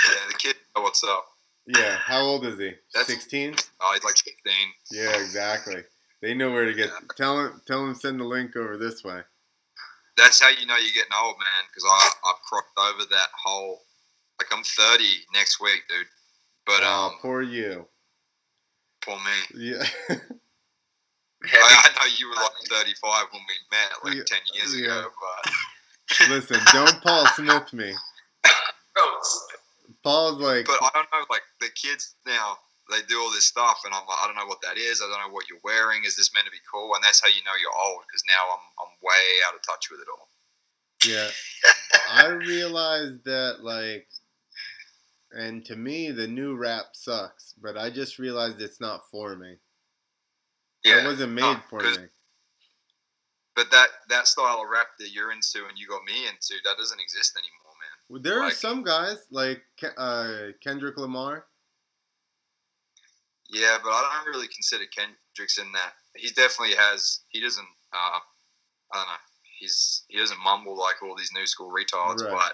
Yeah, 0.09 0.27
the 0.31 0.37
kid. 0.37 0.55
Oh, 0.75 0.81
what's 0.81 1.03
up? 1.03 1.25
Yeah. 1.67 1.97
How 1.97 2.21
old 2.21 2.45
is 2.45 2.57
he? 2.57 2.73
Sixteen. 2.89 3.55
Oh, 3.81 3.91
he's 3.93 4.03
like 4.03 4.17
16. 4.17 4.35
Yeah, 4.91 5.21
exactly. 5.21 5.83
They 6.21 6.33
know 6.33 6.51
where 6.51 6.65
to 6.65 6.73
get. 6.73 6.89
Tell 7.17 7.37
them, 7.37 7.61
tell 7.67 7.85
them, 7.85 7.95
send 7.95 8.19
the 8.19 8.23
link 8.23 8.55
over 8.55 8.77
this 8.77 9.03
way. 9.03 9.21
That's 10.17 10.41
how 10.41 10.49
you 10.49 10.65
know 10.65 10.75
you're 10.75 10.93
getting 10.93 11.13
old, 11.19 11.35
man. 11.37 11.67
Because 11.69 11.83
I 11.89 12.09
I've 12.29 12.41
crossed 12.41 12.95
over 12.95 13.05
that 13.09 13.27
whole. 13.43 13.81
Like 14.39 14.47
I'm 14.51 14.63
30 14.63 15.03
next 15.33 15.61
week, 15.61 15.83
dude. 15.87 16.07
But 16.65 16.81
oh, 16.83 17.11
um, 17.11 17.19
poor 17.21 17.41
you. 17.41 17.85
Poor 19.01 19.17
me. 19.17 19.67
Yeah. 19.69 19.83
I, 20.09 20.17
I 21.53 21.89
know 21.99 22.07
you 22.17 22.29
were 22.29 22.35
like 22.35 22.85
35 22.85 23.25
when 23.31 23.41
we 23.47 23.55
met, 23.71 23.91
like 24.03 24.15
Yeah, 24.15 24.37
10 24.37 24.39
years 24.53 24.75
yeah. 24.79 24.99
ago. 24.99 25.09
But 26.19 26.29
Listen, 26.29 26.59
don't 26.73 27.01
Paul 27.01 27.25
Smith 27.35 27.71
me. 27.73 27.93
Paul's 30.03 30.41
like, 30.41 30.65
but 30.65 30.81
I 30.81 30.89
don't 30.93 31.07
know, 31.13 31.25
like 31.29 31.43
the 31.59 31.69
kids 31.75 32.15
now. 32.25 32.57
They 32.89 32.99
do 33.07 33.21
all 33.21 33.31
this 33.31 33.45
stuff, 33.45 33.79
and 33.85 33.93
I'm 33.93 34.03
like, 34.05 34.17
I 34.21 34.27
don't 34.27 34.35
know 34.35 34.47
what 34.47 34.61
that 34.63 34.75
is. 34.77 34.99
I 35.01 35.07
don't 35.07 35.21
know 35.25 35.33
what 35.33 35.47
you're 35.47 35.63
wearing. 35.63 36.03
Is 36.03 36.17
this 36.17 36.33
meant 36.33 36.45
to 36.45 36.51
be 36.51 36.57
cool? 36.69 36.93
And 36.95 37.01
that's 37.03 37.21
how 37.21 37.29
you 37.29 37.41
know 37.45 37.55
you're 37.61 37.71
old, 37.87 38.01
because 38.07 38.23
now 38.27 38.43
I'm 38.51 38.59
I'm 38.83 38.91
way 39.01 39.23
out 39.47 39.55
of 39.55 39.61
touch 39.63 39.87
with 39.89 40.01
it 40.01 40.07
all. 40.11 40.27
yeah. 41.05 41.29
I 42.11 42.27
realized 42.27 43.23
that 43.23 43.59
like, 43.63 44.07
and 45.33 45.63
to 45.65 45.75
me, 45.75 46.11
the 46.11 46.27
new 46.27 46.55
rap 46.55 46.87
sucks. 46.93 47.53
But 47.61 47.77
I 47.77 47.89
just 47.89 48.19
realized 48.19 48.61
it's 48.61 48.79
not 48.81 49.01
for 49.11 49.35
me. 49.35 49.57
Yeah, 50.83 51.03
It 51.03 51.05
wasn't 51.05 51.33
made 51.33 51.41
No, 51.41 51.59
for 51.69 51.81
me. 51.81 52.07
But 53.55 53.69
that 53.71 53.87
that 54.09 54.27
style 54.27 54.61
of 54.61 54.69
rap 54.69 54.87
that 54.99 55.11
you're 55.11 55.31
into 55.31 55.65
and 55.67 55.77
you 55.77 55.87
got 55.87 56.03
me 56.05 56.25
into, 56.27 56.55
that 56.63 56.77
doesn't 56.77 56.99
exist 56.99 57.35
anymore, 57.35 57.73
man. 57.79 57.97
Well, 58.09 58.21
There 58.21 58.41
are 58.41 58.51
some 58.51 58.81
guys 58.83 59.17
like 59.29 59.61
uh, 59.97 60.47
Kendrick 60.63 60.97
Lamar. 60.97 61.45
Yeah, 63.49 63.77
but 63.83 63.89
I 63.89 64.21
don't 64.23 64.33
really 64.33 64.47
consider 64.47 64.85
Kendrick's 64.95 65.57
in 65.57 65.69
that. 65.73 65.93
He 66.15 66.29
definitely 66.29 66.75
has. 66.75 67.21
He 67.29 67.41
doesn't. 67.41 67.67
Uh, 67.93 68.19
I 68.93 68.97
don't 68.97 69.05
know. 69.07 69.13
He's 69.59 70.05
he 70.07 70.17
doesn't 70.17 70.39
mumble 70.43 70.77
like 70.79 71.03
all 71.03 71.15
these 71.15 71.31
new 71.35 71.45
school 71.45 71.69
retards, 71.71 72.23
Right. 72.23 72.31
but 72.31 72.53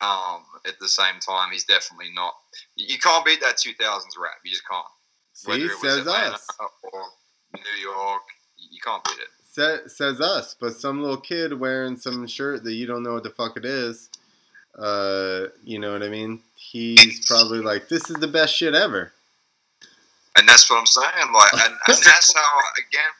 um, 0.00 0.42
at 0.66 0.78
the 0.78 0.88
same 0.88 1.20
time, 1.20 1.50
he's 1.52 1.64
definitely 1.64 2.10
not. 2.14 2.34
You, 2.76 2.98
can't 2.98 3.24
beat 3.24 3.40
that 3.40 3.56
2000s 3.56 4.18
rap. 4.18 4.32
You 4.44 4.50
just 4.50 4.66
can't. 4.68 4.84
See, 5.32 5.68
says 5.80 6.06
us. 6.06 6.46
or 6.60 7.02
New 7.54 7.90
York, 7.90 8.22
you 8.70 8.80
can't 8.84 9.02
beat 9.04 9.18
it. 9.18 9.28
Sa- 9.52 9.88
says 9.88 10.20
us, 10.20 10.54
but 10.58 10.74
some 10.74 11.02
little 11.02 11.16
kid 11.16 11.58
wearing 11.58 11.96
some 11.96 12.26
shirt 12.26 12.64
that 12.64 12.72
you 12.72 12.86
don't 12.86 13.02
know 13.02 13.14
what 13.14 13.24
the 13.24 13.30
fuck 13.30 13.56
it 13.56 13.64
is. 13.64 14.08
Uh, 14.78 15.46
you 15.64 15.78
know 15.78 15.92
what 15.92 16.02
I 16.02 16.08
mean? 16.08 16.40
He's 16.56 17.26
probably 17.26 17.60
like, 17.60 17.88
"This 17.88 18.08
is 18.08 18.16
the 18.16 18.28
best 18.28 18.54
shit 18.54 18.74
ever." 18.74 19.12
And 20.36 20.48
that's 20.48 20.70
what 20.70 20.78
I'm 20.78 20.86
saying. 20.86 21.32
Like, 21.34 21.52
and, 21.52 21.74
and 21.88 21.98
that's 22.04 22.32
how 22.32 22.58
again. 22.78 23.10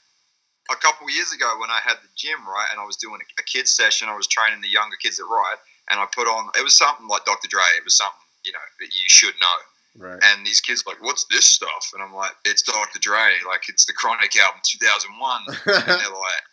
A 0.70 0.76
couple 0.76 1.10
years 1.10 1.32
ago, 1.32 1.50
when 1.58 1.68
I 1.68 1.80
had 1.82 1.96
the 1.96 2.06
gym 2.14 2.46
right, 2.46 2.68
and 2.70 2.78
I 2.78 2.84
was 2.84 2.94
doing 2.94 3.18
a, 3.20 3.40
a 3.40 3.42
kids 3.42 3.74
session, 3.74 4.08
I 4.08 4.14
was 4.14 4.28
training 4.28 4.60
the 4.60 4.68
younger 4.68 4.94
kids 5.02 5.18
at 5.18 5.26
Riot, 5.26 5.58
and 5.90 6.00
I 6.00 6.06
put 6.14 6.26
on. 6.26 6.50
It 6.58 6.64
was 6.64 6.76
something 6.76 7.08
like 7.08 7.24
Dr. 7.24 7.48
Dre. 7.48 7.62
It 7.76 7.84
was 7.84 7.96
something 7.96 8.20
you 8.44 8.52
know 8.52 8.58
that 8.80 8.86
you 8.86 9.08
should 9.08 9.34
know. 9.40 10.06
Right. 10.06 10.20
And 10.22 10.46
these 10.46 10.60
kids 10.60 10.84
like, 10.86 11.02
"What's 11.02 11.24
this 11.30 11.44
stuff?" 11.44 11.90
And 11.94 12.02
I'm 12.02 12.14
like, 12.14 12.32
"It's 12.44 12.62
Dr. 12.62 12.98
Dre. 13.00 13.32
Like, 13.46 13.68
it's 13.68 13.84
the 13.84 13.92
Chronic 13.92 14.36
album, 14.36 14.60
2001." 14.64 15.42
and 15.48 15.56
they're 15.66 15.96
like, 15.96 16.44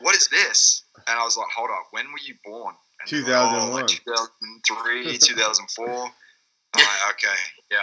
"What 0.00 0.16
is 0.16 0.28
this?" 0.28 0.84
And 1.06 1.18
I 1.18 1.24
was 1.24 1.36
like, 1.36 1.48
"Hold 1.54 1.70
up, 1.70 1.88
when 1.90 2.06
were 2.06 2.18
you 2.24 2.34
born?" 2.44 2.74
And 3.00 3.26
they're 3.26 3.36
like, 3.36 3.62
"Oh, 3.62 3.70
like 3.70 3.86
2003, 3.86 5.18
2004. 5.18 5.86
I'm 6.74 6.82
like, 6.82 6.88
"Okay, 7.10 7.36
yeah, 7.70 7.82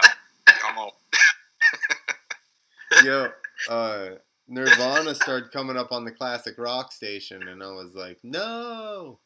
I'm 0.66 0.78
old." 0.78 0.92
Yo, 3.04 3.30
uh, 3.68 4.08
Nirvana 4.48 5.14
started 5.14 5.52
coming 5.52 5.76
up 5.76 5.92
on 5.92 6.04
the 6.04 6.10
classic 6.10 6.56
rock 6.58 6.90
station, 6.90 7.46
and 7.48 7.62
I 7.62 7.68
was 7.68 7.94
like, 7.94 8.18
"No, 8.24 9.20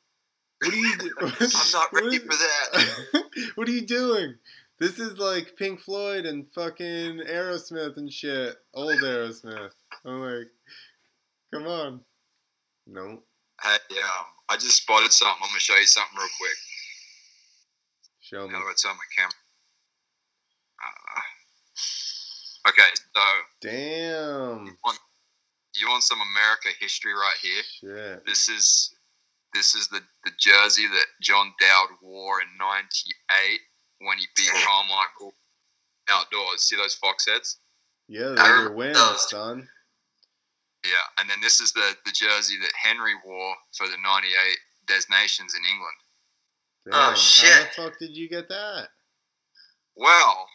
what 0.64 0.74
are 0.74 0.76
you? 0.76 0.96
Do- 0.98 1.12
I'm 1.20 1.72
not 1.72 1.92
ready 1.92 2.16
is- 2.16 2.22
for 2.22 2.28
that. 2.28 3.24
what 3.54 3.68
are 3.68 3.72
you 3.72 3.86
doing? 3.86 4.34
This 4.78 4.98
is 4.98 5.16
like 5.18 5.54
Pink 5.56 5.80
Floyd 5.80 6.26
and 6.26 6.46
fucking 6.54 7.20
Aerosmith 7.28 7.96
and 7.98 8.12
shit. 8.12 8.56
Old 8.74 9.00
Aerosmith. 9.00 9.70
I'm 10.04 10.20
like, 10.20 10.48
come 11.54 11.66
on. 11.68 12.00
No. 12.86 13.22
Hey, 13.62 13.76
um, 14.02 14.24
I 14.48 14.56
just 14.56 14.78
spotted 14.82 15.12
something. 15.12 15.36
I'm 15.40 15.48
gonna 15.50 15.60
show 15.60 15.76
you 15.76 15.86
something 15.86 16.18
real 16.18 16.26
quick. 16.40 16.56
Show 18.20 18.48
me. 18.48 18.54
How 18.54 18.60
do 18.60 18.64
I 18.66 18.74
turn 18.82 18.96
my 18.96 19.06
camera? 19.16 19.30
Uh, 20.82 22.70
okay, 22.70 22.88
so 23.14 23.22
Damn. 23.60 24.66
you 24.66 25.88
want 25.88 26.02
some 26.02 26.18
America 26.18 26.70
history 26.80 27.12
right 27.12 27.36
here? 27.40 27.62
Shit. 27.80 28.26
This 28.26 28.48
is 28.48 28.94
this 29.52 29.74
is 29.74 29.88
the, 29.88 30.00
the 30.24 30.30
jersey 30.38 30.86
that 30.88 31.06
John 31.20 31.52
Dowd 31.60 31.88
wore 32.02 32.40
in 32.40 32.48
'98 32.58 33.60
when 34.00 34.18
he 34.18 34.26
beat 34.36 34.50
Carmichael 34.64 35.34
outdoors. 36.08 36.62
See 36.62 36.76
those 36.76 36.94
fox 36.94 37.26
heads? 37.26 37.58
Yeah, 38.08 38.34
those 38.36 38.38
are 38.38 38.72
wins, 38.72 38.98
son. 39.28 39.68
Yeah, 40.84 41.06
and 41.18 41.30
then 41.30 41.38
this 41.40 41.60
is 41.60 41.72
the, 41.72 41.94
the 42.04 42.12
jersey 42.12 42.58
that 42.60 42.72
Henry 42.82 43.14
wore 43.24 43.54
for 43.76 43.86
the 43.86 43.96
'98 44.02 44.58
Des 44.88 45.06
Nations 45.10 45.54
in 45.54 45.62
England. 45.70 45.98
Damn. 46.84 46.94
Oh, 46.94 47.10
How 47.10 47.14
shit. 47.14 47.68
the 47.76 47.82
fuck 47.82 47.98
did 47.98 48.16
you 48.16 48.28
get 48.28 48.48
that? 48.48 48.88
Well, 49.96 50.46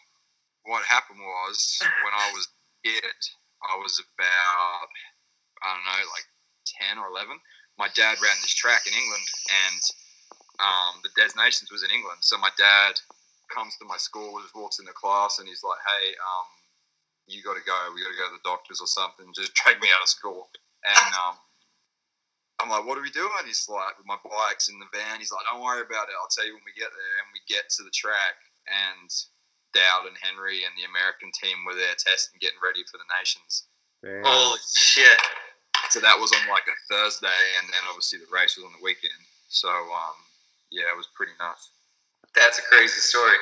what 0.64 0.84
happened 0.84 1.20
was 1.20 1.78
when 1.80 2.12
I 2.12 2.30
was 2.34 2.48
kid, 2.84 3.18
I 3.64 3.76
was 3.78 3.98
about 3.98 4.90
I 5.62 5.74
don't 5.74 5.84
know, 5.84 6.04
like 6.12 6.28
ten 6.66 6.98
or 6.98 7.08
eleven. 7.08 7.38
My 7.78 7.88
dad 7.94 8.18
ran 8.20 8.36
this 8.42 8.54
track 8.54 8.86
in 8.86 8.92
England, 8.92 9.26
and 9.48 9.82
um, 10.58 10.98
the 11.06 11.14
Des 11.14 11.34
Nations 11.38 11.70
was 11.70 11.86
in 11.86 11.94
England. 11.94 12.18
So 12.20 12.36
my 12.36 12.50
dad 12.58 12.98
comes 13.54 13.78
to 13.78 13.86
my 13.86 13.96
school, 13.96 14.42
just 14.42 14.54
walks 14.54 14.78
in 14.78 14.84
the 14.84 14.92
class, 14.92 15.38
and 15.38 15.46
he's 15.46 15.62
like, 15.62 15.78
"Hey, 15.86 16.12
um, 16.18 16.48
you 17.30 17.42
got 17.42 17.54
to 17.54 17.64
go. 17.64 17.74
We 17.94 18.02
got 18.02 18.10
to 18.10 18.20
go 18.20 18.28
to 18.28 18.36
the 18.36 18.48
doctors 18.48 18.82
or 18.82 18.90
something. 18.90 19.30
Just 19.34 19.54
drag 19.54 19.80
me 19.80 19.88
out 19.94 20.02
of 20.02 20.10
school." 20.10 20.50
And 20.82 21.12
um, 21.14 21.36
I'm 22.58 22.70
like, 22.70 22.82
"What 22.82 22.98
are 22.98 23.06
we 23.06 23.14
doing?" 23.14 23.46
He's 23.46 23.70
like, 23.70 23.94
"With 23.96 24.10
"My 24.10 24.18
bike's 24.26 24.68
in 24.68 24.82
the 24.82 24.90
van." 24.90 25.22
He's 25.22 25.30
like, 25.30 25.46
"Don't 25.46 25.62
worry 25.62 25.86
about 25.86 26.10
it. 26.10 26.18
I'll 26.18 26.30
tell 26.30 26.46
you 26.46 26.58
when 26.58 26.66
we 26.66 26.74
get 26.74 26.90
there." 26.90 27.16
And 27.22 27.30
we 27.30 27.40
get 27.46 27.70
to 27.78 27.86
the 27.86 27.94
track, 27.94 28.42
and 28.66 29.08
Dowd 29.70 30.10
and 30.10 30.18
Henry 30.18 30.66
and 30.66 30.74
the 30.74 30.88
American 30.90 31.30
team 31.30 31.62
were 31.62 31.78
there 31.78 31.94
testing, 31.94 32.42
getting 32.42 32.58
ready 32.58 32.82
for 32.90 32.98
the 32.98 33.08
nations. 33.14 33.70
Damn. 34.02 34.26
Holy 34.26 34.58
shit. 34.66 35.18
So 35.90 36.00
that 36.00 36.18
was 36.18 36.32
on 36.32 36.44
like 36.48 36.68
a 36.68 36.76
Thursday, 36.92 37.40
and 37.60 37.68
then 37.68 37.82
obviously 37.88 38.18
the 38.18 38.28
race 38.32 38.56
was 38.56 38.64
on 38.66 38.72
the 38.76 38.84
weekend. 38.84 39.16
So 39.48 39.68
um, 39.68 40.16
yeah, 40.70 40.88
it 40.92 40.96
was 40.96 41.08
pretty 41.16 41.32
nuts. 41.40 41.70
That's 42.36 42.58
a 42.58 42.62
crazy 42.62 43.00
story. 43.00 43.36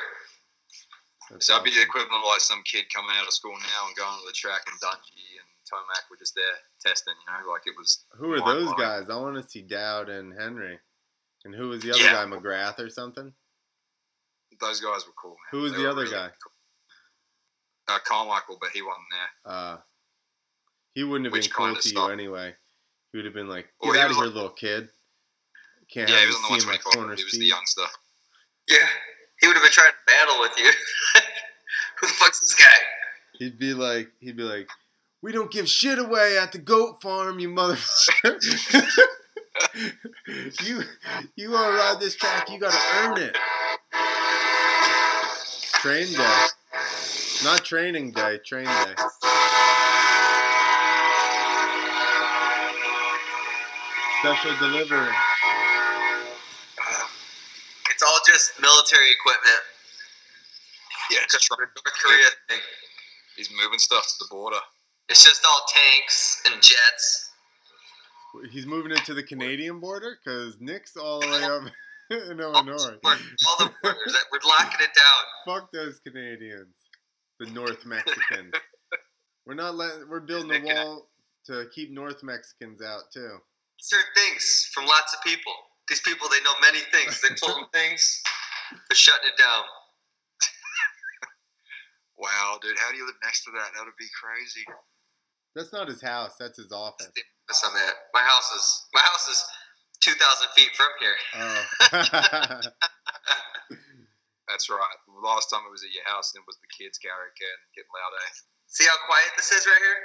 That's 1.29 1.45
So 1.45 1.55
I'd 1.55 1.63
be 1.63 1.71
the 1.75 1.81
equivalent 1.83 2.23
of 2.23 2.27
like 2.27 2.39
some 2.39 2.63
kid 2.63 2.85
coming 2.93 3.11
out 3.19 3.27
of 3.27 3.33
school 3.33 3.51
now 3.51 3.81
and 3.87 3.95
going 3.97 4.15
to 4.19 4.25
the 4.25 4.33
track, 4.33 4.61
and 4.71 4.79
Dungey 4.79 5.27
and 5.43 5.49
Tomac 5.67 6.07
were 6.09 6.15
just 6.17 6.35
there 6.35 6.55
testing. 6.79 7.13
You 7.27 7.27
know, 7.45 7.51
like 7.51 7.67
it 7.67 7.75
was. 7.77 8.05
Who 8.15 8.31
are 8.33 8.39
those 8.39 8.71
blowing. 8.71 8.79
guys? 8.79 9.09
I 9.11 9.15
want 9.19 9.35
to 9.35 9.43
see 9.47 9.61
Dowd 9.61 10.07
and 10.09 10.31
Henry. 10.33 10.79
And 11.45 11.53
who 11.55 11.69
was 11.69 11.81
the 11.81 11.91
other 11.91 12.03
Yeah. 12.03 12.13
guy, 12.13 12.25
McGrath 12.25 12.79
or 12.79 12.89
something? 12.89 13.31
Those 14.59 14.79
guys 14.81 15.05
were 15.05 15.13
cool. 15.21 15.31
Man. 15.31 15.37
Who 15.51 15.61
was 15.61 15.71
They 15.73 15.77
the 15.83 15.89
other 15.89 16.01
really 16.01 16.13
guy? 16.15 16.31
cool. 16.43 16.53
Uh, 17.95 17.99
Carmichael, 18.05 18.57
but 18.59 18.71
he 18.71 18.81
wasn't 18.81 19.05
there. 19.11 19.51
Uh, 19.53 19.77
he 20.97 21.03
wouldn't 21.03 21.25
have 21.25 21.33
been 21.39 21.51
cool 21.51 21.75
to 21.75 21.89
you 21.89 22.07
anyway. 22.09 22.55
He 23.11 23.17
would 23.19 23.25
have 23.25 23.33
been 23.35 23.47
like, 23.47 23.65
"Get 23.83 23.89
Well, 23.91 23.99
out 23.99 24.05
of 24.05 24.09
was 24.09 24.17
here, 24.17 24.25
on- 24.25 24.33
little 24.33 24.49
kid." 24.49 24.89
Can't 25.93 26.09
Yeah, 26.09 26.15
have 26.15 26.23
he 26.23 26.27
was 26.27 26.35
on 26.37 26.41
the 26.41 26.47
see 26.59 26.67
him 26.67 26.73
at 26.73 26.85
125. 26.85 26.93
corner 26.93 27.15
He 27.15 27.23
was 27.23 27.31
speed. 27.33 27.41
the 27.41 27.45
youngster. 27.45 27.85
Yeah. 28.67 28.89
He 29.39 29.47
would 29.47 29.55
have 29.55 29.63
been 29.63 29.71
trying 29.71 29.91
to 29.91 29.97
battle 30.07 30.39
with 30.41 30.57
you. 30.57 30.65
Who 31.99 32.07
the 32.07 32.13
fuck's 32.13 32.39
this 32.39 32.55
guy? 32.55 32.65
He'd 33.37 33.59
be 33.59 33.73
like, 33.75 34.09
he'd 34.19 34.35
be 34.37 34.41
like, 34.43 34.67
"We 35.21 35.31
don't 35.31 35.51
give 35.51 35.69
shit 35.69 35.99
away 35.99 36.39
at 36.39 36.51
the 36.51 36.57
goat 36.57 36.99
farm, 37.03 37.37
you 37.39 37.49
motherfucker." 37.49 38.41
you, 40.65 40.81
you 41.35 41.51
want 41.51 41.67
to 41.71 41.77
ride 41.77 41.97
this 41.99 42.15
track? 42.15 42.49
You 42.49 42.59
got 42.59 42.71
to 42.71 42.79
earn 42.97 43.17
it. 43.21 43.37
Train 45.81 46.11
day, 46.11 46.45
not 47.43 47.63
training 47.63 48.11
day. 48.11 48.39
Train 48.43 48.65
day. 48.65 48.95
Special 54.21 54.55
delivery. 54.57 55.11
It's 57.89 58.03
all 58.03 58.19
just 58.27 58.59
military 58.61 59.11
equipment. 59.11 59.61
Yeah, 61.11 61.19
it's 61.23 61.33
just 61.33 61.49
the 61.49 61.57
North 61.57 61.97
Korea 62.03 62.25
thing. 62.49 62.59
he's 63.35 63.49
moving 63.63 63.79
stuff 63.79 64.03
to 64.07 64.13
the 64.19 64.27
border. 64.29 64.57
It's 65.09 65.23
just 65.23 65.45
all 65.45 65.61
tanks 65.73 66.41
and 66.45 66.61
jets. 66.61 67.31
He's 68.51 68.65
moving 68.65 68.91
it 68.91 69.03
to 69.05 69.13
the 69.13 69.23
Canadian 69.23 69.79
border 69.79 70.17
because 70.23 70.57
Nick's 70.59 70.95
all 70.97 71.21
the 71.21 71.27
way 71.27 71.43
up 71.43 71.63
in 72.31 72.39
Illinois. 72.39 72.97
all 73.03 73.57
the 73.59 73.71
borders. 73.81 74.15
We're 74.31 74.49
locking 74.49 74.79
it 74.81 74.91
down. 74.95 75.55
Fuck 75.61 75.71
those 75.71 75.99
Canadians, 76.05 76.75
the 77.39 77.47
North 77.47 77.85
Mexicans. 77.85 78.53
we're 79.45 79.53
not 79.55 79.75
letting. 79.75 80.07
We're 80.09 80.19
building 80.19 80.51
a 80.51 80.53
Nick 80.59 80.69
and 80.69 80.79
I- 80.79 80.83
wall 80.83 81.09
to 81.45 81.65
keep 81.73 81.91
North 81.91 82.21
Mexicans 82.21 82.81
out 82.81 83.03
too. 83.13 83.37
Certain 83.79 84.13
things 84.15 84.69
from 84.73 84.85
lots 84.85 85.13
of 85.13 85.21
people. 85.23 85.53
These 85.87 86.01
people, 86.01 86.27
they 86.29 86.41
know 86.41 86.53
many 86.61 86.79
things. 86.91 87.21
They 87.21 87.33
told 87.35 87.55
them 87.57 87.69
things. 87.73 88.21
They're 88.89 88.95
shutting 88.97 89.29
it 89.29 89.37
down. 89.37 89.63
Wow, 92.17 92.57
dude, 92.65 92.73
how 92.81 92.89
do 92.89 92.97
you 92.97 93.05
live 93.05 93.21
next 93.21 93.45
to 93.45 93.53
that? 93.53 93.77
That 93.77 93.85
would 93.85 93.93
be 94.01 94.09
crazy. 94.17 94.65
That's 95.53 95.69
not 95.69 95.85
his 95.85 96.01
house. 96.01 96.33
That's 96.41 96.57
his 96.57 96.73
office. 96.73 97.13
That's 97.45 97.61
on 97.61 97.73
that. 97.77 97.93
My 98.09 98.25
house 98.25 98.49
is 98.57 98.65
my 98.89 99.05
house 99.05 99.29
is 99.29 99.37
two 100.01 100.17
thousand 100.17 100.49
feet 100.57 100.73
from 100.73 100.89
here. 100.97 101.17
Oh. 101.37 101.61
That's 104.49 104.69
right. 104.71 104.97
The 105.05 105.21
last 105.21 105.53
time 105.53 105.61
it 105.67 105.73
was 105.73 105.85
at 105.85 105.93
your 105.93 106.07
house, 106.09 106.33
and 106.33 106.41
it 106.41 106.47
was 106.49 106.57
the 106.57 106.71
kids 106.73 106.97
karaoke 106.97 107.45
and 107.45 107.61
getting 107.77 107.93
loud. 107.93 108.13
Eh? 108.17 108.33
See 108.65 108.89
how 108.89 108.97
quiet 109.05 109.29
this 109.37 109.51
is 109.53 109.67
right 109.67 109.83
here? 109.83 110.01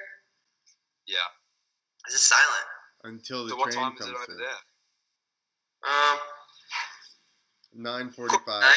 Yeah. 1.07 1.29
This 2.05 2.21
is 2.21 2.29
silent. 2.29 2.69
Until 3.05 3.45
the 3.45 3.51
So 3.51 3.57
what 3.57 3.73
train 3.73 3.83
time 3.85 3.93
is 3.95 3.99
comes 3.99 4.11
it 4.11 4.15
over 4.17 4.25
through. 4.27 4.37
there? 4.37 4.61
Um, 5.89 6.19
Nine 7.75 8.13
quarter 8.13 8.33
forty-five 8.35 8.61
nine, 8.63 8.75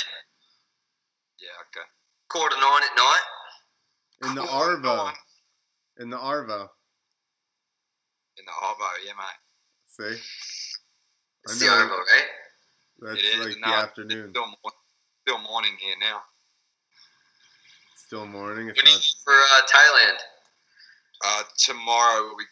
Yeah. 1.40 1.50
Okay. 1.68 1.86
quarter 2.30 2.56
nine 2.58 2.82
at 2.84 2.96
night. 2.98 3.22
in 4.24 4.36
the 4.36 4.42
Cool, 4.42 4.78
go 4.82 4.90
Arvo. 4.90 5.00
on. 5.08 5.14
In 5.98 6.10
the 6.10 6.18
Arvo. 6.18 6.70
In 8.38 8.46
the 8.46 8.52
Arvo, 8.52 8.88
yeah, 9.06 9.14
mate. 9.18 9.40
See, 9.88 10.22
It's 11.44 11.62
I 11.62 11.66
the. 11.66 11.72
Arvo, 11.72 11.90
right? 11.98 12.30
that's 13.00 13.20
It 13.20 13.26
is, 13.26 13.46
like 13.46 13.58
no, 13.60 13.68
the 13.68 13.74
afternoon. 13.76 14.30
Still, 14.32 14.48
mor- 14.48 14.74
still 15.28 15.38
morning 15.40 15.76
here 15.80 15.96
now. 16.00 16.22
Still 17.98 18.26
morning. 18.26 18.70
It's 18.70 18.78
When 18.78 18.88
are 18.88 18.90
you 18.90 18.96
not. 18.96 19.24
for 19.24 19.34
uh, 19.34 19.62
Thailand? 19.68 20.18
Uh, 21.24 21.44
tomorrow 21.58 22.34
we, 22.38 22.46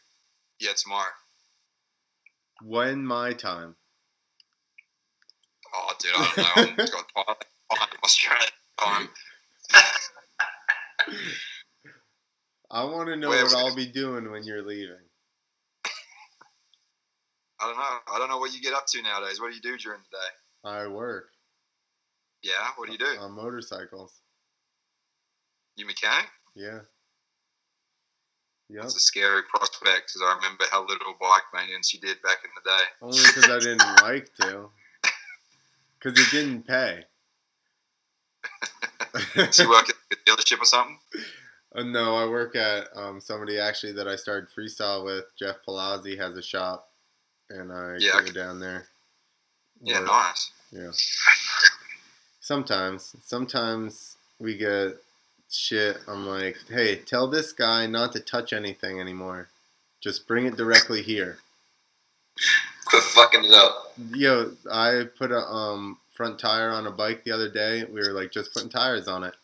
yeah, 0.60 0.74
tomorrow. 0.76 1.10
When 2.66 3.06
my 3.06 3.34
time. 3.34 3.76
Oh, 5.76 5.94
dude, 6.00 6.12
I 6.16 6.52
don't 6.56 6.78
know. 6.78 6.86
I'm 7.72 7.78
got 7.78 7.90
Australian 8.04 8.50
time. 8.80 9.10
I 12.72 12.84
want 12.86 13.10
to 13.10 13.16
know 13.16 13.30
Where- 13.30 13.44
what 13.44 13.56
I'll 13.56 13.76
be 13.76 13.86
doing 13.88 14.32
when 14.32 14.44
you're 14.44 14.62
leaving. 14.64 14.96
I 17.60 17.68
don't 17.68 17.78
know. 17.78 18.00
I 18.14 18.18
don't 18.20 18.30
know 18.30 18.38
what 18.40 18.54
you 18.54 18.62
get 18.62 18.74
up 18.74 18.86
to 18.88 19.02
nowadays. 19.02 19.40
What 19.40 19.50
do 19.50 19.56
you 19.56 19.62
do 19.62 19.78
during 19.78 20.02
the 20.02 20.18
day? 20.18 20.32
I 20.66 20.88
work 20.88 21.30
Yeah, 22.42 22.72
what 22.76 22.88
do 22.88 22.92
you 22.94 22.98
do? 22.98 23.18
on 23.20 23.32
motorcycles. 23.32 24.22
You 25.76 25.86
mechanic? 25.86 26.30
Yeah. 26.56 26.82
Yep. 28.74 28.82
That's 28.82 28.96
a 28.96 29.00
scary 29.00 29.44
prospect 29.44 30.08
because 30.08 30.22
I 30.26 30.36
remember 30.36 30.64
how 30.72 30.82
little 30.82 31.14
bike 31.22 31.44
maintenance 31.54 31.94
you 31.94 32.00
did 32.00 32.20
back 32.24 32.38
in 32.44 32.50
the 32.56 32.68
day. 32.68 32.86
Only 33.04 33.22
because 33.28 33.48
I 33.48 33.60
didn't 33.60 33.96
like 34.02 34.34
to. 34.38 34.70
Because 36.00 36.20
it 36.20 36.32
didn't 36.32 36.66
pay. 36.66 37.04
So 39.52 39.64
you 39.64 39.70
work 39.70 39.90
at 39.90 39.96
a 40.12 40.16
dealership 40.28 40.60
or 40.60 40.66
something? 40.66 40.98
Uh, 41.76 41.84
no, 41.84 42.16
I 42.16 42.26
work 42.26 42.56
at 42.56 42.88
um, 42.96 43.22
somebody 43.22 43.60
actually 43.60 43.94
that 43.94 44.08
I 44.08 44.16
started 44.16 44.50
freestyle 44.50 45.06
with. 45.06 45.26
Jeff 45.38 45.58
Palazzi 45.68 46.18
has 46.18 46.36
a 46.36 46.42
shop, 46.42 46.90
and 47.52 47.72
I 47.72 47.98
Yeah, 48.00 48.22
go 48.26 48.32
down 48.32 48.60
there. 48.60 48.88
Yeah, 49.84 50.00
work. 50.00 50.08
nice. 50.08 50.52
Yeah. 50.72 50.92
Sometimes, 52.40 53.16
sometimes 53.24 54.18
we 54.40 54.58
get 54.58 54.98
shit. 55.54 55.98
I'm 56.08 56.26
like, 56.28 56.58
hey, 56.70 56.98
tell 56.98 57.28
this 57.28 57.52
guy 57.52 57.86
not 57.88 58.12
to 58.14 58.20
touch 58.20 58.54
anything 58.54 59.00
anymore. 59.00 59.50
Just 60.02 60.28
bring 60.28 60.46
it 60.46 60.58
directly 60.58 61.02
here. 61.02 61.38
Quit 62.86 63.04
fucking 63.04 63.46
it 63.46 63.54
up. 63.54 63.94
Yo, 64.14 64.52
I 64.72 65.04
put 65.18 65.32
a 65.32 65.40
um, 65.40 65.98
front 66.14 66.40
tire 66.40 66.70
on 66.72 66.88
a 66.88 66.92
bike 66.92 67.24
the 67.24 67.32
other 67.32 67.50
day. 67.50 67.84
We 67.86 68.02
were 68.02 68.14
like 68.14 68.32
just 68.32 68.54
putting 68.54 68.70
tires 68.70 69.08
on 69.08 69.24
it, 69.24 69.36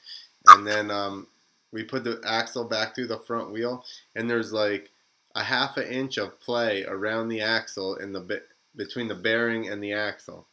and 0.49 0.65
then 0.67 0.91
um, 0.91 1.27
we 1.71 1.83
put 1.83 2.03
the 2.03 2.21
axle 2.25 2.65
back 2.65 2.93
through 2.95 3.07
the 3.07 3.19
front 3.19 3.51
wheel, 3.51 3.85
and 4.15 4.29
there's 4.29 4.51
like 4.51 4.89
a 5.35 5.43
half 5.43 5.77
an 5.77 5.87
inch 5.87 6.17
of 6.17 6.39
play 6.41 6.83
around 6.85 7.29
the 7.29 7.41
axle 7.41 7.95
in 7.97 8.11
the 8.11 8.19
bit 8.19 8.47
between 8.75 9.07
the 9.07 9.15
bearing 9.15 9.69
and 9.69 9.81
the 9.81 9.93
axle. 9.93 10.45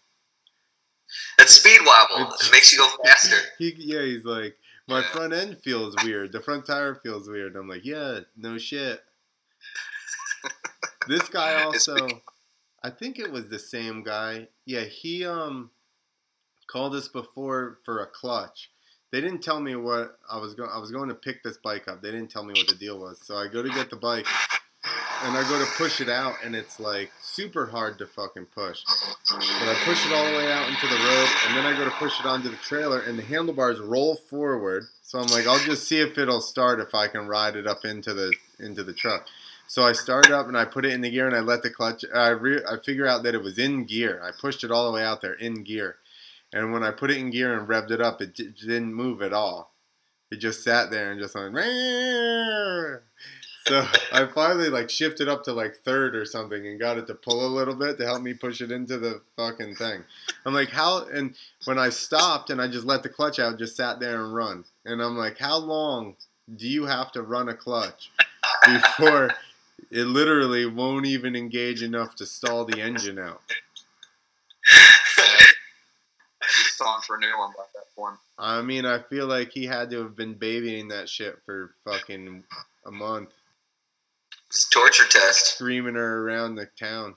It's 1.39 1.53
speed 1.55 1.81
wobble. 1.85 2.27
It's- 2.29 2.49
It 2.49 2.53
makes 2.53 2.73
you 2.73 2.79
go 2.79 2.89
faster. 3.05 3.37
He 3.59 3.75
yeah, 3.79 4.03
he's 4.03 4.25
like, 4.25 4.57
my 4.89 5.01
Yeah. 5.01 5.09
front 5.13 5.33
end 5.33 5.59
feels 5.63 5.95
weird. 6.05 6.33
The 6.33 6.41
front 6.41 6.67
tire 6.67 6.95
feels 6.95 7.29
weird. 7.29 7.57
I'm 7.57 7.69
like, 7.69 7.85
yeah, 7.85 8.21
no 8.37 8.59
shit. 8.59 9.03
This 11.09 11.29
guy 11.29 11.63
also, 11.65 11.97
I 12.83 12.91
think 12.91 13.19
it 13.19 13.31
was 13.31 13.49
the 13.49 13.59
same 13.59 14.03
guy. 14.03 14.49
Yeah, 14.65 14.85
he 14.85 15.25
um 15.25 15.71
called 16.69 16.95
us 16.95 17.09
before 17.09 17.79
for 17.85 18.03
a 18.03 18.07
clutch. 18.07 18.71
They 19.13 19.21
didn't 19.21 19.43
tell 19.43 19.61
me 19.61 19.77
what 19.77 20.19
I 20.29 20.39
was 20.39 20.55
going. 20.55 20.71
I 20.73 20.79
was 20.79 20.91
going 20.91 21.09
to 21.09 21.15
pick 21.15 21.43
this 21.43 21.59
bike 21.59 21.87
up. 21.89 22.03
They 22.03 22.11
didn't 22.11 22.31
tell 22.31 22.45
me 22.45 22.55
what 22.57 22.67
the 22.67 22.75
deal 22.75 22.99
was. 22.99 23.21
So 23.25 23.37
I 23.37 23.47
go 23.47 23.63
to 23.63 23.69
get 23.71 23.89
the 23.89 23.97
bike, 23.97 24.27
and 25.25 25.37
I 25.37 25.43
go 25.49 25.59
to 25.59 25.71
push 25.73 26.01
it 26.01 26.09
out, 26.09 26.35
and 26.45 26.55
it's 26.55 26.79
like 26.79 27.11
super 27.21 27.67
hard 27.67 27.99
to 27.99 28.07
fucking 28.07 28.47
push. 28.47 28.83
But 29.29 29.43
I 29.43 29.75
push 29.85 30.07
it 30.07 30.13
all 30.13 30.25
the 30.25 30.37
way 30.37 30.53
out 30.53 30.69
into 30.69 30.87
the 30.87 30.97
road, 30.97 31.29
and 31.47 31.57
then 31.57 31.67
I 31.67 31.77
go 31.77 31.85
to 31.85 31.91
push 31.93 32.19
it 32.21 32.27
onto 32.27 32.49
the 32.49 32.57
trailer, 32.57 33.01
and 33.01 33.19
the 33.19 33.23
handlebars 33.23 33.81
roll 33.81 34.17
forward. 34.17 34.85
So 35.03 35.19
I'm 35.19 35.27
like, 35.29 35.47
I'll 35.47 35.59
just 35.59 35.89
see 35.89 36.01
if 36.01 36.19
it'll 36.19 36.41
start 36.41 36.81
if 36.81 36.95
I 36.95 37.09
can 37.09 37.27
ride 37.27 37.57
it 37.57 37.67
up 37.67 37.85
into 37.85 38.15
the 38.15 38.33
into 38.59 38.85
the 38.85 38.93
truck. 38.93 39.27
So 39.69 39.83
I 39.83 39.93
start 39.93 40.31
up 40.31 40.47
and 40.47 40.57
I 40.57 40.65
put 40.65 40.85
it 40.85 40.93
in 40.93 41.01
the 41.01 41.11
gear 41.11 41.27
and 41.27 41.35
I 41.35 41.41
let 41.41 41.63
the 41.63 41.71
clutch. 41.71 42.05
I 42.15 42.29
re, 42.29 42.61
I 42.69 42.77
figure 42.85 43.07
out 43.07 43.25
that 43.25 43.35
it 43.35 43.43
was 43.43 43.59
in 43.59 43.85
gear. 43.85 44.23
I 44.23 44.31
pushed 44.39 44.63
it 44.63 44.71
all 44.71 44.87
the 44.87 44.93
way 44.93 45.03
out 45.03 45.23
there 45.23 45.35
in 45.35 45.65
gear, 45.65 45.97
and 46.53 46.73
when 46.73 46.85
I 46.85 46.91
put 46.93 47.11
it 47.11 47.17
in 47.17 47.31
gear 47.31 47.59
and 47.59 47.67
revved 47.69 47.91
it 47.91 48.01
up, 48.01 48.21
it 48.21 48.35
didn't 48.35 48.95
move 48.95 49.23
at 49.23 49.33
all. 49.33 49.73
It 50.31 50.37
just 50.37 50.65
sat 50.65 50.91
there 50.91 51.13
and 51.13 51.21
just 51.21 51.35
went. 51.35 51.55
So 53.67 53.85
I 54.13 54.27
finally 54.27 54.69
like 54.69 54.89
shifted 54.89 55.29
up 55.29 55.43
to 55.45 55.53
like 55.53 55.77
third 55.79 56.15
or 56.15 56.25
something 56.25 56.67
and 56.69 56.79
got 56.79 56.99
it 56.99 57.09
to 57.09 57.15
pull 57.15 57.45
a 57.45 57.49
little 57.49 57.75
bit 57.75 57.99
to 57.99 58.05
help 58.05 58.23
me 58.23 58.33
push 58.33 58.61
it 58.61 58.71
into 58.71 58.97
the 58.97 59.21
fucking 59.37 59.75
thing. 59.75 60.05
I'm 60.45 60.55
like, 60.55 60.69
how? 60.69 61.05
And 61.07 61.35
when 61.65 61.77
I 61.77 61.89
stopped 61.89 62.51
and 62.51 62.63
I 62.63 62.69
just 62.69 62.87
let 62.87 63.03
the 63.03 63.09
clutch 63.09 63.41
out, 63.41 63.59
just 63.59 63.77
sat 63.77 63.99
there 63.99 64.23
and 64.23 64.33
run. 64.33 64.65
And 64.85 65.03
I'm 65.03 65.17
like, 65.17 65.39
how 65.39 65.57
long 65.59 66.15
do 66.55 66.69
you 66.69 66.87
have 66.87 67.11
to 67.13 67.23
run 67.23 67.49
a 67.49 67.55
clutch 67.55 68.13
before 68.65 69.31
it 69.91 70.05
literally 70.05 70.67
won't 70.67 71.07
even 71.07 71.35
engage 71.35 71.83
enough 71.83 72.15
to 72.17 72.27
stall 72.27 72.65
the 72.67 72.81
engine 72.81 73.19
out? 73.19 73.41
It's 76.41 76.79
time 76.79 77.01
for 77.05 77.17
a 77.17 77.19
new 77.19 77.37
one 77.37 77.51
by 77.57 77.65
that 77.75 77.93
point. 77.97 78.17
I 78.39 78.63
mean, 78.63 78.87
I 78.87 79.01
feel 79.01 79.27
like 79.27 79.51
he 79.51 79.67
had 79.67 79.91
to 79.91 80.05
have 80.05 80.15
been 80.15 80.35
babying 80.35 80.87
that 80.89 81.09
shit 81.09 81.39
for 81.45 81.73
fucking 81.85 82.45
a 82.85 82.91
month, 82.93 83.31
It's 84.49 84.67
a 84.67 84.71
torture 84.71 85.05
test. 85.09 85.55
screaming 85.55 85.95
her 85.95 86.23
around 86.27 86.55
the 86.57 86.67
town. 86.79 87.15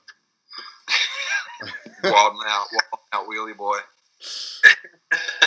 Wild 2.04 2.36
out, 2.46 2.66
out 3.12 3.26
wheelie 3.28 3.56
boy. 3.56 3.78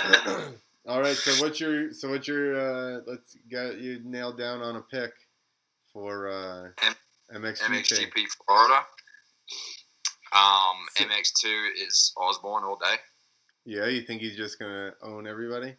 All 0.87 1.01
right, 1.01 1.15
so 1.15 1.43
what's 1.43 1.59
your 1.59 1.93
so 1.93 2.09
what's 2.09 2.27
your 2.27 2.55
uh 2.59 2.99
let's 3.07 3.35
get 3.49 3.77
you 3.79 4.01
nailed 4.03 4.37
down 4.37 4.61
on 4.61 4.75
a 4.75 4.81
pick 4.81 5.11
for 5.91 6.29
uh 6.29 6.69
M- 6.85 7.41
MXGP. 7.41 7.67
MXGP 7.69 8.27
Florida. 8.45 8.79
Um, 10.33 10.77
So- 10.97 11.05
MX2 11.05 11.69
is 11.87 12.11
Osborne 12.17 12.63
all 12.63 12.75
day. 12.77 12.95
Yeah, 13.65 13.85
you 13.87 14.01
think 14.01 14.21
he's 14.21 14.35
just 14.35 14.59
gonna 14.59 14.91
own 15.01 15.25
everybody? 15.27 15.75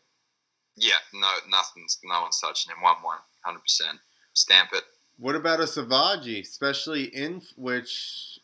Yeah, 0.77 0.95
no, 1.13 1.29
nothing's, 1.51 1.99
no 2.05 2.23
one's 2.23 2.41
touching 2.41 2.73
him. 2.73 2.81
One 2.83 2.97
one, 3.03 3.19
hundred 3.45 3.61
percent. 3.61 3.99
Stamp 4.33 4.71
it. 4.73 4.85
What 5.19 5.35
about 5.37 5.61
a 5.61 5.65
Savatgy, 5.65 6.43
especially 6.43 7.05
in 7.05 7.41
which 7.57 8.39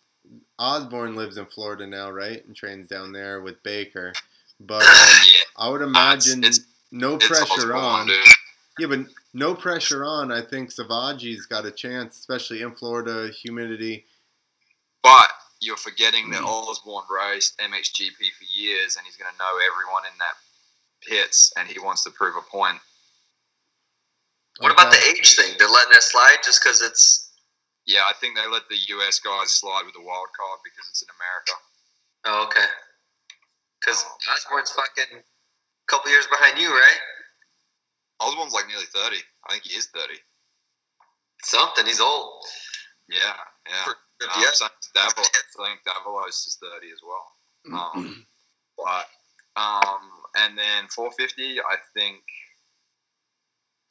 Osborne 0.59 1.17
lives 1.17 1.37
in 1.37 1.47
Florida 1.47 1.87
now, 1.87 2.11
right? 2.11 2.45
And 2.47 2.55
trains 2.55 2.89
down 2.89 3.13
there 3.13 3.41
with 3.41 3.63
Baker. 3.63 4.13
But 4.61 4.83
um, 4.83 4.89
yeah, 5.27 5.41
I 5.57 5.69
would 5.69 5.83
imagine 5.83 6.41
it's- 6.45 6.61
no 6.93 7.17
it's 7.17 7.27
pressure 7.27 7.75
on. 7.75 8.07
dude. 8.09 8.17
Yeah, 8.79 8.87
but 8.89 9.01
no 9.35 9.55
pressure 9.55 10.05
on. 10.05 10.33
I 10.33 10.43
think 10.43 10.71
Savatgy's 10.71 11.47
got 11.47 11.67
a 11.67 11.71
chance, 11.71 12.19
especially 12.19 12.63
in 12.63 12.73
Florida, 12.75 13.31
humidity. 13.31 14.05
But 15.03 15.31
you're 15.61 15.77
forgetting 15.77 16.27
Hmm. 16.27 16.33
that 16.33 16.43
Osborne 16.45 17.05
raced 17.11 17.59
MXGP 17.59 18.17
for 18.17 18.45
years, 18.59 18.97
and 18.97 19.05
he's 19.07 19.17
going 19.17 19.31
to 19.33 19.39
know 19.39 19.59
everyone 19.59 20.03
in 20.11 20.19
that 20.19 20.35
pits, 21.03 21.53
and 21.57 21.69
he 21.69 21.79
wants 21.79 22.05
to 22.05 22.11
prove 22.11 22.37
a 22.37 22.43
point. 22.43 22.79
What 24.61 24.73
about 24.73 24.93
the 24.93 25.01
age 25.09 25.35
thing? 25.37 25.57
They're 25.59 25.69
letting 25.73 25.93
that 25.93 26.03
slide 26.03 26.37
just 26.45 26.63
because 26.63 26.83
it's. 26.83 27.33
Yeah, 27.87 28.05
I 28.07 28.13
think 28.21 28.37
they 28.37 28.47
let 28.47 28.69
the 28.69 28.77
US 29.01 29.19
guys 29.19 29.51
slide 29.51 29.83
with 29.85 29.95
the 29.95 30.05
wild 30.05 30.29
card 30.37 30.61
because 30.63 30.87
it's 30.91 31.03
in 31.03 31.09
America. 31.17 31.53
Oh, 32.27 32.45
okay. 32.47 32.69
Because 33.81 34.05
Osborne's 34.31 34.71
fucking 34.71 35.17
a 35.19 35.87
couple 35.89 36.11
years 36.13 36.27
behind 36.29 36.59
you, 36.61 36.69
right? 36.71 37.01
Osborne's 38.21 38.53
like 38.53 38.69
nearly 38.69 38.85
30. 38.93 39.17
I 39.49 39.53
think 39.53 39.65
he 39.65 39.75
is 39.77 39.87
30. 39.97 40.15
Something. 41.43 41.87
He's 41.87 42.01
old. 42.01 42.45
Yeah, 43.09 43.35
yeah. 43.67 43.85
For- 43.85 43.97
Um, 44.21 44.29
yeah. 44.43 44.53
same 44.53 44.69
as 44.69 44.89
Davos. 44.93 45.31
I 45.59 45.69
think 45.73 45.81
Davalos 45.89 46.47
is 46.47 46.59
30 46.61 46.93
as 46.93 47.01
well. 47.03 47.27
Um, 47.73 48.27
but 48.77 49.07
um, 49.57 50.05
and 50.37 50.57
then 50.59 50.87
450, 50.89 51.61
I 51.61 51.77
think. 51.95 52.21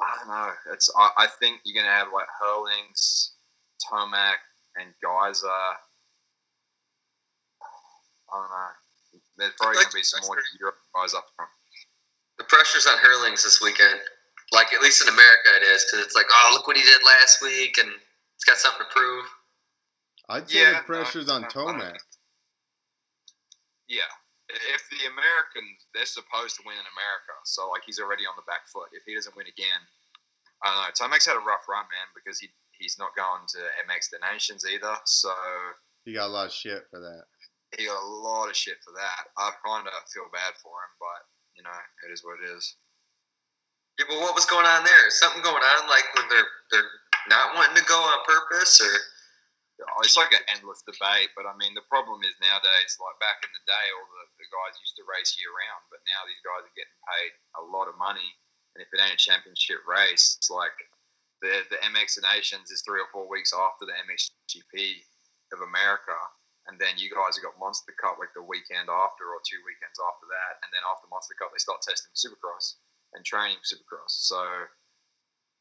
I 0.01 0.15
don't 0.17 0.27
know. 0.27 0.51
It's 0.73 0.89
I, 0.97 1.09
I 1.17 1.27
think 1.27 1.61
you're 1.63 1.81
gonna 1.81 1.93
have 1.93 2.07
like 2.13 2.27
Herlings, 2.41 3.31
Tomac, 3.83 4.39
and 4.77 4.93
Gajser. 5.03 5.47
I 5.51 5.75
don't 8.31 8.49
know. 8.49 9.21
There's 9.37 9.53
probably 9.59 9.83
gonna 9.83 9.93
be 9.93 10.03
some 10.03 10.21
more 10.27 10.37
Europe 10.59 10.77
guys 10.95 11.13
up 11.13 11.25
front. 11.35 11.51
The 12.37 12.45
pressure's 12.45 12.87
on 12.87 12.97
Herlings 12.97 13.43
this 13.43 13.61
weekend. 13.61 13.99
Like 14.51 14.73
at 14.73 14.81
least 14.81 15.01
in 15.01 15.09
America 15.09 15.49
it 15.61 15.63
is, 15.63 15.85
because 15.85 16.05
it's 16.05 16.15
like, 16.15 16.25
oh, 16.31 16.51
look 16.53 16.65
what 16.65 16.77
he 16.77 16.83
did 16.83 17.01
last 17.05 17.41
week, 17.41 17.77
and 17.77 17.89
he's 17.89 18.45
got 18.45 18.57
something 18.57 18.85
to 18.85 18.93
prove. 18.93 19.25
I'd 20.29 20.49
say 20.49 20.61
Yeah, 20.61 20.79
the 20.79 20.85
pressure's 20.85 21.27
no, 21.27 21.35
on 21.35 21.41
no, 21.41 21.47
Tomac. 21.49 21.97
Yeah. 23.87 24.09
If 24.49 24.81
the 24.89 25.05
Americans, 25.05 25.85
they're 25.93 26.09
supposed 26.09 26.57
to 26.57 26.65
win 26.65 26.73
in 26.73 26.87
America, 26.97 27.33
so 27.45 27.69
like 27.69 27.85
he's 27.85 28.01
already 28.01 28.25
on 28.25 28.33
the 28.33 28.45
back 28.49 28.65
foot. 28.69 28.89
If 28.97 29.05
he 29.05 29.13
doesn't 29.13 29.37
win 29.37 29.45
again, 29.45 29.81
I 30.65 30.73
don't 30.73 30.81
know. 30.81 30.91
Tomac's 30.97 31.29
had 31.29 31.37
a 31.37 31.45
rough 31.45 31.69
run, 31.69 31.85
man, 31.87 32.09
because 32.17 32.41
he 32.41 32.49
he's 32.73 32.97
not 32.97 33.13
going 33.13 33.45
to 33.53 33.61
MX 33.85 34.09
the 34.09 34.19
Nations 34.25 34.65
either. 34.65 34.95
So 35.05 35.29
He 36.05 36.13
got 36.17 36.27
a 36.27 36.33
lot 36.33 36.47
of 36.47 36.53
shit 36.55 36.87
for 36.89 36.97
that. 36.99 37.23
he 37.77 37.85
got 37.85 38.01
a 38.01 38.09
lot 38.25 38.49
of 38.49 38.55
shit 38.57 38.81
for 38.81 38.91
that. 38.97 39.29
I 39.37 39.51
kind 39.61 39.85
of 39.85 39.93
feel 40.09 40.25
bad 40.33 40.57
for 40.57 40.73
him, 40.73 40.93
but 40.97 41.21
you 41.53 41.61
know, 41.61 41.75
it 42.07 42.09
is 42.11 42.23
what 42.25 42.39
it 42.41 42.49
is. 42.55 42.75
Yeah, 43.99 44.05
but 44.07 44.17
what 44.23 44.33
was 44.33 44.47
going 44.47 44.65
on 44.65 44.81
there? 44.87 45.03
Is 45.11 45.19
something 45.19 45.43
going 45.43 45.61
on 45.61 45.81
like 45.91 46.07
when 46.15 46.25
they're 46.31 46.49
they're 46.71 46.91
not 47.29 47.53
wanting 47.53 47.75
to 47.77 47.85
go 47.85 47.99
on 47.99 48.23
purpose, 48.25 48.79
or 48.81 48.93
It's 50.03 50.19
like 50.19 50.35
an 50.35 50.43
endless 50.51 50.83
debate, 50.83 51.31
but 51.39 51.47
I 51.47 51.55
mean, 51.55 51.71
the 51.71 51.85
problem 51.87 52.19
is 52.27 52.35
nowadays, 52.43 52.99
like 52.99 53.19
back 53.23 53.39
in 53.45 53.51
the 53.55 53.63
day, 53.63 53.85
all 53.95 54.07
the, 54.11 54.25
the 54.41 54.47
guys 54.51 54.75
used 54.79 54.99
to 54.99 55.07
race 55.07 55.37
year 55.39 55.51
round, 55.55 55.87
but 55.87 56.03
now 56.03 56.21
these 56.27 56.43
guys 56.43 56.67
are 56.67 56.75
getting 56.75 56.99
paid 57.07 57.31
a 57.59 57.63
lot 57.63 57.87
of 57.87 57.95
money. 57.95 58.27
And 58.75 58.83
if 58.83 58.91
it 58.91 58.99
ain't 58.99 59.15
a 59.15 59.21
championship 59.21 59.83
race, 59.87 60.35
it's 60.35 60.51
like 60.51 60.75
the, 61.39 61.63
the 61.71 61.79
MX 61.95 62.19
Nations 62.35 62.71
is 62.71 62.83
three 62.83 62.99
or 62.99 63.07
four 63.15 63.31
weeks 63.31 63.55
after 63.55 63.87
the 63.87 63.95
MXGP 64.07 64.99
of 65.55 65.63
America. 65.63 66.17
And 66.67 66.77
then 66.77 66.99
you 67.01 67.09
guys 67.09 67.39
have 67.39 67.47
got 67.47 67.57
Monster 67.57 67.95
Cup 67.97 68.21
like 68.21 68.35
the 68.35 68.45
weekend 68.45 68.91
after 68.91 69.25
or 69.31 69.41
two 69.41 69.57
weekends 69.65 69.97
after 69.97 70.27
that. 70.29 70.61
And 70.61 70.69
then 70.75 70.83
after 70.85 71.09
Monster 71.09 71.33
Cup, 71.39 71.49
they 71.49 71.61
start 71.61 71.81
testing 71.81 72.13
Supercross 72.13 72.77
and 73.17 73.25
training 73.25 73.57
Supercross. 73.65 74.13
So 74.27 74.69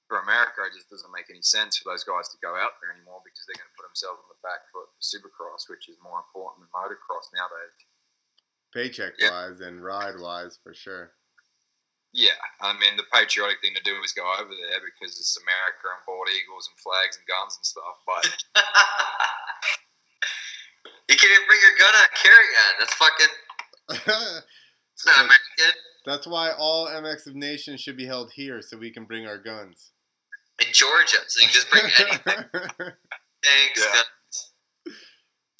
for 0.08 0.24
America, 0.24 0.64
it 0.64 0.72
just 0.72 0.88
doesn't 0.88 1.12
make 1.12 1.28
any 1.28 1.44
sense 1.44 1.76
for 1.76 1.92
those 1.92 2.02
guys 2.02 2.32
to 2.32 2.40
go 2.40 2.56
out 2.56 2.80
there 2.80 2.90
anymore 2.96 3.20
because 3.22 3.44
they're 3.44 3.60
going 3.60 3.68
to 3.68 3.76
put 3.76 3.84
themselves 3.92 4.18
on 4.24 4.28
the 4.32 4.40
back 4.40 4.64
foot 4.72 4.88
for 4.88 5.02
Supercross, 5.04 5.68
which 5.68 5.86
is 5.92 6.00
more 6.00 6.24
important 6.24 6.64
than 6.64 6.72
motocross 6.72 7.28
nowadays. 7.36 7.76
Paycheck 8.72 9.20
Yeah. 9.20 9.30
wise 9.30 9.60
and 9.60 9.84
ride 9.84 10.16
wise 10.18 10.56
for 10.64 10.72
sure. 10.72 11.12
Yeah, 12.16 12.40
I 12.64 12.72
mean 12.72 12.96
the 12.96 13.04
patriotic 13.12 13.60
thing 13.60 13.76
to 13.76 13.84
do 13.84 13.92
is 14.00 14.16
go 14.16 14.24
over 14.24 14.48
there 14.48 14.80
because 14.80 15.12
it's 15.20 15.36
America 15.44 15.92
and 15.92 16.00
bald 16.08 16.32
eagles 16.32 16.64
and 16.72 16.80
flags 16.80 17.20
and 17.20 17.26
guns 17.28 17.60
and 17.60 17.66
stuff. 17.68 18.00
But 18.08 18.24
you 21.08 21.16
can't 21.20 21.32
even 21.32 21.46
bring 21.46 21.60
your 21.60 21.76
gun 21.76 21.94
on 22.00 22.08
carry 22.16 22.48
on. 22.64 22.72
That's 22.80 22.96
fucking. 22.96 23.32
It's 24.98 25.06
not 25.06 25.26
American. 25.26 25.78
That's 26.06 26.26
why 26.26 26.50
all 26.58 26.88
MX 26.88 27.28
of 27.28 27.36
Nations 27.36 27.80
should 27.80 27.96
be 27.96 28.04
held 28.04 28.32
here 28.32 28.60
so 28.60 28.76
we 28.76 28.90
can 28.90 29.04
bring 29.04 29.28
our 29.28 29.38
guns. 29.38 29.92
In 30.60 30.72
Georgia, 30.72 31.18
so 31.26 31.40
you 31.40 31.46
can 31.46 31.54
just 31.54 31.70
bring 31.70 31.84
anything. 31.98 32.44
Thanks. 33.44 33.80
Yeah. 33.80 33.92
guns. 33.94 34.52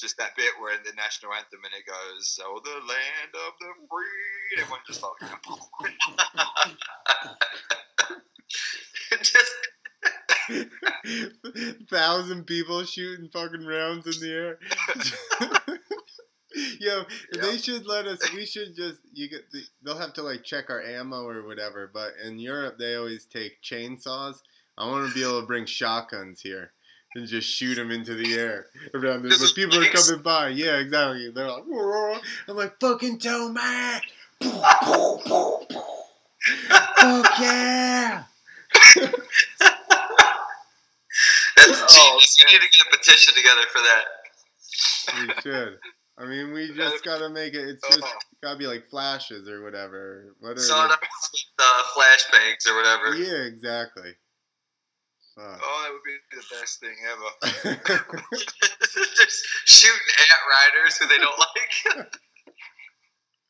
just 0.01 0.17
that 0.19 0.37
bit 0.37 0.53
where 0.61 0.75
in 0.75 0.83
the 0.85 0.93
national 0.97 1.33
anthem 1.33 1.61
and 1.65 1.73
it 1.75 1.87
goes, 1.87 2.39
"Oh, 2.43 2.61
the 2.65 2.71
land 2.71 3.35
of 3.35 3.53
the 3.61 3.73
free," 3.91 4.63
everyone 4.63 4.81
just 4.87 5.03
like, 5.03 5.13
just 9.23 9.55
Thousand 11.91 12.47
people 12.47 12.85
shooting 12.85 13.29
fucking 13.33 13.67
rounds 13.67 14.07
in 14.07 14.21
the 14.27 14.35
air. 14.35 14.59
Yo, 16.81 17.05
they 17.41 17.59
should 17.59 17.87
let 17.87 18.07
us. 18.07 18.33
We 18.33 18.47
should 18.47 18.75
just. 18.75 19.01
You 19.13 19.29
get. 19.29 19.51
The, 19.53 19.63
they'll 19.83 19.99
have 19.99 20.15
to 20.15 20.23
like 20.23 20.45
check 20.45 20.71
our 20.71 20.83
ammo 20.83 21.23
or 21.25 21.47
whatever. 21.47 21.91
But 21.93 22.15
in 22.25 22.39
Europe, 22.39 22.77
they 22.79 22.95
always 22.95 23.27
take 23.27 23.63
chainsaws. 23.63 24.37
I 24.79 24.87
want 24.87 25.09
to 25.09 25.14
be 25.14 25.22
able 25.22 25.41
to 25.41 25.47
bring 25.47 25.66
shotguns 25.66 26.41
here 26.41 26.72
and 27.14 27.26
just 27.26 27.49
shoot 27.49 27.74
them 27.74 27.91
into 27.91 28.14
the 28.14 28.35
air 28.35 28.66
around 28.95 29.22
this. 29.24 29.39
But 29.43 29.55
people 29.57 29.79
are 29.83 29.91
coming 29.91 30.22
by, 30.22 30.49
yeah, 30.49 30.76
exactly. 30.79 31.31
They're 31.31 31.51
like, 31.51 31.64
"Whoa." 31.64 32.18
I'm 32.49 32.57
like, 32.57 32.79
fucking 32.81 33.18
Tomac. 33.18 34.03
Fuck 36.99 37.39
yeah! 37.41 38.24
That's 41.57 41.83
Oh, 41.91 42.18
genius. 42.20 42.37
You 42.41 42.47
need 42.47 42.61
to 42.61 42.68
get 42.70 42.87
a 42.87 42.97
petition 42.97 43.35
together 43.35 43.62
for 43.72 43.81
that. 43.81 44.05
We 45.16 45.43
should. 45.43 45.79
I 46.18 46.24
mean, 46.26 46.53
we 46.53 46.72
just 46.76 47.05
gotta 47.05 47.29
make 47.29 47.55
it. 47.55 47.68
It's 47.68 47.87
just 47.89 48.03
Oh. 48.05 48.18
gotta 48.43 48.59
be 48.59 48.66
like 48.66 48.85
flashes 48.89 49.49
or 49.49 49.62
whatever. 49.62 50.35
What 50.41 50.57
are 50.57 50.61
Saw 50.61 50.85
it 50.85 50.89
they? 50.89 50.95
up 50.95 51.01
with 51.01 51.43
uh, 51.59 51.83
flashbangs 51.97 52.68
or 52.68 52.76
whatever. 52.76 53.14
Yeah, 53.16 53.45
exactly. 53.47 54.14
Fuck. 55.39 55.61
"Oh, 55.62 55.78
that 55.84 55.93
would 55.93 56.03
be 56.03 56.18
the 56.32 56.43
best 56.51 56.80
thing 56.80 56.97
ever." 57.07 57.30
just 59.16 59.47
shooting 59.66 60.14
at 60.18 60.41
riders 60.51 60.97
who 60.99 61.07
they 61.07 61.18
don't 61.18 61.39
like. 61.39 61.74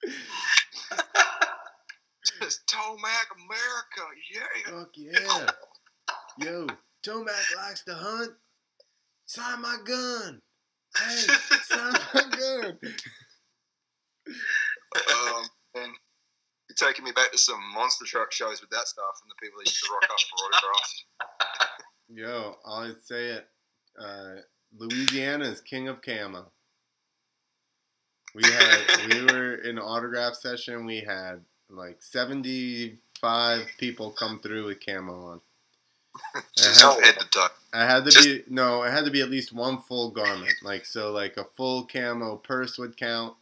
Just 2.40 2.66
Tomac 2.66 3.28
America, 3.36 4.04
yeah. 4.32 4.70
Fuck 4.70 4.90
yeah. 4.96 5.50
Yo, 6.38 6.66
Tomac 7.02 7.56
likes 7.56 7.82
to 7.84 7.94
hunt. 7.94 8.32
Sign 9.26 9.62
my 9.62 9.76
gun. 9.84 10.42
Hey, 10.96 11.26
sign 11.64 11.92
my 12.14 12.22
gun. 12.30 12.78
um, 14.94 15.48
and 15.74 15.92
you're 15.92 16.07
taking 16.78 17.04
me 17.04 17.12
back 17.12 17.32
to 17.32 17.38
some 17.38 17.60
monster 17.74 18.04
truck 18.04 18.32
shows 18.32 18.60
with 18.60 18.70
that 18.70 18.86
stuff 18.88 19.20
and 19.22 19.30
the 19.30 19.34
people 19.40 19.58
that 19.58 19.66
used 19.68 19.84
to 19.84 19.90
rock 19.92 20.04
up 20.10 20.20
for 20.30 20.44
autographs. 20.44 21.04
Yo, 22.08 22.56
I'll 22.64 22.94
say 23.02 23.26
it. 23.30 23.46
Uh, 24.00 24.40
Louisiana 24.78 25.44
is 25.44 25.60
king 25.60 25.88
of 25.88 26.00
camo. 26.02 26.50
We 28.34 28.44
had 28.44 28.78
we 29.08 29.22
were 29.32 29.54
in 29.56 29.78
an 29.78 29.82
autograph 29.82 30.34
session. 30.34 30.84
We 30.86 31.00
had 31.00 31.40
like 31.70 32.02
seventy 32.02 32.98
five 33.20 33.66
people 33.78 34.10
come 34.10 34.40
through 34.40 34.66
with 34.66 34.84
camo 34.84 35.12
on. 35.26 35.40
Just 36.56 36.80
had- 36.80 37.14
to. 37.32 37.50
I 37.74 37.84
had 37.84 38.04
to 38.06 38.22
be 38.22 38.42
no, 38.48 38.82
I 38.82 38.90
had 38.90 39.04
to 39.04 39.10
be 39.10 39.20
at 39.20 39.30
least 39.30 39.52
one 39.52 39.78
full 39.82 40.10
garment. 40.10 40.54
Like 40.62 40.86
so, 40.86 41.12
like 41.12 41.36
a 41.36 41.44
full 41.56 41.84
camo 41.86 42.36
purse 42.36 42.78
would 42.78 42.96
count. 42.96 43.34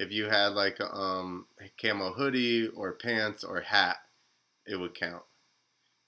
If 0.00 0.10
you 0.10 0.30
had 0.30 0.54
like 0.54 0.80
a 0.80 0.90
um, 0.90 1.44
camo 1.78 2.14
hoodie 2.14 2.68
or 2.68 2.92
pants 2.92 3.44
or 3.44 3.60
hat, 3.60 3.98
it 4.66 4.76
would 4.76 4.94
count. 4.94 5.22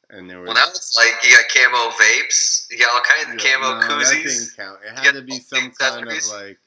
And 0.08 0.30
there 0.30 0.40
was 0.40 0.46
well, 0.48 0.54
now 0.54 0.70
it's 0.70 0.96
like 0.96 1.12
you 1.22 1.36
got 1.36 1.44
camo 1.50 1.90
vapes. 1.90 2.68
You 2.70 2.78
got 2.78 2.94
all 2.94 3.02
kinds 3.02 3.34
of 3.34 3.38
camo 3.38 3.74
no, 3.74 3.80
That 3.80 3.90
koozies. 3.90 4.24
didn't 4.24 4.56
count. 4.56 4.78
It 4.82 4.98
had 4.98 5.12
to 5.12 5.20
be 5.20 5.38
some 5.38 5.72
kind 5.78 6.08
of 6.08 6.14
like. 6.32 6.58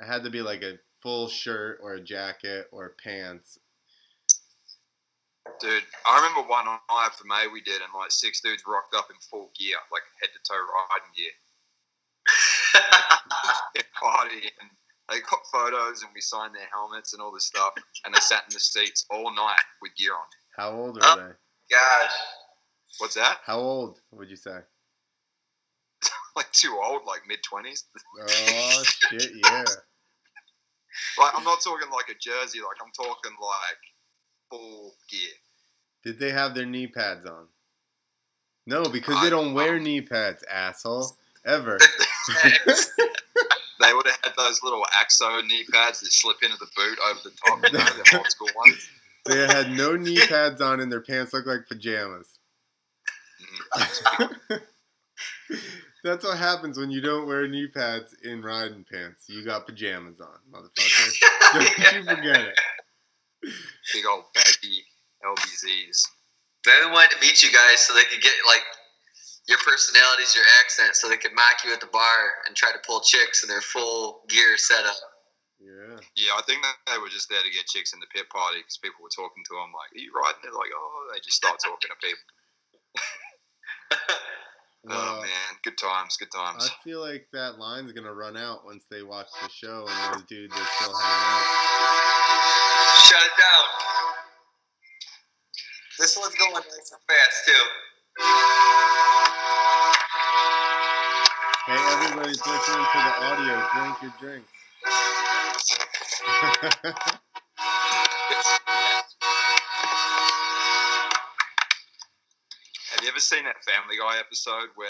It 0.00 0.06
had 0.06 0.24
to 0.24 0.30
be 0.30 0.42
like 0.42 0.62
a 0.62 0.80
full 1.00 1.28
shirt 1.28 1.78
or 1.80 1.94
a 1.94 2.00
jacket 2.00 2.66
or 2.72 2.96
pants. 3.02 3.60
Dude, 5.60 5.84
I 6.04 6.16
remember 6.16 6.48
one 6.48 6.64
for 6.64 7.24
May 7.24 7.46
we 7.52 7.60
did, 7.60 7.82
and 7.82 7.92
like 7.96 8.10
six 8.10 8.40
dudes 8.40 8.64
rocked 8.66 8.96
up 8.96 9.10
in 9.10 9.16
full 9.30 9.52
gear, 9.56 9.76
like 9.92 10.02
head 10.20 10.30
to 10.32 10.40
toe 10.42 10.58
riding 10.58 11.14
gear. 11.14 11.30
Party, 14.02 14.50
and 14.60 14.70
they 15.12 15.20
got 15.20 15.40
photos, 15.52 16.02
and 16.02 16.10
we 16.14 16.20
signed 16.20 16.54
their 16.54 16.66
helmets 16.72 17.12
and 17.12 17.20
all 17.22 17.32
this 17.32 17.44
stuff, 17.46 17.74
and 18.04 18.14
they 18.14 18.20
sat 18.20 18.44
in 18.48 18.54
the 18.54 18.60
seats 18.60 19.04
all 19.10 19.34
night 19.34 19.60
with 19.82 19.94
gear 19.96 20.12
on. 20.14 20.20
How 20.56 20.72
old 20.72 20.98
are 20.98 21.00
Oh. 21.04 21.16
they? 21.16 21.74
Gosh. 21.74 22.12
What's 22.98 23.14
that? 23.14 23.38
How 23.44 23.58
old 23.58 24.00
would 24.12 24.30
you 24.30 24.36
say? 24.36 24.58
Like 26.34 26.50
too 26.52 26.78
old, 26.82 27.02
like 27.06 27.20
mid 27.28 27.42
twenties. 27.42 27.84
Oh 28.20 28.82
shit! 28.84 29.32
Yeah. 29.44 29.64
Like 31.18 31.32
I'm 31.34 31.44
not 31.44 31.60
talking 31.62 31.88
like 31.90 32.08
a 32.10 32.18
jersey, 32.18 32.58
like 32.60 32.76
I'm 32.84 32.92
talking 32.92 33.32
like 33.40 33.80
full 34.50 34.94
gear. 35.10 35.30
Did 36.04 36.18
they 36.18 36.30
have 36.30 36.54
their 36.54 36.66
knee 36.66 36.86
pads 36.86 37.24
on? 37.26 37.46
No, 38.66 38.84
because 38.84 39.16
I- 39.16 39.24
they 39.24 39.30
don't 39.30 39.54
wear 39.54 39.76
um, 39.76 39.82
knee 39.84 40.00
pads, 40.02 40.42
asshole. 40.50 41.16
Ever. 41.46 41.78
They 43.82 43.92
would 43.92 44.06
have 44.06 44.18
had 44.22 44.32
those 44.36 44.62
little 44.62 44.84
AXO 45.02 45.44
knee 45.46 45.64
pads 45.72 46.00
that 46.00 46.12
slip 46.12 46.36
into 46.42 46.56
the 46.58 46.68
boot 46.76 46.98
over 47.10 47.20
the 47.24 47.30
top, 47.30 47.58
you 47.64 47.72
know, 47.72 47.84
the 47.84 48.16
old 48.16 48.26
school 48.28 48.48
ones. 48.56 48.88
they 49.26 49.38
had 49.38 49.72
no 49.72 49.96
knee 49.96 50.24
pads 50.26 50.60
on 50.60 50.80
and 50.80 50.90
their 50.90 51.00
pants 51.00 51.32
looked 51.32 51.48
like 51.48 51.66
pajamas. 51.68 52.28
Mm. 53.74 54.60
That's 56.04 56.24
what 56.24 56.36
happens 56.36 56.78
when 56.78 56.90
you 56.90 57.00
don't 57.00 57.26
wear 57.26 57.46
knee 57.46 57.68
pads 57.68 58.14
in 58.24 58.42
riding 58.42 58.84
pants. 58.90 59.28
You 59.28 59.44
got 59.44 59.66
pajamas 59.66 60.20
on, 60.20 60.38
motherfucker. 60.52 61.20
Don't 61.52 61.94
you 61.94 62.04
forget 62.04 62.40
it. 62.40 62.58
Big 63.42 64.04
old 64.10 64.24
baggy 64.34 64.84
LBZs. 65.24 66.06
They 66.64 66.90
wanted 66.90 67.10
to 67.12 67.20
meet 67.20 67.42
you 67.42 67.50
guys 67.52 67.80
so 67.80 67.94
they 67.94 68.04
could 68.04 68.20
get 68.20 68.32
like 68.46 68.62
your 69.48 69.58
personalities, 69.58 70.34
your 70.34 70.44
accent, 70.62 70.94
so 70.94 71.08
they 71.08 71.16
could 71.16 71.34
mock 71.34 71.64
you 71.64 71.72
at 71.72 71.80
the 71.80 71.90
bar 71.90 72.46
and 72.46 72.54
try 72.54 72.70
to 72.70 72.78
pull 72.86 73.00
chicks 73.00 73.42
in 73.42 73.48
their 73.48 73.60
full 73.60 74.22
gear 74.28 74.56
setup. 74.56 74.94
Yeah. 75.58 75.98
Yeah, 76.16 76.34
I 76.38 76.42
think 76.42 76.62
that 76.62 76.74
they 76.90 76.98
were 76.98 77.08
just 77.08 77.28
there 77.28 77.42
to 77.42 77.50
get 77.50 77.66
chicks 77.66 77.92
in 77.94 78.00
the 78.00 78.10
pit 78.14 78.28
party 78.30 78.58
because 78.58 78.78
people 78.78 79.02
were 79.02 79.14
talking 79.14 79.42
to 79.46 79.54
them 79.54 79.70
like, 79.74 79.94
"Are 79.94 80.02
you 80.02 80.10
riding?" 80.14 80.42
They're 80.42 80.52
like, 80.52 80.74
"Oh," 80.74 81.10
they 81.12 81.20
just 81.20 81.38
start 81.38 81.58
talking 81.64 81.90
to 81.90 81.98
people. 82.02 82.26
oh 84.90 84.90
Well, 84.90 85.22
man, 85.22 85.50
good 85.62 85.78
times, 85.78 86.16
good 86.16 86.34
times. 86.34 86.66
I 86.66 86.74
feel 86.82 87.00
like 87.00 87.28
that 87.32 87.58
line's 87.58 87.92
gonna 87.92 88.14
run 88.14 88.36
out 88.36 88.64
once 88.64 88.84
they 88.90 89.02
watch 89.02 89.30
the 89.42 89.48
show 89.50 89.86
and 89.88 90.14
those 90.14 90.26
dudes 90.26 90.54
are 90.54 90.68
still 90.78 90.94
hanging 90.94 91.30
out. 91.30 91.46
Shut 93.06 93.22
it 93.22 93.36
down. 93.38 93.66
This 95.98 96.16
one's 96.18 96.34
going 96.34 96.54
nice 96.54 96.90
and 96.90 97.02
fast 97.06 97.46
too. 97.46 97.64
Hey, 101.72 101.80
everybody's 102.04 102.36
listening 102.36 102.84
to 102.84 102.98
the 103.00 103.14
audio. 103.24 103.56
Drink 103.72 103.96
your 104.02 104.12
drink. 104.20 104.44
Have 112.92 113.00
you 113.00 113.08
ever 113.08 113.20
seen 113.20 113.44
that 113.44 113.64
Family 113.64 113.96
Guy 113.96 114.18
episode 114.20 114.68
where 114.74 114.88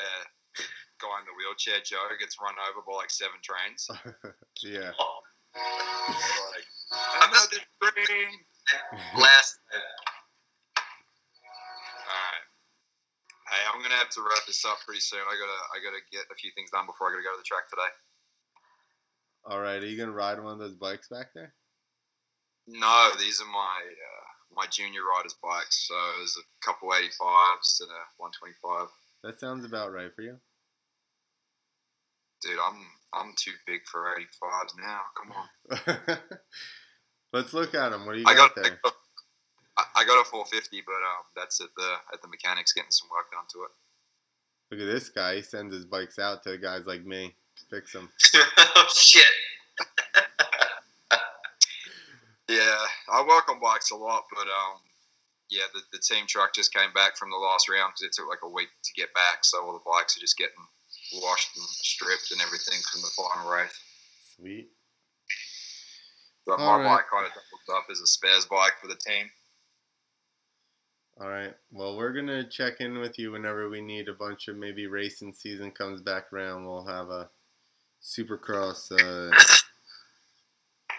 guy 0.99 1.23
in 1.23 1.27
the 1.31 1.39
wheelchair 1.39 1.79
Joe 1.87 2.03
gets 2.19 2.35
run 2.43 2.55
over 2.69 2.83
by 2.85 2.95
like 2.97 3.11
seven 3.11 3.39
trains? 3.47 3.87
yeah. 4.65 4.91
Oh, 4.99 5.21
like, 5.55 6.67
Another 7.23 7.63
train. 7.95 8.27
Last. 9.17 9.61
Hey, 13.53 13.61
I'm 13.69 13.83
gonna 13.83 14.01
have 14.01 14.09
to 14.17 14.23
wrap 14.23 14.49
this 14.49 14.65
up 14.65 14.81
pretty 14.87 15.05
soon. 15.05 15.21
I 15.21 15.37
gotta 15.37 15.61
I 15.77 15.85
gotta 15.85 16.01
get 16.09 16.25
a 16.33 16.35
few 16.41 16.51
things 16.57 16.71
done 16.73 16.89
before 16.89 17.09
I 17.09 17.13
gotta 17.13 17.29
go 17.29 17.37
to 17.37 17.43
the 17.45 17.45
track 17.45 17.69
today. 17.69 17.93
All 19.45 19.61
right. 19.61 19.83
Are 19.83 19.87
you 19.87 19.99
gonna 19.99 20.17
ride 20.17 20.43
one 20.43 20.55
of 20.55 20.59
those 20.59 20.75
bikes 20.75 21.09
back 21.09 21.35
there? 21.35 21.53
No, 22.67 23.11
these 23.19 23.43
are 23.43 23.53
my 23.53 23.81
uh, 23.85 24.57
my 24.57 24.67
junior 24.73 25.05
riders' 25.05 25.37
bikes. 25.43 25.87
So 25.87 25.95
there's 26.17 26.37
a 26.41 26.65
couple 26.65 26.89
85s 26.89 27.85
and 27.85 27.93
a 27.93 28.03
125. 28.17 28.89
That 29.25 29.39
sounds 29.39 29.67
about 29.67 29.93
right 29.93 30.15
for 30.17 30.23
you. 30.23 30.41
Dude, 32.41 32.57
I'm 32.57 32.81
I'm 33.13 33.35
too 33.37 33.53
big 33.67 33.83
for 33.85 34.17
85s 34.17 34.81
now. 34.81 35.01
Come 35.13 35.33
on. 35.37 36.19
Let's 37.33 37.53
look 37.53 37.75
at 37.75 37.91
them. 37.91 38.07
What 38.07 38.15
do 38.15 38.21
you 38.21 38.27
I 38.27 38.35
got, 38.35 38.55
got 38.55 38.63
there? 38.63 38.79
I, 39.79 39.85
I 39.97 40.05
got 40.05 40.21
a 40.21 40.25
450, 40.29 40.83
but 40.87 40.93
um, 40.93 41.25
that's 41.37 41.61
at 41.61 41.69
the 41.77 41.95
at 42.13 42.23
the 42.23 42.29
mechanics 42.29 42.73
getting 42.73 42.91
some 42.91 43.09
work 43.11 43.31
done 43.31 43.45
to 43.53 43.65
it. 43.65 43.73
Look 44.71 44.89
at 44.89 44.93
this 44.93 45.09
guy. 45.09 45.37
He 45.37 45.43
sends 45.43 45.75
his 45.75 45.85
bikes 45.85 46.19
out 46.19 46.43
to 46.45 46.59
guys 46.59 46.87
like 46.87 47.05
me. 47.05 47.35
Fix 47.71 47.93
them. 47.93 48.09
oh 48.35 48.89
shit. 48.95 49.25
Yeah, 52.53 52.85
I 53.09 53.25
work 53.25 53.49
on 53.49 53.61
bikes 53.65 53.93
a 53.93 53.97
lot, 53.97 54.25
but 54.29 54.45
um, 54.45 54.77
yeah, 55.49 55.65
the, 55.73 55.81
the 55.93 56.03
team 56.05 56.27
truck 56.27 56.53
just 56.53 56.75
came 56.75 56.93
back 56.93 57.17
from 57.17 57.31
the 57.31 57.41
last 57.41 57.65
round 57.71 57.95
because 57.97 58.05
it 58.05 58.13
took 58.13 58.29
like 58.29 58.45
a 58.45 58.49
week 58.49 58.69
to 58.69 58.93
get 58.93 59.09
back, 59.15 59.41
so 59.41 59.65
all 59.65 59.73
the 59.73 59.89
bikes 59.89 60.17
are 60.17 60.21
just 60.21 60.37
getting 60.37 60.61
washed 61.25 61.57
and 61.57 61.65
stripped 61.65 62.29
and 62.33 62.43
everything 62.43 62.77
from 62.93 63.01
the 63.01 63.13
final 63.17 63.49
race. 63.49 63.73
Sweet. 64.37 64.69
But 66.45 66.61
All 66.61 66.77
my 66.77 66.85
right. 66.85 66.97
bike 67.01 67.09
kind 67.09 67.25
of 67.25 67.33
doubles 67.33 67.69
up 67.73 67.87
as 67.91 68.01
a 68.01 68.07
spares 68.07 68.45
bike 68.45 68.77
for 68.83 68.89
the 68.89 69.01
team. 69.01 69.31
All 71.21 71.29
right. 71.29 71.55
Well, 71.71 71.97
we're 71.97 72.13
gonna 72.13 72.45
check 72.49 72.81
in 72.81 72.99
with 72.99 73.19
you 73.19 73.33
whenever 73.33 73.69
we 73.69 73.81
need 73.81 74.09
a 74.09 74.15
bunch 74.15 74.49
of 74.49 74.57
maybe 74.57 74.87
racing 74.87 75.35
season 75.35 75.71
comes 75.71 76.01
back 76.01 76.33
around. 76.33 76.65
We'll 76.65 76.87
have 76.87 77.11
a 77.11 77.29
Supercross, 78.03 78.91
uh, 78.91 79.31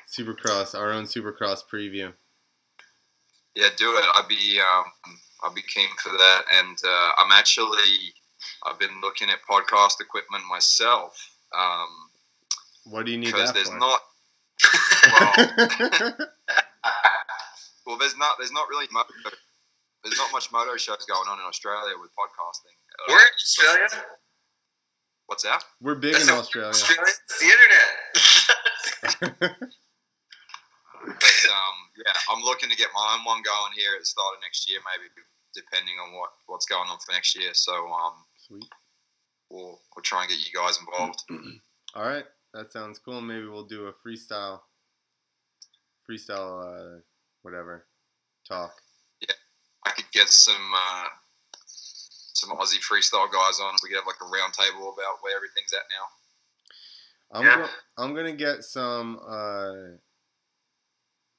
Supercross, 0.08 0.78
our 0.78 0.92
own 0.92 1.06
Supercross 1.06 1.64
preview. 1.66 2.14
Yeah, 3.56 3.70
do 3.76 3.98
it. 3.98 4.06
I'll 4.14 4.28
be 4.28 4.60
um, 4.60 4.86
I'll 5.42 5.54
be 5.54 5.64
keen 5.64 5.90
for 6.02 6.10
that. 6.10 6.42
And 6.54 6.78
uh, 6.86 7.12
I'm 7.18 7.32
actually 7.32 8.14
I've 8.66 8.80
been 8.80 9.02
looking 9.02 9.30
at 9.30 9.40
podcast 9.50 10.00
equipment 10.00 10.44
myself 10.50 11.18
um, 11.58 11.88
What 12.86 13.06
do 13.06 13.12
you 13.12 13.18
need 13.18 13.26
because 13.34 13.52
there's 13.54 13.70
for? 13.70 13.78
not 13.80 14.00
well 17.86 17.98
there's 17.98 18.18
not 18.18 18.38
there's 18.38 18.52
not 18.52 18.68
really 18.70 18.88
moto, 18.92 19.10
there's 20.04 20.18
not 20.18 20.32
much 20.32 20.52
moto 20.52 20.78
shows 20.78 21.06
going 21.06 21.28
on 21.30 21.40
in 21.40 21.46
Australia 21.46 21.96
with 22.00 22.12
podcasting. 22.12 22.76
We're 23.08 23.16
in 23.16 23.34
Australia. 23.36 23.88
What's 25.28 25.44
that? 25.44 25.64
we're 25.82 25.96
big 25.96 26.14
That's 26.14 26.28
in 26.28 26.34
Australia. 26.36 26.70
Australia. 26.70 27.04
It's 27.08 27.40
the 27.40 27.50
internet. 29.40 29.56
But 31.06 31.40
um, 31.52 31.78
yeah, 31.98 32.16
I'm 32.32 32.42
looking 32.44 32.70
to 32.70 32.78
get 32.78 32.88
my 32.96 33.16
own 33.18 33.26
one 33.26 33.42
going 33.44 33.74
here 33.76 33.92
at 33.96 34.00
the 34.00 34.06
start 34.06 34.36
of 34.36 34.42
next 34.42 34.70
year, 34.70 34.80
maybe 34.88 35.10
depending 35.54 35.96
on 36.00 36.18
what 36.18 36.30
what's 36.48 36.66
going 36.66 36.90
on 36.90 36.98
for 37.00 37.12
next 37.12 37.36
year. 37.36 37.52
So 37.54 37.74
um, 37.74 38.14
Sweet. 38.38 38.66
we'll 39.50 39.82
we'll 39.96 40.04
try 40.04 40.22
and 40.22 40.30
get 40.30 40.40
you 40.40 40.52
guys 40.56 40.80
involved. 40.80 41.24
All 41.96 42.08
right, 42.08 42.26
that 42.54 42.72
sounds 42.72 43.00
cool. 43.00 43.22
Maybe 43.22 43.48
we'll 43.48 43.66
do 43.66 43.88
a 43.88 43.94
freestyle, 43.94 44.62
freestyle, 46.10 46.64
uh, 46.64 47.02
whatever, 47.42 47.86
talk. 48.48 48.74
I 49.86 49.92
could 49.92 50.12
get 50.12 50.30
some 50.30 50.74
uh, 50.76 51.08
some 51.68 52.50
Aussie 52.58 52.80
freestyle 52.82 53.32
guys 53.32 53.60
on. 53.62 53.76
We 53.84 53.90
could 53.90 53.98
have 53.98 54.08
like 54.08 54.22
a 54.22 54.26
round 54.26 54.54
table 54.54 54.94
about 54.94 55.22
where 55.22 55.36
everything's 55.36 55.74
at 55.74 55.84
now. 55.90 57.40
I'm 57.40 57.46
Yeah. 57.46 57.56
go- 57.68 58.04
I'm 58.04 58.16
gonna 58.16 58.34
get 58.34 58.64
some 58.64 59.20
uh, 59.28 59.98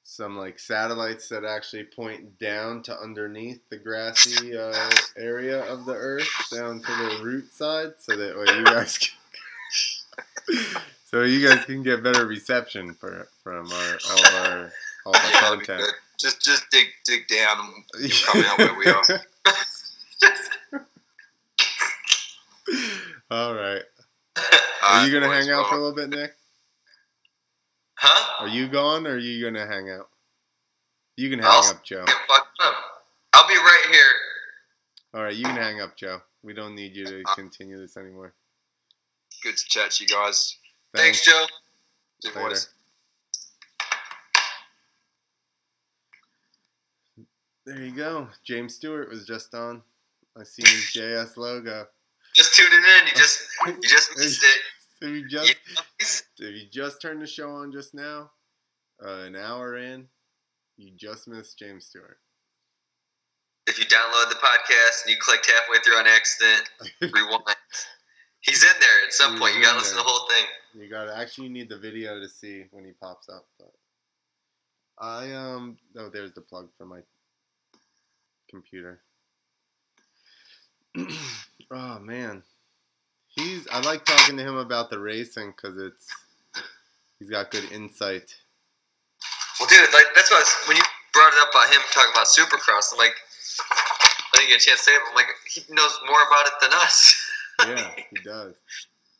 some 0.03 0.37
like 0.37 0.59
satellites 0.59 1.29
that 1.29 1.43
actually 1.43 1.83
point 1.85 2.37
down 2.39 2.83
to 2.83 2.97
underneath 2.99 3.67
the 3.69 3.77
grassy 3.77 4.55
uh, 4.57 4.89
area 5.17 5.61
of 5.65 5.85
the 5.85 5.93
Earth, 5.93 6.29
down 6.53 6.81
to 6.81 6.91
the 6.95 7.19
root 7.23 7.51
side, 7.53 7.93
so 7.99 8.15
that 8.15 8.37
way 8.37 8.57
you 8.57 8.63
guys 8.65 8.97
can, 10.47 10.65
so 11.05 11.23
you 11.23 11.47
guys 11.47 11.65
can 11.65 11.81
get 11.83 12.03
better 12.03 12.25
reception 12.25 12.93
for 12.93 13.27
from 13.43 13.71
our 13.71 13.97
all 14.11 14.25
of 14.25 14.35
our 14.35 14.71
all 15.07 15.15
of 15.15 15.21
our 15.23 15.31
Yeah, 15.31 15.39
content. 15.39 15.83
Just 16.25 16.41
just 16.41 16.65
dig 16.71 16.87
dig 17.05 17.27
down 17.27 17.71
and 17.93 18.11
come 18.25 18.43
out 18.45 18.57
where 18.57 18.73
we 18.79 18.87
are. 18.87 19.03
all 23.29 23.53
right. 23.53 23.83
Are 24.83 25.05
you 25.05 25.13
gonna 25.13 25.31
uh, 25.31 25.39
hang 25.39 25.51
out 25.51 25.69
for 25.69 25.75
a 25.75 25.77
little 25.77 25.93
bit, 25.93 26.09
Nick? 26.09 26.31
Huh? 27.93 28.43
Are 28.43 28.47
you 28.47 28.67
gone, 28.67 29.05
or 29.05 29.11
are 29.11 29.17
you 29.19 29.45
gonna 29.45 29.67
hang 29.67 29.91
out? 29.91 30.09
You 31.15 31.29
can 31.29 31.37
hang 31.37 31.47
I'll- 31.47 31.69
up, 31.69 31.83
Joe. 31.83 32.01
Up. 32.01 32.73
I'll 33.33 33.47
be 33.47 33.53
right 33.53 33.85
here. 33.91 34.11
All 35.13 35.21
right, 35.21 35.35
you 35.35 35.43
can 35.45 35.55
hang 35.57 35.79
up, 35.79 35.95
Joe. 35.95 36.21
We 36.41 36.53
don't 36.55 36.73
need 36.73 36.95
you 36.95 37.05
to 37.05 37.21
uh, 37.21 37.35
continue 37.35 37.79
this 37.79 37.97
anymore. 37.97 38.33
Good 39.43 39.57
to 39.57 39.65
chat 39.67 39.91
to 39.91 40.03
you 40.05 40.09
guys. 40.09 40.57
Thanks, 40.95 41.23
Joe. 41.23 41.45
See 42.23 42.29
you 42.35 42.43
Later. 42.43 42.59
There 47.65 47.81
you 47.81 47.95
go. 47.95 48.27
James 48.43 48.75
Stewart 48.75 49.09
was 49.09 49.25
just 49.25 49.53
on. 49.55 49.81
I 50.37 50.43
see 50.43 50.61
his 50.61 50.91
JS 50.93 51.37
logo. 51.37 51.87
Just 52.35 52.55
tuning 52.55 52.77
in. 52.77 53.07
You 53.07 53.13
just 53.15 53.47
you 53.65 53.81
just 53.81 54.17
missed 54.17 54.43
it. 54.43 54.59
If 55.01 55.09
you 55.09 55.27
just 55.27 55.55
if 56.39 56.55
you 56.55 56.69
just 56.71 57.01
turned 57.01 57.21
the 57.21 57.27
show 57.27 57.49
on 57.49 57.71
just 57.71 57.93
now, 57.93 58.31
uh, 59.03 59.23
an 59.23 59.35
hour 59.35 59.77
in, 59.77 60.07
you 60.77 60.91
just 60.95 61.27
missed 61.27 61.57
James 61.57 61.85
Stewart. 61.85 62.17
If 63.67 63.79
you 63.79 63.85
download 63.85 64.29
the 64.29 64.35
podcast 64.35 65.05
and 65.05 65.13
you 65.13 65.17
clicked 65.19 65.49
halfway 65.49 65.79
through 65.79 65.95
on 65.95 66.05
accident, 66.05 66.69
rewind. 67.01 67.55
He's 68.41 68.63
in 68.63 68.79
there 68.79 69.05
at 69.07 69.13
some 69.13 69.31
He's 69.31 69.39
point. 69.39 69.55
You 69.55 69.63
gotta 69.63 69.79
listen 69.79 69.97
to 69.97 70.03
the 70.03 70.07
whole 70.07 70.27
thing. 70.27 70.45
You 70.75 70.89
got 70.89 71.05
to 71.05 71.17
actually 71.17 71.47
you 71.47 71.53
need 71.53 71.69
the 71.69 71.79
video 71.79 72.19
to 72.19 72.29
see 72.29 72.65
when 72.71 72.85
he 72.85 72.91
pops 72.91 73.27
up. 73.27 73.47
But 73.57 73.71
I 74.99 75.33
um 75.33 75.77
oh 75.97 76.09
there's 76.09 76.33
the 76.33 76.41
plug 76.41 76.69
for 76.77 76.85
my 76.85 76.99
computer. 78.49 79.01
oh 81.71 81.99
man, 81.99 82.43
he's 83.27 83.67
I 83.71 83.81
like 83.81 84.05
talking 84.05 84.37
to 84.37 84.43
him 84.43 84.55
about 84.55 84.89
the 84.89 84.99
racing 84.99 85.53
because 85.55 85.77
it's 85.77 86.07
he's 87.19 87.29
got 87.29 87.51
good 87.51 87.71
insight. 87.71 88.35
Well, 89.59 89.69
dude, 89.69 89.93
like 89.93 90.07
that's 90.15 90.31
what 90.31 90.37
I 90.37 90.39
was, 90.39 90.55
when 90.67 90.77
you 90.77 90.83
brought 91.15 91.31
it 91.31 91.39
up 91.39 91.49
about 91.55 91.71
him 91.71 91.81
talking 91.95 92.11
about 92.11 92.27
Supercross. 92.27 92.91
I'm 92.91 92.99
like, 92.99 93.15
I 94.35 94.43
didn't 94.43 94.51
get 94.51 94.61
a 94.61 94.65
chance 94.67 94.83
to 94.83 94.91
say 94.91 94.95
it. 94.95 95.01
But 95.07 95.15
I'm 95.15 95.17
like, 95.23 95.31
he 95.47 95.63
knows 95.71 95.95
more 96.05 96.19
about 96.27 96.45
it 96.51 96.55
than 96.61 96.71
us. 96.83 97.15
Yeah, 97.55 97.87
he 97.95 98.19
does. 98.19 98.51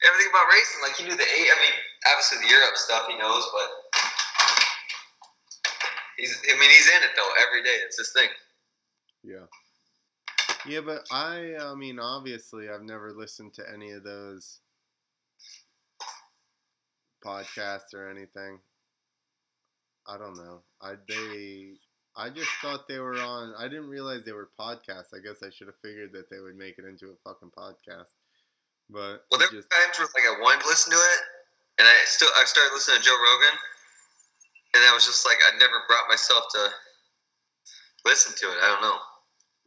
Everything 0.04 0.28
about 0.28 0.52
racing, 0.52 0.84
like 0.84 1.00
he 1.00 1.08
knew 1.08 1.16
the 1.16 1.24
eight. 1.24 1.48
I 1.48 1.56
mean, 1.56 1.76
obviously 2.12 2.44
the 2.44 2.52
Europe 2.52 2.76
stuff 2.76 3.08
he 3.08 3.16
knows, 3.16 3.48
but 3.48 3.70
he's. 6.20 6.36
I 6.44 6.60
mean, 6.60 6.68
he's 6.68 6.92
in 6.92 7.00
it 7.00 7.16
though 7.16 7.32
every 7.48 7.64
day. 7.64 7.80
It's 7.88 7.98
his 7.98 8.12
thing. 8.12 8.28
Yeah. 9.26 9.46
Yeah, 10.68 10.82
but 10.82 11.06
I, 11.12 11.54
I 11.62 11.76
mean, 11.76 12.00
obviously, 12.00 12.70
I've 12.70 12.82
never 12.82 13.12
listened 13.12 13.54
to 13.56 13.64
any 13.72 13.92
of 13.92 14.04
those 14.04 14.60
podcasts 17.24 17.94
or 17.94 18.10
anything. 18.10 18.60
I 20.08 20.18
don't 20.18 20.38
know. 20.38 20.62
I 20.82 20.94
they, 21.08 21.74
I 22.16 22.30
just 22.30 22.50
thought 22.62 22.88
they 22.88 23.00
were 23.00 23.18
on. 23.18 23.54
I 23.58 23.68
didn't 23.68 23.90
realize 23.90 24.22
they 24.26 24.34
were 24.34 24.50
podcasts. 24.60 25.14
I 25.14 25.22
guess 25.24 25.42
I 25.42 25.50
should 25.50 25.68
have 25.68 25.82
figured 25.82 26.14
that 26.14 26.30
they 26.30 26.40
would 26.40 26.56
make 26.56 26.78
it 26.78 26.86
into 26.86 27.10
a 27.10 27.18
fucking 27.26 27.52
podcast. 27.58 28.14
But 28.90 29.26
Well, 29.30 29.42
there 29.42 29.50
just, 29.50 29.70
were 29.70 29.74
times 29.74 29.98
where 29.98 30.10
like 30.14 30.30
I 30.30 30.42
wanted 30.42 30.62
to 30.62 30.68
listen 30.70 30.94
to 30.94 30.98
it, 30.98 31.22
and 31.80 31.88
I 31.88 31.94
still 32.06 32.30
I 32.38 32.46
started 32.46 32.74
listening 32.74 33.02
to 33.02 33.04
Joe 33.04 33.18
Rogan, 33.18 33.58
and 34.78 34.82
I 34.86 34.94
was 34.94 35.06
just 35.06 35.26
like 35.26 35.38
I 35.50 35.58
never 35.58 35.82
brought 35.90 36.06
myself 36.10 36.46
to 36.54 36.70
listen 38.06 38.34
to 38.38 38.46
it. 38.54 38.58
I 38.62 38.68
don't 38.70 38.82
know. 38.82 38.98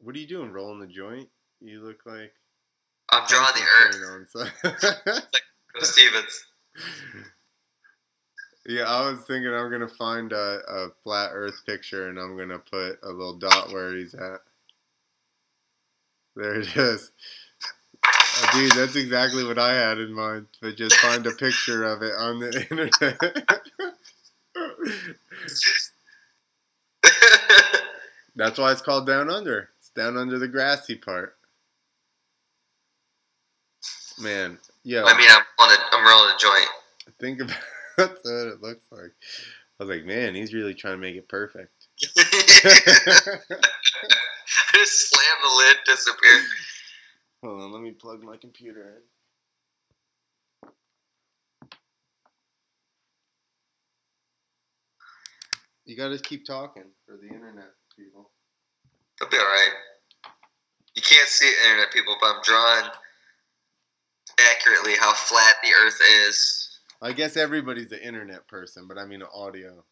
What 0.01 0.15
are 0.15 0.19
you 0.19 0.27
doing? 0.27 0.51
Rolling 0.51 0.81
the 0.81 0.87
joint? 0.87 1.29
You 1.61 1.81
look 1.81 2.01
like 2.07 2.33
I'm 3.11 3.27
drawing 3.27 3.55
the 3.55 3.67
earth. 3.83 4.31
earth. 4.35 4.55
Joe 5.77 5.81
Stevens. 5.83 6.45
Yeah, 8.67 8.83
I 8.83 9.11
was 9.11 9.21
thinking 9.21 9.53
I'm 9.53 9.71
gonna 9.71 9.89
find 9.89 10.33
a, 10.33 10.61
a 10.69 10.89
flat 11.03 11.31
Earth 11.33 11.63
picture 11.65 12.09
and 12.11 12.19
I'm 12.19 12.37
gonna 12.37 12.59
put 12.59 12.99
a 13.03 13.09
little 13.09 13.39
dot 13.39 13.73
where 13.73 13.97
he's 13.97 14.15
at. 14.15 14.41
There 16.37 16.61
it 16.61 16.77
is. 16.77 17.11
Uh, 18.05 18.53
dude, 18.53 18.73
that's 18.73 18.95
exactly 18.95 19.43
what 19.45 19.59
I 19.59 19.75
had 19.75 19.99
in 19.99 20.13
mind. 20.13 20.47
But 20.61 20.77
just 20.77 20.95
find 20.97 21.27
a 21.27 21.33
picture 21.33 21.85
of 21.85 22.03
it 22.03 22.13
on 22.17 22.39
the 22.39 22.67
internet. 22.71 22.93
that's 28.37 28.59
why 28.59 28.71
it's 28.71 28.83
called 28.83 29.07
Down 29.07 29.31
Under. 29.31 29.71
Down 29.99 30.17
under 30.17 30.39
the 30.39 30.47
grassy 30.47 30.95
part. 30.95 31.35
Man, 34.21 34.57
yeah. 34.85 35.03
I 35.05 35.19
mean, 35.19 35.29
I'm 35.29 35.43
on 35.59 35.71
a, 35.71 35.77
I'm 35.91 36.07
rolling 36.07 36.35
a 36.37 36.39
joint. 36.39 36.69
Think 37.19 37.41
about 37.43 37.57
that's 37.97 38.21
what 38.23 38.47
it 38.47 38.63
looks 38.63 38.87
like. 38.93 39.11
I 39.81 39.85
was 39.85 39.89
like, 39.89 40.05
man, 40.05 40.37
he's 40.37 40.55
really 40.55 40.75
trying 40.75 40.95
to 40.95 41.01
make 41.01 41.17
it 41.17 41.29
perfect. 41.29 41.73
I 42.01 42.13
just 44.75 45.11
slam 45.11 45.37
the 45.43 45.57
lid, 45.57 45.77
disappear. 45.85 46.43
Hold 47.43 47.63
on, 47.63 47.73
let 47.73 47.83
me 47.83 47.91
plug 47.91 48.23
my 48.23 48.37
computer 48.37 49.03
in. 50.63 50.71
You 55.87 55.97
gotta 55.97 56.21
keep 56.21 56.45
talking 56.45 56.85
for 57.05 57.17
the 57.17 57.27
internet 57.27 57.73
people. 57.97 58.31
It'll 59.21 59.31
be 59.31 59.37
all 59.37 59.45
right. 59.45 59.73
You 60.95 61.03
can't 61.03 61.29
see 61.29 61.47
it, 61.47 61.57
internet 61.65 61.93
people, 61.93 62.17
but 62.21 62.27
I'm 62.27 62.43
drawing 62.43 62.91
accurately 64.53 64.95
how 64.99 65.13
flat 65.15 65.55
the 65.63 65.71
Earth 65.85 66.01
is. 66.27 66.81
I 67.01 67.13
guess 67.13 67.37
everybody's 67.37 67.93
an 67.93 68.01
internet 68.01 68.47
person, 68.49 68.87
but 68.89 68.99
I 68.99 69.07
mean 69.07 69.23
audio. 69.35 69.85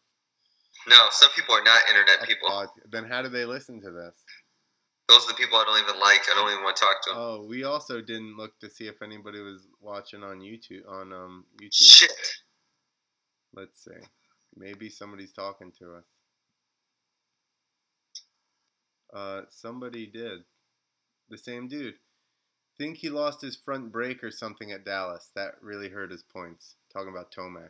No, 0.87 0.95
some 1.11 1.29
people 1.35 1.55
are 1.55 1.63
not 1.63 1.79
internet 1.89 2.27
people. 2.27 2.67
Then 2.91 3.05
how 3.05 3.21
do 3.21 3.29
they 3.29 3.45
listen 3.45 3.81
to 3.81 3.91
this? 3.91 4.13
Those 5.07 5.23
are 5.25 5.29
the 5.29 5.33
people 5.35 5.57
I 5.57 5.63
don't 5.63 5.81
even 5.81 5.99
like. 6.01 6.21
I 6.29 6.35
don't 6.35 6.51
even 6.51 6.63
want 6.63 6.75
to 6.75 6.83
talk 6.83 7.01
to 7.03 7.09
them. 7.09 7.19
Oh, 7.19 7.45
we 7.47 7.63
also 7.63 8.01
didn't 8.01 8.35
look 8.35 8.59
to 8.59 8.69
see 8.69 8.87
if 8.87 9.01
anybody 9.01 9.39
was 9.39 9.67
watching 9.79 10.21
on 10.23 10.39
YouTube. 10.39 10.87
On 10.87 11.13
um 11.13 11.45
YouTube. 11.61 11.71
Shit. 11.71 12.11
Let's 13.53 13.83
see. 13.85 14.05
Maybe 14.57 14.89
somebody's 14.89 15.31
talking 15.31 15.71
to 15.79 15.95
us. 15.95 16.03
Uh, 19.13 19.41
somebody 19.49 20.05
did. 20.07 20.39
The 21.29 21.37
same 21.37 21.67
dude. 21.67 21.95
Think 22.77 22.97
he 22.97 23.09
lost 23.09 23.41
his 23.41 23.55
front 23.55 23.91
brake 23.91 24.23
or 24.23 24.31
something 24.31 24.71
at 24.71 24.85
Dallas. 24.85 25.31
That 25.35 25.55
really 25.61 25.89
hurt 25.89 26.11
his 26.11 26.23
points. 26.23 26.75
Talking 26.93 27.09
about 27.11 27.31
Tomac. 27.31 27.69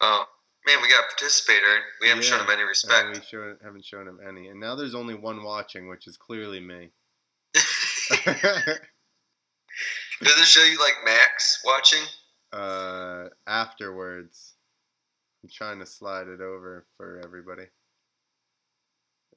Oh, 0.00 0.24
man, 0.66 0.78
we 0.82 0.88
got 0.88 1.04
a 1.04 1.06
participator. 1.08 1.78
We 2.00 2.08
haven't 2.08 2.24
shown 2.24 2.38
Yeah, 2.38 2.44
him 2.44 2.50
any 2.50 2.60
And 2.62 2.68
respect. 2.68 3.08
we 3.16 3.22
show, 3.24 3.56
haven't 3.62 3.84
shown 3.84 4.08
him 4.08 4.18
any. 4.26 4.48
And 4.48 4.58
now 4.60 4.74
there's 4.74 4.94
only 4.94 5.14
one 5.14 5.42
watching, 5.44 5.88
which 5.88 6.06
is 6.06 6.16
clearly 6.16 6.60
me. 6.60 6.90
Does 10.20 10.38
it 10.40 10.46
show 10.46 10.64
you 10.64 10.78
like 10.78 10.94
Max 11.04 11.60
watching? 11.64 12.02
uh, 12.52 13.28
afterwards, 13.46 14.54
I'm 15.42 15.50
trying 15.50 15.78
to 15.80 15.86
slide 15.86 16.26
it 16.28 16.40
over 16.40 16.86
for 16.96 17.20
everybody. 17.24 17.64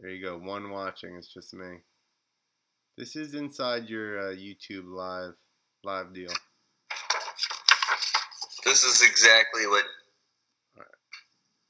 There 0.01 0.09
you 0.09 0.21
go. 0.25 0.37
One 0.37 0.71
watching. 0.71 1.15
It's 1.15 1.31
just 1.33 1.53
me. 1.53 1.77
This 2.97 3.15
is 3.15 3.35
inside 3.35 3.87
your 3.87 4.19
uh, 4.19 4.33
YouTube 4.35 4.85
live 4.87 5.33
live 5.83 6.13
deal. 6.13 6.31
This 8.65 8.83
is 8.83 9.01
exactly 9.07 9.67
what. 9.67 9.85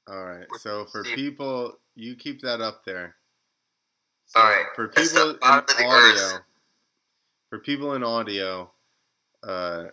All 0.09 0.23
right. 0.25 0.47
We're- 0.49 0.59
So 0.59 0.85
for 0.85 1.03
people, 1.03 1.77
you 1.95 2.15
keep 2.15 2.41
that 2.41 2.61
up 2.61 2.83
there. 2.85 3.15
So 4.27 4.39
All 4.39 4.45
right, 4.49 4.65
For 4.75 4.87
people 4.87 5.31
in 5.31 5.39
bottom 5.39 5.65
of 5.69 5.77
the 5.77 5.83
audio, 5.85 6.23
earth. 6.37 6.41
for 7.49 7.59
people 7.59 7.93
in 7.95 8.03
audio, 8.03 8.71
uh, 9.43 9.85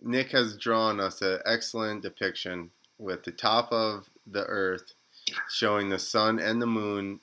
Nick 0.00 0.32
has 0.32 0.56
drawn 0.56 0.98
us 0.98 1.22
an 1.22 1.38
excellent 1.46 2.02
depiction 2.02 2.70
with 2.98 3.22
the 3.22 3.30
top 3.30 3.72
of 3.72 4.10
the 4.26 4.44
Earth 4.44 4.94
showing 5.50 5.88
the 5.88 5.98
sun 5.98 6.38
and 6.38 6.60
the 6.60 6.66
moon 6.66 7.20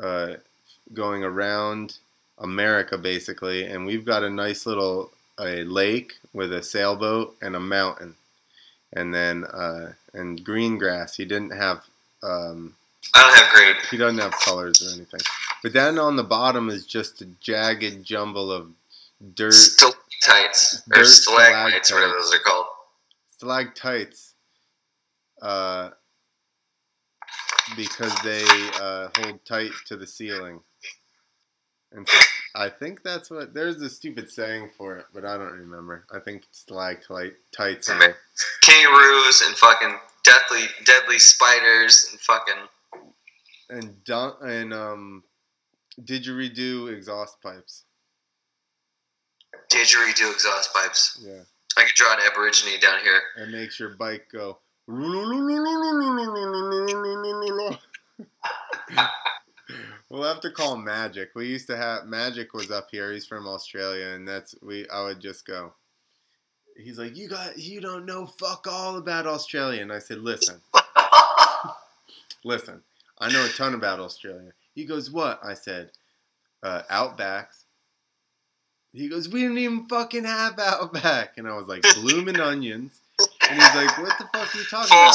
uh, 0.00 0.34
going 0.92 1.24
around 1.24 1.98
America, 2.38 2.96
basically, 2.96 3.64
and 3.64 3.84
we've 3.84 4.04
got 4.04 4.22
a 4.22 4.30
nice 4.30 4.66
little 4.66 5.10
a 5.40 5.64
lake 5.64 6.14
with 6.32 6.52
a 6.52 6.62
sailboat 6.62 7.36
and 7.42 7.54
a 7.56 7.60
mountain, 7.60 8.14
and 8.92 9.14
then 9.14 9.44
uh, 9.44 9.92
and 10.14 10.44
green 10.44 10.78
grass. 10.78 11.16
He 11.16 11.24
didn't 11.24 11.52
have. 11.52 11.84
Um, 12.22 12.74
I 13.14 13.22
don't 13.22 13.36
have 13.36 13.54
green. 13.54 13.74
he 13.90 13.96
doesn't 13.96 14.18
have 14.18 14.32
colors 14.44 14.82
or 14.82 14.94
anything. 14.94 15.20
But 15.62 15.72
then 15.72 15.98
on 15.98 16.16
the 16.16 16.24
bottom 16.24 16.68
is 16.68 16.86
just 16.86 17.22
a 17.22 17.26
jagged 17.40 18.04
jumble 18.04 18.50
of 18.52 18.70
dirt 19.34 19.54
Stalactites 19.54 20.82
or 20.90 20.94
Dirt 20.94 21.06
stalagmites, 21.06 21.92
whatever 21.92 22.12
those 22.12 22.34
are 22.34 22.38
called. 22.44 22.66
stalactites 23.36 24.34
uh, 25.42 25.90
because 27.76 28.14
they 28.22 28.44
uh, 28.80 29.08
hold 29.16 29.44
tight 29.44 29.72
to 29.86 29.96
the 29.96 30.06
ceiling. 30.06 30.60
And 31.92 32.06
I 32.54 32.68
think 32.68 33.02
that's 33.02 33.30
what 33.30 33.54
there's 33.54 33.80
a 33.80 33.88
stupid 33.88 34.30
saying 34.30 34.70
for 34.76 34.98
it, 34.98 35.06
but 35.14 35.24
I 35.24 35.38
don't 35.38 35.52
remember. 35.52 36.04
I 36.12 36.18
think 36.18 36.44
stalactites. 36.50 37.88
Man. 37.88 38.14
Kangaroos 38.62 39.42
and 39.46 39.56
fucking 39.56 39.96
deadly 40.24 40.66
deadly 40.84 41.18
spiders 41.18 42.08
and 42.10 42.20
fucking. 42.20 42.68
And 43.70 44.04
dun- 44.04 44.36
and 44.42 44.74
um, 44.74 45.24
didgeridoo 46.02 46.92
exhaust 46.94 47.40
pipes. 47.42 47.84
Didgeridoo 49.70 50.32
exhaust 50.32 50.72
pipes. 50.74 51.22
Yeah. 51.26 51.40
I 51.76 51.84
could 51.84 51.94
draw 51.94 52.12
an 52.14 52.20
aborigine 52.30 52.80
down 52.80 53.00
here. 53.02 53.20
and 53.36 53.52
makes 53.52 53.78
your 53.78 53.90
bike 53.96 54.26
go. 54.32 54.58
we'll 60.08 60.22
have 60.22 60.40
to 60.40 60.50
call 60.50 60.78
Magic. 60.78 61.30
We 61.34 61.46
used 61.46 61.66
to 61.66 61.76
have 61.76 62.06
Magic 62.06 62.54
was 62.54 62.70
up 62.70 62.88
here. 62.90 63.12
He's 63.12 63.26
from 63.26 63.46
Australia, 63.46 64.06
and 64.08 64.26
that's 64.26 64.54
we. 64.62 64.88
I 64.88 65.04
would 65.04 65.20
just 65.20 65.46
go. 65.46 65.74
He's 66.74 66.98
like, 66.98 67.16
you 67.16 67.28
got, 67.28 67.58
you 67.58 67.80
don't 67.80 68.06
know 68.06 68.24
fuck 68.24 68.66
all 68.66 68.96
about 68.96 69.26
Australia, 69.26 69.82
and 69.82 69.92
I 69.92 69.98
said, 69.98 70.20
listen, 70.20 70.60
listen, 72.44 72.82
I 73.18 73.30
know 73.30 73.44
a 73.44 73.48
ton 73.48 73.74
about 73.74 74.00
Australia. 74.00 74.52
He 74.74 74.84
goes, 74.84 75.10
what? 75.10 75.40
I 75.44 75.54
said, 75.54 75.90
uh, 76.62 76.82
outbacks. 76.90 77.64
He 78.92 79.08
goes, 79.08 79.28
we 79.28 79.42
didn't 79.42 79.58
even 79.58 79.86
fucking 79.88 80.24
have 80.24 80.58
outback, 80.58 81.36
and 81.36 81.48
I 81.48 81.56
was 81.56 81.66
like, 81.66 81.82
blooming 81.96 82.40
onions. 82.40 83.00
And 83.48 83.60
he's 83.60 83.74
like, 83.74 83.98
"What 83.98 84.18
the 84.18 84.28
fuck 84.32 84.54
are 84.54 84.58
you 84.58 84.64
talking 84.64 84.96
about?" 84.96 85.14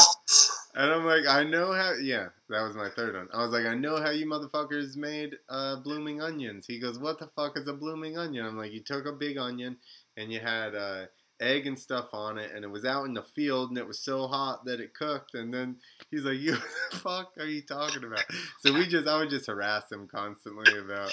And 0.74 0.92
I'm 0.92 1.04
like, 1.04 1.26
"I 1.26 1.44
know 1.44 1.72
how." 1.72 1.92
Yeah, 1.94 2.28
that 2.48 2.62
was 2.62 2.74
my 2.76 2.88
third 2.90 3.14
one. 3.14 3.28
I 3.32 3.42
was 3.42 3.52
like, 3.52 3.66
"I 3.66 3.74
know 3.74 3.96
how 3.96 4.10
you 4.10 4.26
motherfuckers 4.26 4.96
made 4.96 5.36
uh, 5.48 5.76
blooming 5.76 6.20
onions." 6.20 6.66
He 6.66 6.80
goes, 6.80 6.98
"What 6.98 7.18
the 7.18 7.28
fuck 7.28 7.56
is 7.56 7.68
a 7.68 7.72
blooming 7.72 8.18
onion?" 8.18 8.44
I'm 8.44 8.58
like, 8.58 8.72
"You 8.72 8.80
took 8.80 9.06
a 9.06 9.12
big 9.12 9.38
onion 9.38 9.76
and 10.16 10.32
you 10.32 10.40
had 10.40 10.74
uh, 10.74 11.06
egg 11.40 11.66
and 11.66 11.78
stuff 11.78 12.08
on 12.12 12.38
it, 12.38 12.50
and 12.54 12.64
it 12.64 12.68
was 12.68 12.84
out 12.84 13.04
in 13.04 13.14
the 13.14 13.22
field, 13.22 13.68
and 13.70 13.78
it 13.78 13.86
was 13.86 14.00
so 14.00 14.26
hot 14.26 14.64
that 14.64 14.80
it 14.80 14.94
cooked." 14.94 15.34
And 15.34 15.54
then 15.54 15.76
he's 16.10 16.24
like, 16.24 16.38
"You 16.38 16.52
what 16.54 16.90
the 16.90 16.96
fuck 16.96 17.32
are 17.38 17.46
you 17.46 17.62
talking 17.62 18.02
about?" 18.02 18.24
So 18.60 18.72
we 18.72 18.86
just, 18.88 19.06
I 19.06 19.18
would 19.18 19.30
just 19.30 19.46
harass 19.46 19.90
him 19.92 20.08
constantly 20.08 20.76
about 20.78 21.12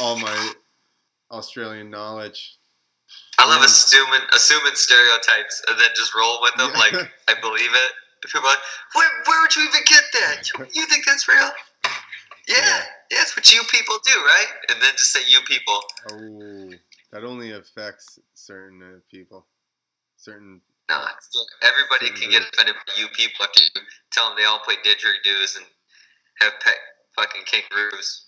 all 0.00 0.16
my 0.18 0.52
Australian 1.30 1.90
knowledge. 1.90 2.56
I 3.38 3.46
love 3.46 3.60
Mm. 3.62 3.64
assuming 3.66 4.22
assuming 4.32 4.74
stereotypes 4.74 5.62
and 5.68 5.78
then 5.80 5.90
just 5.96 6.14
roll 6.14 6.40
with 6.42 6.54
them 6.56 6.70
Yeah. 6.72 6.78
like 6.78 7.12
I 7.28 7.34
believe 7.40 7.74
it. 7.74 7.92
People 8.22 8.42
like, 8.48 8.58
where 8.94 9.10
where 9.26 9.42
would 9.42 9.54
you 9.54 9.62
even 9.68 9.82
get 9.84 10.04
that? 10.12 10.48
You, 10.52 10.66
you 10.72 10.86
think 10.86 11.04
that's 11.04 11.28
real? 11.28 11.52
Yeah, 11.84 11.90
Yeah. 12.58 12.86
yeah, 13.10 13.18
that's 13.18 13.36
what 13.36 13.50
you 13.52 13.62
people 13.64 13.96
do, 14.04 14.12
right? 14.24 14.48
And 14.70 14.80
then 14.82 14.92
just 14.92 15.12
say 15.12 15.20
you 15.26 15.40
people. 15.42 15.82
Oh, 16.10 16.70
that 17.12 17.24
only 17.24 17.52
affects 17.52 18.18
certain 18.34 18.82
uh, 18.82 19.00
people. 19.10 19.46
Certain. 20.16 20.60
No, 20.88 21.04
everybody 21.62 22.06
Certain 22.06 22.20
can 22.20 22.30
get 22.30 22.42
groups. 22.42 22.56
offended 22.56 22.76
by 22.86 22.94
you 22.96 23.08
people 23.08 23.44
after 23.44 23.62
you 23.62 23.70
tell 24.12 24.28
them 24.28 24.36
they 24.38 24.44
all 24.44 24.60
play 24.60 24.76
didgeridoos 24.76 25.56
and 25.56 25.66
have 26.40 26.52
pet 26.60 26.76
fucking 27.16 27.42
kangaroos. 27.44 28.23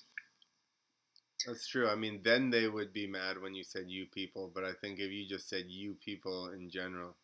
That's 1.47 1.69
true. 1.69 1.89
I 1.89 1.95
mean, 1.95 2.21
then 2.25 2.51
they 2.51 2.69
would 2.69 2.93
be 2.93 3.07
mad 3.07 3.41
when 3.41 3.55
you 3.55 3.63
said 3.63 3.85
you 3.89 4.07
people, 4.07 4.51
but 4.53 4.65
I 4.65 4.73
think 4.81 4.99
if 4.99 5.13
you 5.13 5.29
just 5.29 5.49
said 5.49 5.65
you 5.69 5.95
people 6.05 6.49
in 6.49 6.69
general, 6.69 7.17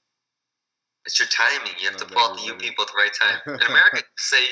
It's 1.05 1.19
your 1.19 1.27
timing. 1.29 1.73
You 1.81 1.89
have 1.89 1.97
to 1.99 2.07
pull 2.07 2.23
out 2.23 2.37
the 2.37 2.45
you 2.45 2.55
people 2.55 2.85
at 2.85 2.89
the 2.89 2.95
right 2.97 3.13
time. 3.13 3.41
In 3.61 3.67
America, 3.67 3.97
you 3.99 4.19
say, 4.19 4.45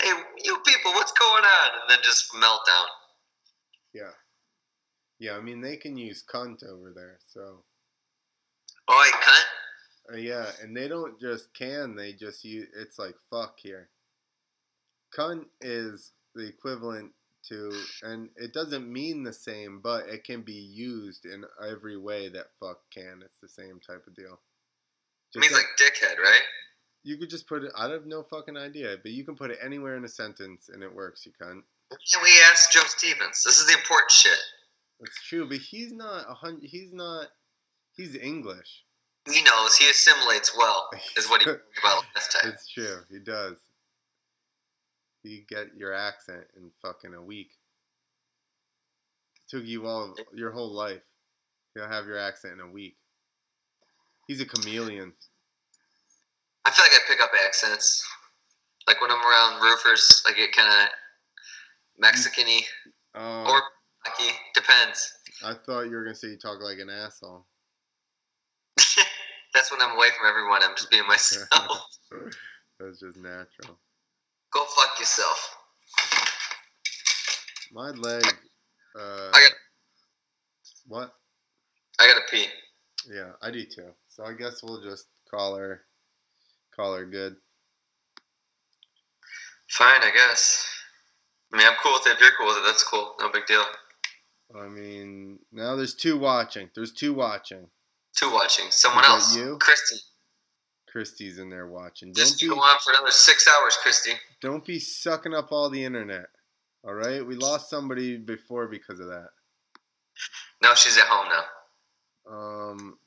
"Hey, 0.00 0.12
you 0.44 0.58
people, 0.64 0.92
what's 0.92 1.12
going 1.12 1.42
on?" 1.42 1.70
and 1.80 1.90
then 1.90 1.98
just 2.04 2.30
meltdown. 2.34 2.86
yeah, 3.92 4.12
yeah. 5.18 5.36
I 5.36 5.40
mean, 5.40 5.60
they 5.60 5.76
can 5.76 5.96
use 5.96 6.22
cunt 6.32 6.62
over 6.64 6.92
there, 6.94 7.18
so 7.26 7.64
All 8.86 8.96
right, 8.96 9.12
cunt. 9.14 10.14
uh, 10.14 10.16
yeah. 10.18 10.52
And 10.62 10.76
they 10.76 10.86
don't 10.86 11.20
just 11.20 11.52
can; 11.54 11.96
they 11.96 12.12
just 12.12 12.44
use. 12.44 12.68
It's 12.76 12.98
like 13.00 13.16
fuck 13.28 13.58
here. 13.58 13.88
Cunt 15.16 15.46
is 15.60 16.12
the 16.36 16.46
equivalent 16.46 17.10
to, 17.48 17.72
and 18.02 18.28
it 18.36 18.52
doesn't 18.52 18.90
mean 18.90 19.22
the 19.22 19.32
same, 19.32 19.80
but 19.82 20.08
it 20.08 20.24
can 20.24 20.42
be 20.42 20.52
used 20.52 21.26
in 21.26 21.44
every 21.66 21.96
way 21.96 22.28
that 22.28 22.46
fuck 22.58 22.80
can. 22.90 23.22
It's 23.24 23.38
the 23.40 23.48
same 23.48 23.80
type 23.86 24.06
of 24.06 24.14
deal. 24.14 24.38
It 25.34 25.40
means 25.40 25.52
Just 25.52 25.64
like 25.64 25.92
dickhead, 25.92 26.18
right? 26.18 26.42
You 27.04 27.16
could 27.18 27.30
just 27.30 27.46
put 27.46 27.62
it. 27.62 27.72
I 27.76 27.88
have 27.88 28.06
no 28.06 28.22
fucking 28.22 28.56
idea, 28.56 28.96
but 29.02 29.12
you 29.12 29.24
can 29.24 29.36
put 29.36 29.50
it 29.50 29.58
anywhere 29.62 29.96
in 29.96 30.04
a 30.04 30.08
sentence 30.08 30.70
and 30.72 30.82
it 30.82 30.92
works. 30.92 31.24
You 31.24 31.32
cunt. 31.40 31.62
Can 31.90 32.22
we 32.22 32.30
ask 32.50 32.72
Joe 32.72 32.82
Stevens. 32.86 33.42
This 33.44 33.58
is 33.60 33.66
the 33.66 33.74
important 33.74 34.10
shit. 34.10 34.38
That's 35.00 35.22
true, 35.22 35.48
but 35.48 35.58
he's 35.58 35.92
not 35.92 36.24
a 36.28 36.34
hundred. 36.34 36.64
He's 36.64 36.92
not. 36.92 37.28
He's 37.96 38.16
English. 38.16 38.84
He 39.30 39.42
knows. 39.42 39.76
He 39.76 39.88
assimilates 39.90 40.56
well, 40.56 40.88
is 41.16 41.28
what 41.28 41.42
he 41.42 41.50
about 41.50 42.04
last 42.14 42.32
time. 42.32 42.52
It's 42.52 42.68
true. 42.68 42.98
He 43.10 43.18
does. 43.18 43.56
He 45.26 45.44
get 45.48 45.76
your 45.76 45.92
accent 45.92 46.44
in 46.56 46.70
fucking 46.80 47.14
a 47.14 47.20
week. 47.20 47.50
It 49.34 49.56
Took 49.56 49.66
you 49.66 49.86
all 49.86 50.14
your 50.32 50.52
whole 50.52 50.72
life. 50.72 51.02
He'll 51.74 51.88
have 51.88 52.06
your 52.06 52.18
accent 52.18 52.54
in 52.54 52.60
a 52.60 52.70
week. 52.70 52.96
He's 54.28 54.40
a 54.40 54.46
chameleon. 54.46 55.12
I 56.64 56.70
feel 56.70 56.84
like 56.84 56.92
I 56.92 56.98
pick 57.08 57.20
up 57.20 57.30
accents. 57.44 58.04
Like 58.86 59.00
when 59.00 59.10
I'm 59.10 59.18
around 59.18 59.62
roofers, 59.62 60.22
I 60.28 60.32
get 60.32 60.52
kind 60.52 60.68
of 60.68 60.88
Mexican-y 61.98 62.60
Oh, 63.16 63.44
or 63.50 63.62
Rocky. 64.06 64.32
Depends. 64.54 65.12
I 65.44 65.54
thought 65.54 65.82
you 65.90 65.96
were 65.96 66.04
gonna 66.04 66.14
say 66.14 66.28
you 66.28 66.38
talk 66.38 66.62
like 66.62 66.78
an 66.78 66.88
asshole. 66.90 67.46
That's 69.54 69.72
when 69.72 69.82
I'm 69.82 69.96
away 69.96 70.08
from 70.16 70.28
everyone. 70.28 70.60
I'm 70.62 70.76
just 70.76 70.90
being 70.90 71.06
myself. 71.08 71.48
That's 72.78 73.00
just 73.00 73.16
natural. 73.16 73.80
Go 74.52 74.64
fuck 74.64 74.98
yourself. 74.98 75.56
My 77.72 77.90
leg. 77.90 78.24
Uh, 78.98 79.30
I 79.34 79.40
got- 79.40 79.58
What? 80.86 81.14
I 81.98 82.06
gotta 82.06 82.22
pee. 82.30 82.46
Yeah, 83.08 83.32
I 83.42 83.50
do 83.50 83.64
too. 83.64 83.94
So 84.08 84.24
I 84.24 84.32
guess 84.32 84.62
we'll 84.62 84.82
just 84.82 85.08
call 85.30 85.56
her, 85.56 85.84
call 86.74 86.94
her 86.94 87.04
good. 87.06 87.36
Fine, 89.68 90.02
I 90.02 90.10
guess. 90.10 90.66
I 91.52 91.56
mean, 91.58 91.66
I'm 91.66 91.74
cool 91.82 91.92
with 91.94 92.06
it. 92.06 92.12
If 92.14 92.20
you're 92.20 92.30
cool 92.38 92.46
with 92.48 92.58
it, 92.58 92.64
that's 92.66 92.82
cool. 92.84 93.14
No 93.20 93.30
big 93.30 93.46
deal. 93.46 93.64
I 94.58 94.68
mean, 94.68 95.38
now 95.52 95.74
there's 95.76 95.94
two 95.94 96.18
watching. 96.18 96.70
There's 96.74 96.92
two 96.92 97.12
watching. 97.14 97.68
Two 98.16 98.30
watching. 98.32 98.70
Someone 98.70 99.04
Is 99.04 99.10
else. 99.10 99.36
you? 99.36 99.58
Christy. 99.60 99.96
Christy's 100.96 101.38
in 101.38 101.50
there 101.50 101.66
watching. 101.66 102.10
Don't 102.10 102.24
Just 102.24 102.40
be, 102.40 102.48
go 102.48 102.54
on 102.54 102.78
for 102.82 102.90
another 102.90 103.10
six 103.10 103.46
hours, 103.46 103.76
Christy. 103.82 104.12
don't 104.40 104.64
be 104.64 104.78
sucking 104.78 105.34
up 105.34 105.52
all 105.52 105.68
the 105.68 105.84
internet. 105.84 106.24
All 106.82 106.94
right, 106.94 107.24
we 107.26 107.34
lost 107.34 107.68
somebody 107.68 108.16
before 108.16 108.66
because 108.66 108.98
of 108.98 109.08
that. 109.08 109.28
No, 110.62 110.74
she's 110.74 110.96
at 110.96 111.04
home 111.04 111.28
now. 111.28 112.34
Um, 112.34 112.98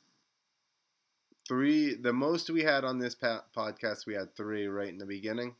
three. 1.47 1.95
The 1.95 2.13
most 2.13 2.51
we 2.51 2.61
had 2.61 2.83
on 2.83 2.99
this 2.99 3.15
pa- 3.15 3.45
podcast, 3.57 4.05
we 4.05 4.13
had 4.13 4.35
three 4.37 4.67
right 4.67 4.89
in 4.89 4.99
the 4.99 5.07
beginning, 5.07 5.55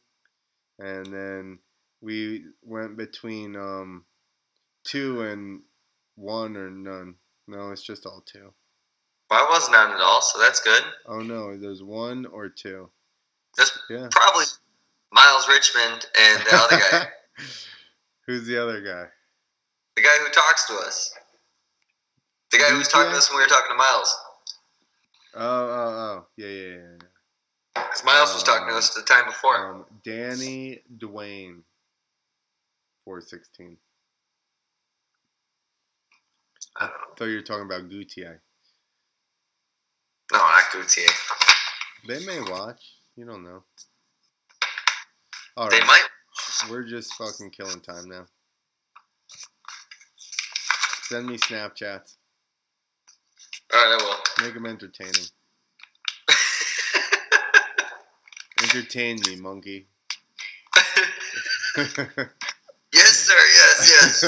and 0.78 1.08
then 1.08 1.58
we 2.00 2.44
went 2.62 2.96
between 2.96 3.56
um, 3.56 4.06
two 4.84 5.24
and 5.24 5.62
one 6.14 6.56
or 6.56 6.70
none. 6.70 7.16
No, 7.48 7.72
it's 7.72 7.82
just 7.82 8.06
all 8.06 8.22
two. 8.24 8.54
Well, 9.30 9.46
I 9.46 9.50
wasn't 9.50 9.76
on 9.78 9.92
at 9.92 10.02
all, 10.02 10.22
so 10.22 10.40
that's 10.40 10.60
good. 10.60 10.82
Oh 11.06 11.20
no, 11.20 11.56
there's 11.58 11.84
one 11.84 12.26
or 12.28 12.50
two. 12.50 12.90
That's 13.58 13.78
Yeah. 13.90 14.08
probably 14.12 14.46
Miles 15.12 15.48
Richmond 15.48 16.06
and 16.20 16.42
the 16.42 16.56
other 16.56 16.78
guy. 16.92 17.08
Who's 18.26 18.46
the 18.46 18.62
other 18.62 18.82
guy? 18.82 19.06
The 19.96 20.02
guy 20.02 20.18
who 20.24 20.30
talks 20.32 20.66
to 20.68 20.74
us. 20.76 21.12
The 22.52 22.58
guy 22.58 22.70
who 22.70 22.78
was 22.78 22.88
talking 22.88 23.12
to 23.12 23.18
us 23.18 23.30
when 23.30 23.38
we 23.38 23.44
were 23.44 23.50
talking 23.50 23.72
to 23.72 23.76
Miles. 23.78 24.18
Oh, 25.36 25.42
oh, 25.42 25.90
oh, 26.22 26.28
yeah, 26.38 26.48
yeah, 26.48 26.76
yeah. 26.76 26.98
Because 27.76 28.04
Miles 28.04 28.34
was 28.34 28.44
talking 28.44 28.68
to 28.68 28.76
us 28.76 28.94
the 28.96 29.04
time 29.04 29.26
before. 29.26 29.74
Um, 29.74 29.86
Danny 30.04 30.82
Dwayne, 30.98 31.62
four 33.06 33.22
sixteen. 33.22 33.78
I 36.78 36.88
don't 36.88 36.92
know. 36.94 37.16
Thought 37.16 37.26
you 37.26 37.36
were 37.36 37.42
talking 37.44 37.66
about 37.66 37.90
Gutier. 37.90 38.40
Oh, 40.34 40.38
no, 40.38 40.40
not 40.40 40.72
Gutier. 40.88 41.10
They 42.08 42.26
may 42.26 42.40
watch. 42.52 42.82
You 43.16 43.26
don't 43.26 43.44
know. 43.44 43.64
All 45.58 45.70
They 45.70 45.78
right, 45.80 45.88
might. 45.88 46.08
we're 46.70 46.84
just 46.84 47.14
fucking 47.16 47.52
killing 47.52 47.82
time 47.82 48.08
now. 48.10 48.26
Send 51.04 51.28
me 51.28 51.38
Snapchats. 51.38 52.16
All 53.74 53.80
right, 53.80 54.00
I 54.00 54.04
will. 54.04 54.46
Make 54.46 54.54
them 54.54 54.66
entertaining. 54.66 55.14
Entertain 58.62 59.20
me, 59.28 59.36
monkey. 59.36 59.88
yes, 62.94 62.94
sir. 62.94 63.34
Yes, 63.56 63.90
yes. 63.90 64.24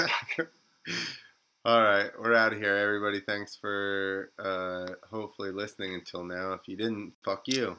All 1.64 1.82
right, 1.82 2.10
we're 2.20 2.34
out 2.34 2.54
of 2.54 2.60
here, 2.60 2.76
everybody. 2.76 3.20
Thanks 3.20 3.56
for 3.56 4.32
uh, 4.40 4.88
hopefully 5.08 5.52
listening 5.52 5.94
until 5.94 6.24
now. 6.24 6.54
If 6.54 6.68
you 6.68 6.76
didn't, 6.76 7.14
fuck 7.24 7.44
you. 7.48 7.78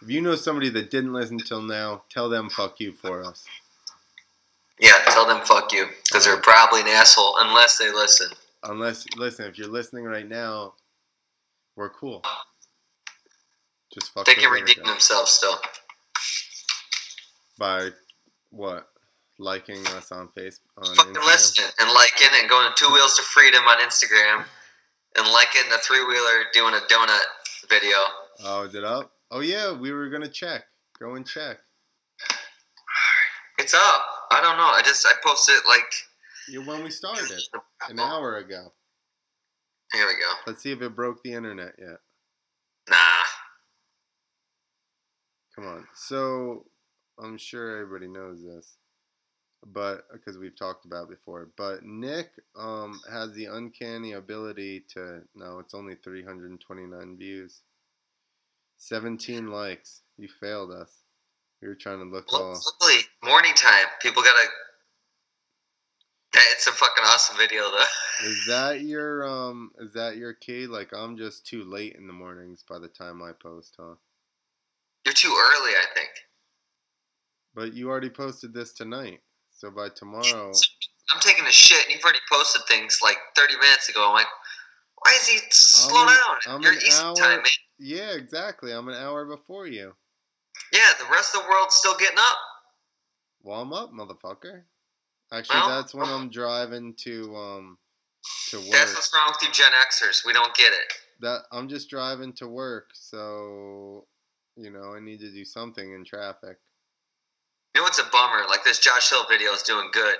If 0.00 0.08
you 0.08 0.20
know 0.20 0.36
somebody 0.36 0.68
that 0.70 0.90
didn't 0.90 1.12
listen 1.12 1.38
till 1.38 1.62
now, 1.62 2.02
tell 2.10 2.28
them 2.28 2.48
fuck 2.48 2.78
you 2.78 2.92
for 2.92 3.24
us. 3.24 3.44
Yeah, 4.78 4.92
tell 5.06 5.26
them 5.26 5.44
fuck 5.44 5.72
you. 5.72 5.86
Because 6.04 6.24
they're 6.26 6.40
probably 6.40 6.82
an 6.82 6.88
asshole 6.88 7.34
unless 7.38 7.76
they 7.78 7.90
listen. 7.90 8.28
Unless, 8.62 9.06
listen, 9.16 9.46
if 9.46 9.58
you're 9.58 9.68
listening 9.68 10.04
right 10.04 10.28
now, 10.28 10.74
we're 11.74 11.90
cool. 11.90 12.22
Just 13.92 14.12
fuck 14.12 14.26
They 14.26 14.34
can 14.34 14.50
redeem 14.50 14.76
guys. 14.76 14.86
themselves 14.86 15.32
still. 15.32 15.58
by 17.58 17.88
what? 18.50 18.88
Liking 19.42 19.84
us 19.88 20.12
on 20.12 20.28
Facebook 20.38 20.60
on 20.78 20.94
Fucking 20.94 21.14
Instagram. 21.14 21.26
listening 21.26 21.70
and 21.80 21.90
liking 21.92 22.28
and 22.40 22.48
going 22.48 22.68
to 22.68 22.74
Two 22.76 22.92
Wheels 22.92 23.16
to 23.16 23.22
Freedom 23.22 23.62
on 23.64 23.78
Instagram 23.80 24.44
and 25.16 25.32
liking 25.32 25.62
the 25.68 25.78
three 25.78 26.04
wheeler 26.04 26.44
doing 26.52 26.74
a 26.74 26.80
donut 26.92 27.20
video. 27.68 27.96
Oh, 28.44 28.62
is 28.68 28.74
it 28.76 28.84
up? 28.84 29.10
Oh 29.32 29.40
yeah, 29.40 29.72
we 29.72 29.90
were 29.92 30.08
gonna 30.10 30.28
check. 30.28 30.62
Go 31.00 31.16
and 31.16 31.26
check. 31.26 31.58
It's 33.58 33.74
up. 33.74 34.04
I 34.30 34.40
don't 34.40 34.56
know. 34.56 34.62
I 34.64 34.80
just 34.84 35.04
I 35.06 35.12
posted 35.24 35.56
it 35.56 35.62
like 35.68 35.92
Yeah, 36.48 36.64
when 36.66 36.84
we 36.84 36.90
started 36.90 37.28
an 37.88 37.98
hour 37.98 38.36
ago. 38.36 38.72
Here 39.92 40.06
we 40.06 40.14
go. 40.14 40.30
Let's 40.46 40.62
see 40.62 40.70
if 40.70 40.80
it 40.82 40.94
broke 40.94 41.22
the 41.24 41.32
internet 41.32 41.74
yet. 41.78 41.98
Nah. 42.88 42.96
Come 45.56 45.66
on. 45.66 45.86
So 45.94 46.64
I'm 47.22 47.36
sure 47.36 47.80
everybody 47.82 48.08
knows 48.10 48.42
this, 48.42 48.76
but 49.66 50.04
because 50.12 50.38
we've 50.38 50.56
talked 50.56 50.84
about 50.84 51.08
before. 51.08 51.50
But 51.56 51.84
Nick 51.84 52.30
um, 52.56 53.00
has 53.10 53.32
the 53.32 53.46
uncanny 53.46 54.12
ability 54.12 54.84
to. 54.94 55.22
No, 55.34 55.58
it's 55.58 55.74
only 55.74 55.94
329 55.94 57.16
views. 57.16 57.62
17 58.78 59.48
likes. 59.48 60.02
You 60.18 60.28
failed 60.40 60.72
us. 60.72 61.02
You 61.60 61.68
were 61.68 61.76
trying 61.76 61.98
to 61.98 62.04
look 62.04 62.32
Look, 62.32 62.42
all. 62.42 62.60
Morning 63.22 63.52
time. 63.54 63.86
People 64.00 64.22
gotta. 64.22 64.48
it's 66.34 66.66
a 66.66 66.72
fucking 66.72 67.04
awesome 67.04 67.36
video 67.36 67.62
though. 67.62 68.26
Is 68.28 68.44
that 68.48 68.80
your 68.80 69.24
um? 69.26 69.70
Is 69.78 69.92
that 69.92 70.16
your 70.16 70.34
key? 70.34 70.66
Like 70.66 70.92
I'm 70.92 71.16
just 71.16 71.46
too 71.46 71.62
late 71.62 71.94
in 71.94 72.08
the 72.08 72.12
mornings 72.12 72.64
by 72.68 72.80
the 72.80 72.88
time 72.88 73.22
I 73.22 73.30
post, 73.40 73.76
huh? 73.78 73.94
You're 75.04 75.14
too 75.14 75.28
early, 75.28 75.72
I 75.72 75.84
think. 75.94 76.10
But 77.54 77.74
you 77.74 77.88
already 77.88 78.10
posted 78.10 78.52
this 78.52 78.72
tonight, 78.72 79.20
so 79.62 79.70
by 79.70 79.88
tomorrow. 79.94 80.50
I'm 81.14 81.20
taking 81.20 81.46
a 81.46 81.50
shit, 81.52 81.84
and 81.84 81.94
you've 81.94 82.02
already 82.02 82.18
posted 82.30 82.62
things 82.66 82.98
like 83.02 83.16
30 83.36 83.54
minutes 83.60 83.88
ago. 83.88 84.08
I'm 84.08 84.14
like, 84.14 84.26
why 84.96 85.12
is 85.20 85.28
he 85.28 85.38
slow 85.50 86.02
an- 86.02 86.08
down? 86.08 86.54
I'm 86.54 86.62
You're 86.62 86.72
Eastern 86.74 87.06
hour- 87.06 87.14
time, 87.14 87.36
man. 87.36 87.46
Yeah, 87.78 88.12
exactly. 88.12 88.72
I'm 88.72 88.88
an 88.88 88.94
hour 88.94 89.24
before 89.24 89.68
you. 89.68 89.92
Yeah, 90.72 90.88
the 90.98 91.04
rest 91.12 91.34
of 91.36 91.42
the 91.42 91.48
world's 91.48 91.76
still 91.76 91.96
getting 91.96 92.18
up. 92.18 92.38
Well, 93.42 93.60
I'm 93.60 93.72
up, 93.72 93.92
motherfucker. 93.92 94.62
Actually, 95.32 95.60
Well- 95.60 95.68
that's 95.68 95.94
when 95.94 96.08
I'm 96.08 96.28
driving 96.28 96.94
to 97.04 97.36
um 97.36 97.78
to 98.50 98.58
work. 98.58 98.70
That's 98.70 98.94
what's 98.94 99.14
wrong 99.14 99.28
with 99.32 99.42
you 99.48 99.52
Gen 99.52 99.72
Xers. 99.72 100.24
We 100.26 100.32
don't 100.32 100.54
get 100.56 100.72
it. 100.72 100.92
that 101.20 101.42
I'm 101.52 101.68
just 101.68 101.88
driving 101.88 102.32
to 102.34 102.48
work, 102.48 102.90
so 102.94 104.06
you 104.56 104.70
know 104.70 104.94
I 104.94 104.98
need 105.00 105.20
to 105.20 105.30
do 105.32 105.44
something 105.44 105.92
in 105.92 106.04
traffic. 106.04 106.58
You 107.74 107.80
know 107.80 107.84
what's 107.84 107.98
a 107.98 108.04
bummer? 108.12 108.44
Like 108.48 108.64
this 108.64 108.78
Josh 108.78 109.08
Hill 109.10 109.24
video 109.30 109.52
is 109.52 109.62
doing 109.62 109.88
good, 109.92 110.16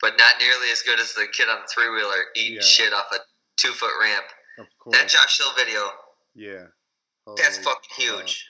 but 0.00 0.14
not 0.18 0.34
nearly 0.40 0.70
as 0.72 0.82
good 0.82 0.98
as 0.98 1.12
the 1.14 1.26
kid 1.32 1.48
on 1.48 1.60
the 1.62 1.68
three 1.72 1.88
wheeler 1.88 2.24
eating 2.34 2.54
Yeah. 2.56 2.62
shit 2.62 2.92
off 2.92 3.06
a 3.12 3.18
two 3.56 3.72
foot 3.72 3.92
ramp. 4.00 4.24
Of 4.58 4.66
course. 4.78 4.96
That 4.96 5.08
Josh 5.08 5.38
Hill 5.38 5.52
video, 5.56 5.88
yeah. 6.34 6.66
that's 7.36 7.58
fucking 7.58 7.64
fuck. 7.64 7.84
huge. 7.96 8.44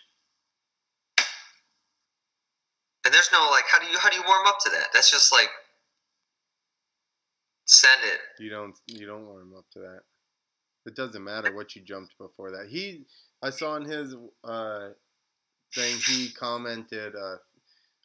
And 3.04 3.14
there's 3.14 3.30
no 3.32 3.48
like, 3.50 3.64
how 3.70 3.78
do 3.78 3.86
you 3.86 3.98
how 3.98 4.10
do 4.10 4.16
you 4.16 4.22
warm 4.26 4.46
up 4.46 4.58
to 4.60 4.70
that? 4.70 4.88
That's 4.92 5.10
just 5.10 5.32
like, 5.32 5.48
send 7.66 8.00
it. 8.04 8.20
You 8.42 8.50
don't 8.50 8.76
you 8.86 9.06
don't 9.06 9.26
warm 9.26 9.54
up 9.56 9.64
to 9.72 9.78
that. 9.80 10.00
It 10.86 10.96
doesn't 10.96 11.22
matter 11.22 11.54
what 11.54 11.74
you 11.76 11.82
jumped 11.82 12.16
before 12.18 12.50
that. 12.52 12.68
He 12.70 13.04
I 13.42 13.50
saw 13.50 13.76
in 13.76 13.84
his 13.84 14.14
uh 14.44 14.90
thing 15.74 15.96
he 16.06 16.30
commented 16.32 17.14
uh 17.14 17.36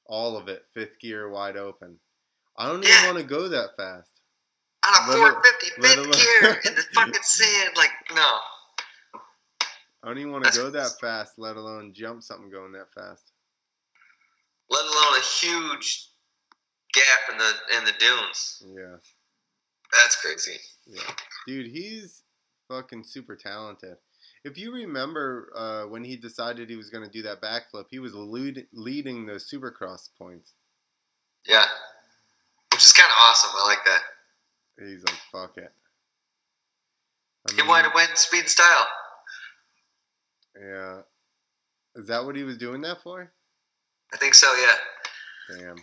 all 0.05 0.37
of 0.37 0.47
it 0.47 0.63
fifth 0.73 0.99
gear 0.99 1.29
wide 1.29 1.57
open. 1.57 1.99
I 2.57 2.67
don't 2.67 2.83
Yeah. 2.83 2.89
even 3.03 3.05
want 3.15 3.17
to 3.19 3.23
go 3.23 3.47
that 3.49 3.75
fast. 3.75 4.09
On 4.85 4.93
a 4.93 5.09
Let 5.09 5.17
450 5.17 5.81
let 5.81 5.97
fifth 5.97 6.41
gear 6.41 6.61
in 6.65 6.75
the 6.75 6.81
fucking 6.93 7.23
sand, 7.23 7.75
like 7.75 7.91
no. 8.13 8.39
I 10.03 10.07
don't 10.09 10.19
even 10.19 10.31
want 10.31 10.45
to 10.45 10.57
go 10.57 10.69
that 10.69 10.91
fast, 11.01 11.33
let 11.39 11.55
alone 11.55 11.91
jump 11.93 12.21
something 12.21 12.51
going 12.51 12.71
that 12.73 12.93
fast. 12.93 13.31
Let 14.69 14.83
alone 14.83 15.17
a 15.17 15.21
huge 15.21 16.09
gap 16.93 17.31
in 17.31 17.37
the 17.39 17.77
in 17.77 17.85
the 17.85 17.91
dunes. 17.99 18.63
Yeah. 18.67 18.97
That's 19.91 20.15
crazy. 20.21 20.59
Yeah, 20.85 21.01
dude, 21.47 21.67
he's 21.67 22.21
fucking 22.67 23.03
super 23.05 23.35
talented. 23.35 23.95
If 24.45 24.59
you 24.59 24.71
remember 24.71 25.51
uh, 25.55 25.89
when 25.89 26.03
he 26.03 26.15
decided 26.15 26.69
he 26.69 26.75
was 26.75 26.91
going 26.91 27.03
to 27.03 27.09
do 27.09 27.23
that 27.23 27.41
backflip, 27.41 27.85
he 27.89 27.97
was 27.97 28.13
lead- 28.13 28.67
leading 28.73 29.25
the 29.25 29.33
Supercross 29.33 30.09
points. 30.19 30.53
Yeah, 31.47 31.65
which 32.71 32.83
is 32.83 32.93
kind 32.93 33.09
of 33.09 33.15
awesome. 33.23 33.49
I 33.55 33.67
like 33.67 33.83
that. 33.85 34.01
He's 34.79 35.03
like, 35.03 35.19
"Fuck 35.31 35.57
it." 35.57 35.71
I 37.49 37.53
He 37.55 37.67
wanted 37.67 37.89
to 37.89 37.95
win 37.95 38.07
speed 38.15 38.41
and 38.41 38.49
style. 38.49 38.87
yeah. 40.59 41.01
Is 41.95 42.07
that 42.07 42.23
what 42.23 42.35
he 42.35 42.43
was 42.43 42.57
doing 42.57 42.81
that 42.81 43.01
for? 43.01 43.31
I 44.13 44.17
think 44.17 44.33
so. 44.35 44.53
Yeah. 44.53 45.57
Damn. 45.59 45.77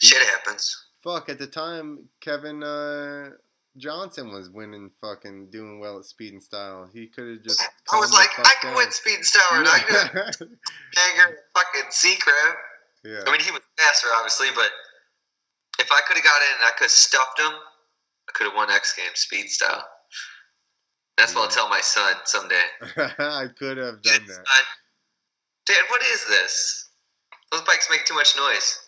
Shit 0.00 0.22
happens. 0.22 0.76
Fuck. 1.02 1.28
At 1.28 1.38
the 1.38 1.46
time, 1.46 2.08
Kevin 2.20 2.62
uh, 2.62 3.30
Johnson 3.76 4.30
was 4.30 4.50
winning, 4.50 4.90
fucking 5.00 5.50
doing 5.50 5.80
well 5.80 5.98
at 5.98 6.04
speed 6.04 6.32
and 6.32 6.42
style. 6.42 6.88
He 6.92 7.06
could 7.06 7.28
have 7.28 7.42
just. 7.42 7.62
I 7.92 7.98
was 7.98 8.12
like, 8.12 8.30
I 8.38 8.54
can 8.60 8.70
down. 8.70 8.76
win 8.76 8.90
speed 8.92 9.16
and 9.16 9.24
style, 9.24 9.58
and 9.58 9.68
I 9.68 9.78
can 9.80 10.10
yeah. 10.14 10.30
fucking 11.56 12.18
crab. 12.20 12.56
yeah. 13.04 13.20
I 13.26 13.32
mean, 13.32 13.40
he 13.40 13.50
was 13.50 13.62
faster, 13.76 14.08
obviously, 14.14 14.48
but 14.54 14.70
if 15.80 15.90
I 15.90 16.00
could 16.06 16.16
have 16.16 16.24
got 16.24 16.40
in 16.42 16.54
and 16.60 16.66
I 16.66 16.70
could 16.78 16.84
have 16.84 16.90
stuffed 16.90 17.40
him, 17.40 17.50
I 17.50 18.32
could 18.34 18.46
have 18.46 18.54
won 18.54 18.70
X 18.70 18.94
Games 18.96 19.18
speed 19.18 19.48
style. 19.50 19.84
That's 21.16 21.34
what 21.34 21.42
I'll 21.42 21.50
tell 21.50 21.68
my 21.68 21.80
son 21.80 22.14
someday. 22.24 22.62
I 23.18 23.46
could 23.58 23.78
have 23.78 24.02
done 24.02 24.26
that. 24.26 24.34
Son, 24.34 24.64
Dad, 25.66 25.84
what 25.88 26.02
is 26.02 26.26
this? 26.28 26.90
Those 27.50 27.62
bikes 27.62 27.88
make 27.90 28.04
too 28.04 28.14
much 28.14 28.36
noise. 28.36 28.83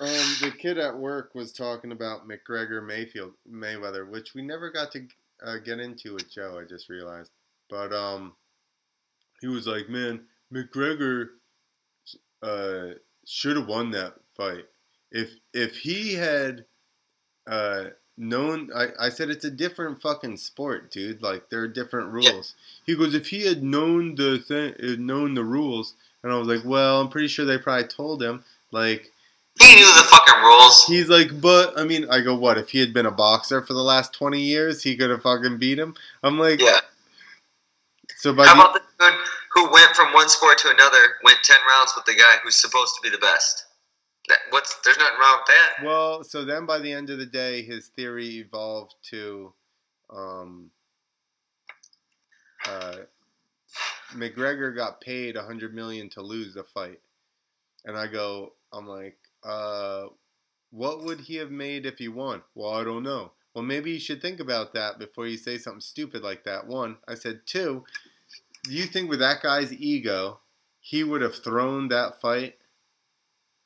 Um, 0.00 0.08
the 0.40 0.50
kid 0.56 0.78
at 0.78 0.96
work 0.96 1.34
was 1.34 1.52
talking 1.52 1.92
about 1.92 2.26
McGregor 2.26 2.84
Mayfield 2.84 3.32
Mayweather, 3.50 4.08
which 4.08 4.34
we 4.34 4.40
never 4.40 4.70
got 4.70 4.90
to 4.92 5.06
uh, 5.44 5.58
get 5.58 5.78
into 5.78 6.14
with 6.14 6.30
Joe. 6.32 6.58
I 6.58 6.66
just 6.66 6.88
realized, 6.88 7.30
but 7.68 7.92
um, 7.92 8.32
he 9.42 9.46
was 9.46 9.66
like, 9.66 9.90
"Man, 9.90 10.22
McGregor 10.52 11.28
uh, 12.42 12.94
should 13.26 13.56
have 13.58 13.66
won 13.66 13.90
that 13.90 14.14
fight. 14.36 14.64
If 15.12 15.34
if 15.52 15.76
he 15.76 16.14
had 16.14 16.64
uh, 17.46 17.86
known, 18.16 18.70
I, 18.74 18.88
I 18.98 19.08
said 19.10 19.28
it's 19.28 19.44
a 19.44 19.50
different 19.50 20.00
fucking 20.00 20.38
sport, 20.38 20.90
dude. 20.90 21.20
Like 21.22 21.50
there 21.50 21.60
are 21.60 21.68
different 21.68 22.06
Yeah. 22.22 22.30
rules." 22.32 22.54
He 22.86 22.96
goes, 22.96 23.14
"If 23.14 23.28
he 23.28 23.44
had 23.44 23.62
known 23.62 24.14
the 24.14 24.38
thing, 24.38 24.74
uh, 24.82 24.96
known 24.98 25.34
the 25.34 25.44
rules," 25.44 25.92
and 26.22 26.32
I 26.32 26.38
was 26.38 26.48
like, 26.48 26.64
"Well, 26.64 27.02
I'm 27.02 27.10
pretty 27.10 27.28
sure 27.28 27.44
they 27.44 27.58
probably 27.58 27.86
told 27.86 28.22
him, 28.22 28.44
like." 28.70 29.12
He 29.60 29.74
knew 29.76 29.94
the 29.94 30.06
fucking 30.10 30.42
rules. 30.42 30.84
He's 30.86 31.08
like, 31.08 31.38
but 31.40 31.78
I 31.78 31.84
mean, 31.84 32.08
I 32.10 32.20
go, 32.22 32.34
what 32.34 32.56
if 32.58 32.70
he 32.70 32.80
had 32.80 32.92
been 32.94 33.06
a 33.06 33.10
boxer 33.10 33.60
for 33.62 33.74
the 33.74 33.82
last 33.82 34.12
twenty 34.14 34.40
years? 34.40 34.82
He 34.82 34.96
could 34.96 35.10
have 35.10 35.22
fucking 35.22 35.58
beat 35.58 35.78
him. 35.78 35.94
I'm 36.22 36.38
like, 36.38 36.60
Yeah. 36.60 36.78
so 38.16 38.32
by 38.34 38.46
How 38.46 38.54
about 38.54 38.74
the 38.74 38.80
dude 38.98 39.14
who 39.52 39.70
went 39.70 39.90
from 39.94 40.12
one 40.14 40.28
sport 40.28 40.58
to 40.58 40.70
another, 40.70 40.98
went 41.24 41.38
ten 41.44 41.58
rounds 41.76 41.92
with 41.94 42.04
the 42.06 42.14
guy 42.14 42.36
who's 42.42 42.56
supposed 42.56 42.94
to 42.96 43.00
be 43.02 43.14
the 43.14 43.20
best? 43.20 43.66
That 44.28 44.38
what's 44.50 44.76
there's 44.84 44.96
nothing 44.98 45.18
wrong 45.20 45.38
with 45.40 45.54
that. 45.56 45.84
well, 45.86 46.24
so 46.24 46.44
then 46.44 46.64
by 46.64 46.78
the 46.78 46.92
end 46.92 47.10
of 47.10 47.18
the 47.18 47.26
day, 47.26 47.62
his 47.62 47.88
theory 47.88 48.38
evolved 48.38 48.94
to, 49.10 49.52
um, 50.10 50.70
uh, 52.66 52.96
McGregor 54.14 54.74
got 54.74 55.00
paid 55.00 55.36
a 55.36 55.42
hundred 55.42 55.74
million 55.74 56.08
to 56.10 56.22
lose 56.22 56.54
the 56.54 56.64
fight, 56.64 57.00
and 57.84 57.96
I 57.96 58.06
go, 58.06 58.52
I'm 58.72 58.86
like, 58.86 59.16
uh, 59.44 60.06
what 60.70 61.02
would 61.04 61.20
he 61.20 61.36
have 61.36 61.50
made 61.50 61.86
if 61.86 61.98
he 61.98 62.08
won? 62.08 62.42
Well, 62.54 62.72
I 62.72 62.84
don't 62.84 63.02
know. 63.02 63.32
Well, 63.54 63.64
maybe 63.64 63.90
you 63.90 64.00
should 64.00 64.22
think 64.22 64.38
about 64.38 64.74
that 64.74 64.98
before 64.98 65.26
you 65.26 65.36
say 65.36 65.58
something 65.58 65.80
stupid 65.80 66.22
like 66.22 66.44
that. 66.44 66.66
One, 66.66 66.98
I 67.08 67.14
said, 67.14 67.40
two, 67.46 67.84
do 68.64 68.72
you 68.72 68.84
think 68.84 69.10
with 69.10 69.18
that 69.18 69.42
guy's 69.42 69.72
ego, 69.72 70.40
he 70.80 71.02
would 71.02 71.22
have 71.22 71.34
thrown 71.34 71.88
that 71.88 72.20
fight? 72.20 72.56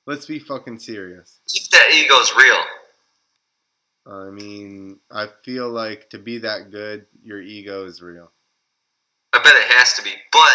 Let's 0.06 0.26
be 0.26 0.38
fucking 0.38 0.78
serious. 0.78 1.40
If 1.52 1.70
that 1.70 1.90
ego's 1.92 2.32
real. 2.36 2.58
I 4.06 4.30
mean, 4.30 5.00
I 5.10 5.28
feel 5.42 5.70
like 5.70 6.10
to 6.10 6.18
be 6.18 6.38
that 6.38 6.70
good, 6.70 7.06
your 7.22 7.40
ego 7.40 7.86
is 7.86 8.02
real. 8.02 8.30
I 9.32 9.38
bet 9.38 9.54
it 9.54 9.72
has 9.72 9.94
to 9.94 10.02
be. 10.02 10.12
But 10.30 10.52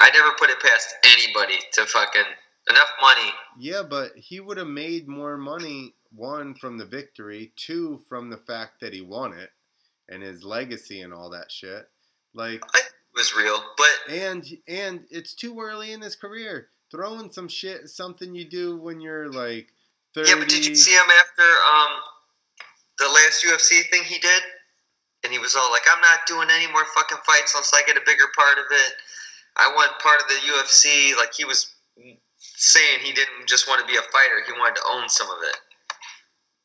I 0.00 0.10
never 0.10 0.30
put 0.38 0.50
it 0.50 0.60
past 0.60 0.94
anybody 1.04 1.58
to 1.72 1.86
fucking 1.86 2.22
enough 2.68 2.90
money. 3.00 3.30
Yeah, 3.58 3.82
but 3.82 4.12
he 4.16 4.40
would 4.40 4.56
have 4.56 4.66
made 4.66 5.08
more 5.08 5.36
money, 5.36 5.94
one, 6.14 6.54
from 6.54 6.78
the 6.78 6.84
victory, 6.84 7.52
two, 7.56 8.00
from 8.08 8.30
the 8.30 8.36
fact 8.36 8.80
that 8.80 8.92
he 8.92 9.00
won 9.00 9.32
it 9.32 9.50
and 10.08 10.22
his 10.22 10.44
legacy 10.44 11.00
and 11.02 11.12
all 11.12 11.30
that 11.30 11.50
shit. 11.50 11.88
Like, 12.34 12.62
It 12.74 12.92
was 13.14 13.34
real. 13.34 13.62
But 13.76 14.14
and 14.14 14.44
and 14.68 15.04
it's 15.10 15.34
too 15.34 15.60
early 15.60 15.92
in 15.92 16.00
his 16.00 16.16
career. 16.16 16.68
Throwing 16.90 17.30
some 17.30 17.48
shit, 17.48 17.82
is 17.82 17.94
something 17.94 18.34
you 18.34 18.44
do 18.44 18.76
when 18.76 19.00
you're 19.00 19.30
like 19.32 19.68
thirty. 20.14 20.30
yeah, 20.30 20.36
but 20.38 20.48
did 20.48 20.66
you 20.66 20.74
see 20.74 20.92
him 20.92 21.06
after 21.20 21.42
um 21.42 21.88
the 22.98 23.06
last 23.08 23.44
UFC 23.44 23.88
thing 23.90 24.02
he 24.04 24.18
did? 24.18 24.42
And 25.24 25.32
he 25.32 25.38
was 25.38 25.56
all 25.56 25.70
like, 25.72 25.82
"I'm 25.90 26.00
not 26.00 26.26
doing 26.26 26.48
any 26.52 26.70
more 26.70 26.84
fucking 26.94 27.18
fights 27.24 27.54
unless 27.54 27.72
I 27.74 27.82
get 27.86 27.96
a 27.96 28.02
bigger 28.04 28.26
part 28.36 28.58
of 28.58 28.66
it. 28.70 28.92
I 29.56 29.72
want 29.74 29.98
part 30.00 30.20
of 30.20 30.28
the 30.28 30.34
UFC." 30.34 31.16
Like 31.16 31.32
he 31.34 31.44
was 31.44 31.74
saying, 32.56 33.00
he 33.02 33.12
didn't 33.12 33.46
just 33.46 33.68
want 33.68 33.80
to 33.80 33.86
be 33.86 33.98
a 33.98 34.02
fighter; 34.02 34.42
he 34.46 34.52
wanted 34.52 34.76
to 34.76 34.86
own 34.92 35.08
some 35.08 35.30
of 35.30 35.38
it. 35.42 35.56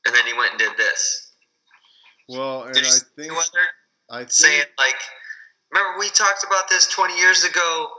And 0.06 0.16
then 0.16 0.26
he 0.26 0.34
went 0.34 0.52
and 0.52 0.60
did 0.60 0.78
this. 0.78 1.34
Well, 2.30 2.64
and 2.64 2.74
Did 2.74 2.86
you 2.86 2.92
I 2.92 3.00
think 3.16 3.34
I 4.10 4.20
think 4.20 4.32
saying 4.32 4.64
like, 4.78 5.00
"Remember 5.72 6.00
we 6.00 6.10
talked 6.10 6.44
about 6.44 6.70
this 6.70 6.88
20 6.88 7.18
years 7.18 7.44
ago? 7.44 7.90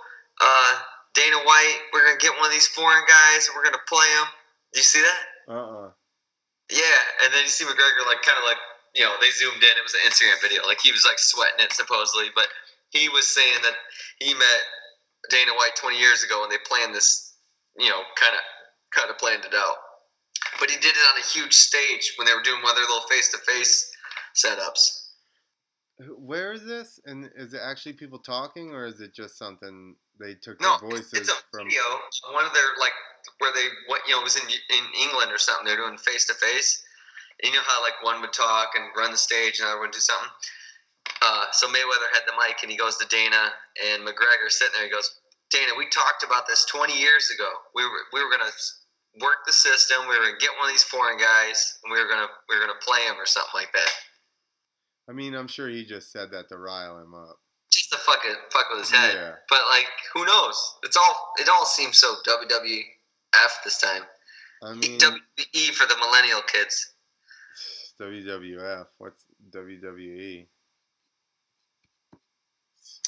Uh, 0.41 0.79
Dana 1.15 1.37
White, 1.45 1.81
we're 1.93 2.07
gonna 2.07 2.19
get 2.19 2.33
one 2.37 2.47
of 2.47 2.53
these 2.53 2.69
foreign 2.69 3.05
guys 3.07 3.49
and 3.49 3.57
we're 3.57 3.65
gonna 3.65 3.85
play 3.89 4.07
him." 4.19 4.27
Do 4.73 4.79
you 4.79 4.85
see 4.85 5.03
that? 5.03 5.23
uh 5.49 5.87
uh 5.87 5.91
Yeah, 6.71 7.01
and 7.25 7.35
then 7.35 7.43
you 7.43 7.51
see 7.51 7.65
McGregor 7.65 8.07
like 8.07 8.23
kind 8.23 8.39
of 8.39 8.45
like 8.47 8.59
you 8.95 9.03
know 9.03 9.15
they 9.21 9.31
zoomed 9.31 9.63
in. 9.63 9.75
It 9.75 9.83
was 9.83 9.95
an 9.95 10.07
Instagram 10.07 10.41
video. 10.41 10.63
Like 10.67 10.81
he 10.81 10.93
was 10.93 11.05
like 11.05 11.19
sweating 11.19 11.59
it 11.59 11.73
supposedly, 11.73 12.31
but 12.35 12.47
he 12.91 13.09
was 13.09 13.27
saying 13.27 13.59
that 13.63 13.75
he 14.19 14.35
met 14.35 14.61
Dana 15.31 15.53
White 15.55 15.77
20 15.77 15.99
years 15.99 16.23
ago 16.23 16.43
and 16.43 16.53
they 16.53 16.59
planned 16.67 16.95
this. 16.95 17.30
You 17.79 17.89
know, 17.89 18.03
kind 18.17 18.35
of 18.35 18.41
kind 18.95 19.11
of 19.11 19.19
planned 19.19 19.45
it 19.45 19.55
out. 19.55 19.77
But 20.59 20.71
he 20.71 20.77
did 20.77 20.95
it 20.95 21.05
on 21.15 21.21
a 21.21 21.25
huge 21.25 21.55
stage 21.55 22.15
when 22.17 22.27
they 22.27 22.35
were 22.35 22.43
doing 22.43 22.63
one 22.63 22.71
of 22.73 22.77
their 22.77 22.85
little 22.87 23.09
face 23.09 23.31
to 23.31 23.39
face 23.39 23.91
setups. 24.35 25.09
Where 26.17 26.53
is 26.53 26.65
this? 26.65 26.99
And 27.05 27.31
is 27.37 27.53
it 27.53 27.61
actually 27.63 27.93
people 27.93 28.19
talking, 28.19 28.71
or 28.71 28.87
is 28.87 29.01
it 29.01 29.15
just 29.15 29.37
something 29.37 29.95
they 30.19 30.35
took 30.35 30.61
No, 30.61 30.79
their 30.81 30.91
voices 30.91 31.13
it's 31.13 31.29
a 31.31 31.35
from? 31.53 31.69
video. 31.69 31.83
One 32.33 32.47
of 32.47 32.55
their 32.55 32.73
like 32.81 32.93
where 33.39 33.53
they 33.53 33.69
what 33.87 34.01
you 34.09 34.15
know 34.15 34.21
it 34.21 34.25
was 34.25 34.37
in 34.37 34.49
in 34.49 34.85
England 35.03 35.31
or 35.31 35.39
something. 35.39 35.67
They're 35.67 35.77
doing 35.77 35.99
face 35.99 36.27
to 36.27 36.35
face. 36.35 36.83
You 37.43 37.53
know 37.53 37.61
how 37.67 37.83
like 37.83 38.03
one 38.03 38.21
would 38.21 38.33
talk 38.33 38.71
and 38.77 38.85
run 38.97 39.11
the 39.11 39.17
stage, 39.17 39.61
and 39.61 39.69
the 39.69 39.73
other 39.73 39.81
would 39.81 39.93
do 39.93 39.99
something. 39.99 40.29
Uh, 41.23 41.45
so 41.53 41.67
Mayweather 41.69 42.09
had 42.13 42.25
the 42.27 42.33
mic, 42.37 42.63
and 42.63 42.71
he 42.71 42.77
goes 42.79 42.97
to 42.97 43.07
Dana 43.09 43.53
and 43.85 44.03
McGregor 44.03 44.49
sitting 44.49 44.73
there. 44.75 44.85
He 44.85 44.91
goes, 44.91 45.21
Dana, 45.51 45.73
we 45.77 45.87
talked 45.89 46.23
about 46.23 46.47
this 46.47 46.65
20 46.67 46.99
years 46.99 47.31
ago. 47.31 47.51
We 47.75 47.85
were 47.85 48.07
we 48.13 48.23
were 48.23 48.31
gonna 48.31 48.51
work 49.21 49.45
the 49.47 49.53
system. 49.53 49.99
We 50.03 50.17
were 50.17 50.25
gonna 50.25 50.39
get 50.39 50.51
one 50.59 50.69
of 50.69 50.73
these 50.73 50.85
foreign 50.85 51.19
guys, 51.19 51.79
and 51.83 51.93
we 51.93 52.01
were 52.01 52.09
gonna 52.09 52.29
we 52.49 52.57
were 52.57 52.61
gonna 52.61 52.79
play 52.81 53.01
him 53.03 53.17
or 53.19 53.27
something 53.27 53.55
like 53.55 53.73
that. 53.73 53.91
I 55.09 55.13
mean, 55.13 55.35
I'm 55.35 55.49
sure 55.49 55.69
he 55.69 55.85
just 55.85 56.13
said 56.13 56.31
that 56.31 56.49
to 56.51 56.57
rile 56.57 56.99
him 56.99 57.15
up. 57.15 57.39
Just 57.73 57.91
to 57.91 57.99
fuck 57.99 58.21
it, 58.25 58.37
fuck 58.53 58.67
with 58.71 58.81
his 58.81 58.91
head. 58.91 59.15
Yeah. 59.15 59.35
But 59.49 59.61
like, 59.71 59.87
who 60.15 60.25
knows? 60.25 60.57
It's 60.85 60.97
all 60.97 61.33
it 61.39 61.49
all 61.49 61.65
seems 61.65 61.99
so 61.99 62.15
WWF 62.27 63.65
this 63.65 63.81
time. 63.81 64.03
I 64.63 64.75
mean, 64.75 64.99
WWE 64.99 65.71
for 65.73 65.87
the 65.87 65.97
millennial 65.99 66.43
kids. 66.43 66.95
WWF. 68.01 68.87
What's? 68.99 69.25
WWE? 69.51 70.47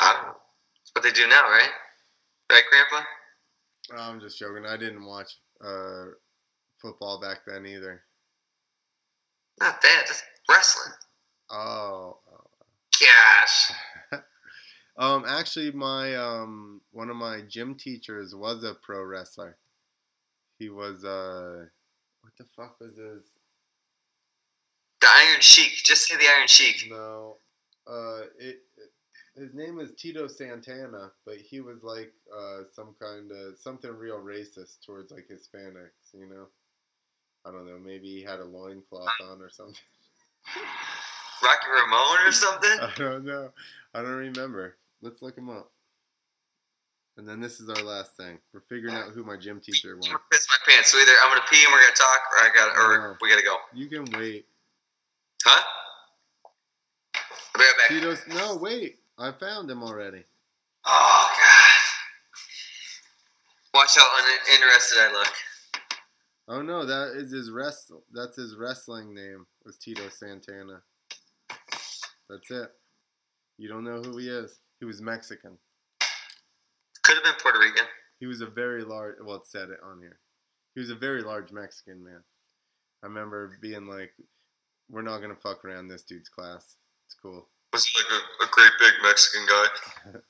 I 0.01 0.12
don't 0.12 0.23
know. 0.23 0.35
That's 0.35 0.90
what 0.94 1.05
they 1.05 1.12
do 1.12 1.28
now, 1.28 1.43
right? 1.43 1.70
Right, 2.53 2.65
Grandpa? 2.69 3.07
I'm 3.97 4.20
just 4.20 4.39
joking. 4.39 4.66
I 4.66 4.77
didn't 4.77 5.07
watch 5.07 5.39
uh, 5.65 6.09
football 6.77 7.19
back 7.19 7.39
then 7.47 7.65
either. 7.65 8.03
Not 9.59 9.81
that. 9.81 10.05
just 10.07 10.23
wrestling. 10.49 10.93
Oh. 11.51 12.19
Gosh. 13.01 13.73
Um, 14.99 15.24
actually, 15.27 15.73
my 15.73 16.15
um, 16.16 16.83
one 16.91 17.09
of 17.09 17.16
my 17.16 17.41
gym 17.49 17.77
teachers 17.77 18.35
was 18.35 18.62
a 18.62 18.74
pro 18.74 19.03
wrestler. 19.03 19.57
He 20.59 20.69
was 20.69 21.03
uh, 21.03 21.65
what 22.20 22.35
the 22.37 22.45
fuck 22.55 22.79
was 22.79 22.91
his? 22.91 23.23
The 25.01 25.07
Iron 25.09 25.41
Sheik. 25.41 25.73
Just 25.83 26.07
say 26.07 26.16
the 26.19 26.29
Iron 26.37 26.47
Sheik. 26.47 26.91
No, 26.91 27.39
uh, 27.87 28.24
it, 28.39 28.61
his 29.37 29.55
name 29.55 29.79
is 29.79 29.93
Tito 29.97 30.27
Santana, 30.27 31.11
but 31.25 31.37
he 31.37 31.61
was 31.61 31.83
like 31.83 32.13
uh, 32.37 32.61
some 32.73 32.95
kind 33.01 33.31
of 33.33 33.59
something 33.59 33.91
real 33.91 34.19
racist 34.19 34.85
towards 34.85 35.11
like 35.11 35.29
Hispanics. 35.31 36.13
You 36.15 36.27
know, 36.29 36.47
I 37.47 37.51
don't 37.53 37.67
know. 37.67 37.79
Maybe 37.79 38.09
he 38.09 38.23
had 38.23 38.41
a 38.41 38.45
loincloth 38.45 39.09
on 39.31 39.41
or 39.41 39.51
something. 39.51 39.75
Rocky 41.43 41.67
Ramone 41.73 42.27
or 42.27 42.33
something? 42.33 42.71
I 42.81 42.93
don't 42.97 43.25
know. 43.25 43.51
I 43.95 44.03
don't 44.03 44.11
remember. 44.17 44.77
Let's 45.01 45.23
look 45.23 45.37
him 45.37 45.51
up. 45.51 45.71
And 47.17 47.29
then 47.29 47.41
this 47.41 47.61
is 47.61 47.69
our 47.69 47.83
last 47.83 48.17
thing. 48.17 48.39
We're 48.55 48.61
figuring 48.61 48.95
out 48.95 49.11
who 49.11 49.23
my 49.25 49.37
gym 49.37 49.61
teacher 49.61 49.91
I'm 49.93 49.99
was. 49.99 50.07
gonna 50.09 50.19
piss 50.31 50.47
my 50.49 50.73
pants. 50.73 50.93
So 50.93 50.99
either 50.99 51.13
I'm 51.25 51.31
gonna 51.31 51.45
pee 51.51 51.63
and 51.63 51.73
we're 51.73 51.81
gonna 51.83 51.95
talk, 51.95 52.21
or 52.33 52.39
I 52.39 52.51
got, 52.55 52.77
or 52.77 52.99
No. 53.11 53.17
we 53.21 53.29
gotta 53.29 53.43
go. 53.43 53.57
You 53.75 53.87
can 53.89 54.05
wait. 54.19 54.47
Huh? 55.45 55.63
I'll 57.15 57.23
be 57.55 57.61
right 57.61 57.73
back. 57.79 57.89
Tito's. 57.89 58.23
No, 58.29 58.57
wait. 58.57 59.01
I 59.19 59.33
found 59.33 59.71
him 59.71 59.83
already. 59.83 60.25
Oh 60.87 61.29
god. 61.37 61.73
Watch 63.75 63.97
how 63.97 64.05
uninterested 64.19 64.99
I 64.99 65.13
look. 65.13 65.35
Oh 66.49 66.63
no, 66.63 66.85
that 66.85 67.17
is 67.17 67.31
his 67.31 67.51
wrestle. 67.51 68.05
That's 68.13 68.37
his 68.37 68.57
wrestling 68.57 69.15
name. 69.15 69.47
Was 69.65 69.79
Tito 69.79 70.09
Santana. 70.09 70.83
That's 72.29 72.51
it. 72.51 72.71
You 73.59 73.69
don't 73.69 73.85
know 73.85 74.03
who 74.03 74.19
he 74.19 74.29
is. 74.29 74.59
He 74.81 74.87
was 74.87 75.01
Mexican. 75.01 75.59
Could 77.03 77.17
have 77.17 77.25
been 77.25 77.35
Puerto 77.41 77.59
Rican. 77.59 77.87
He 78.19 78.27
was 78.27 78.41
a 78.41 78.47
very 78.47 78.85
large. 78.85 79.17
Well, 79.23 79.37
it 79.37 79.47
said 79.47 79.71
it 79.71 79.81
on 79.85 80.01
here. 80.01 80.19
He 80.75 80.81
was 80.81 80.91
a 80.91 80.95
very 80.95 81.23
large 81.23 81.53
Mexican 81.53 82.03
man. 82.03 82.23
I 83.03 83.07
remember 83.07 83.59
being 83.61 83.87
like, 83.87 84.15
"We're 84.89 85.03
not 85.03 85.21
gonna 85.21 85.37
fuck 85.37 85.65
around 85.65 85.89
this 85.89 86.03
dude's 86.03 86.29
class. 86.29 86.77
It's 87.07 87.15
cool." 87.15 87.49
Was 87.73 87.86
he 87.86 87.99
like 87.99 88.12
a, 88.12 88.44
a 88.44 88.49
great 88.51 88.73
big 88.78 88.93
Mexican 89.03 89.47
guy. 89.49 90.19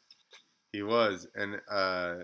He 0.72 0.82
was, 0.82 1.26
and 1.34 1.60
uh, 1.70 2.14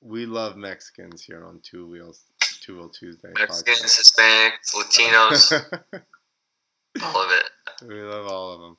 we 0.00 0.24
love 0.24 0.56
Mexicans 0.56 1.22
here 1.22 1.44
on 1.44 1.60
Two 1.62 1.86
Wheels, 1.86 2.24
Two 2.62 2.76
Wheel 2.78 2.88
Tuesday. 2.88 3.28
Mexicans, 3.38 3.82
podcast. 3.82 4.00
Hispanics, 4.18 4.74
Latinos, 4.74 5.52
all 7.04 7.22
of 7.22 7.30
it. 7.32 7.50
we 7.86 8.00
love 8.00 8.26
all 8.28 8.52
of 8.54 8.60
them. 8.62 8.76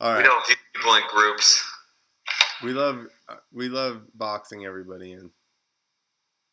All 0.00 0.16
We 0.16 0.24
don't 0.24 0.44
view 0.48 0.56
people 0.74 0.94
in 0.96 1.02
groups. 1.08 1.64
we 2.64 2.72
love 2.72 3.06
uh, 3.28 3.36
we 3.52 3.68
love 3.68 4.02
boxing 4.16 4.64
everybody 4.64 5.12
in. 5.12 5.30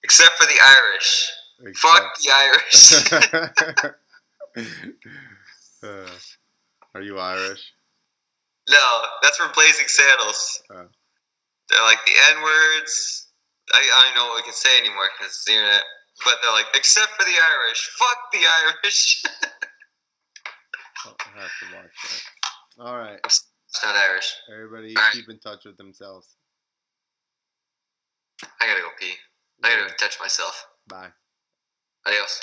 Except 0.03 0.35
for 0.35 0.45
the 0.45 0.59
Irish. 0.63 1.31
Fuck 1.77 2.15
the 2.21 2.31
Irish. 4.55 4.63
uh, 5.83 6.07
are 6.93 7.01
you 7.01 7.17
Irish? 7.17 7.73
No, 8.69 8.85
that's 9.21 9.37
from 9.37 9.51
Blazing 9.53 9.87
Saddles. 9.87 10.63
Oh. 10.71 10.85
They're 11.69 11.83
like 11.83 11.99
the 12.05 12.13
N 12.35 12.41
words. 12.43 13.27
I, 13.73 13.77
I 13.77 14.05
don't 14.05 14.15
know 14.15 14.25
what 14.29 14.37
we 14.37 14.43
can 14.43 14.53
say 14.53 14.79
anymore 14.79 15.09
because 15.13 15.33
it's 15.33 15.45
the 15.45 15.53
internet. 15.53 15.83
But 16.25 16.35
they're 16.41 16.51
like, 16.51 16.65
except 16.75 17.11
for 17.13 17.23
the 17.23 17.37
Irish. 17.37 17.89
Fuck 17.97 18.31
the 18.33 18.39
Irish. 18.43 19.23
Oh, 21.05 21.15
I'll 21.33 21.41
have 21.41 21.49
to 21.61 21.75
watch 21.77 21.95
that. 22.03 22.83
All 22.83 22.97
right, 22.97 23.19
it's 23.23 23.45
not 23.81 23.95
Irish. 23.95 24.33
everybody 24.53 24.95
All 24.97 25.03
right. 25.03 25.13
keep 25.13 25.29
in 25.29 25.39
touch 25.39 25.63
with 25.63 25.77
themselves. 25.77 26.35
I 28.43 28.67
gotta 28.67 28.81
go 28.81 28.89
pee. 28.99 29.13
I 29.63 29.69
gotta 29.69 29.93
touch 29.95 30.17
myself. 30.19 30.67
Bye. 30.89 31.09
Adios. 32.05 32.41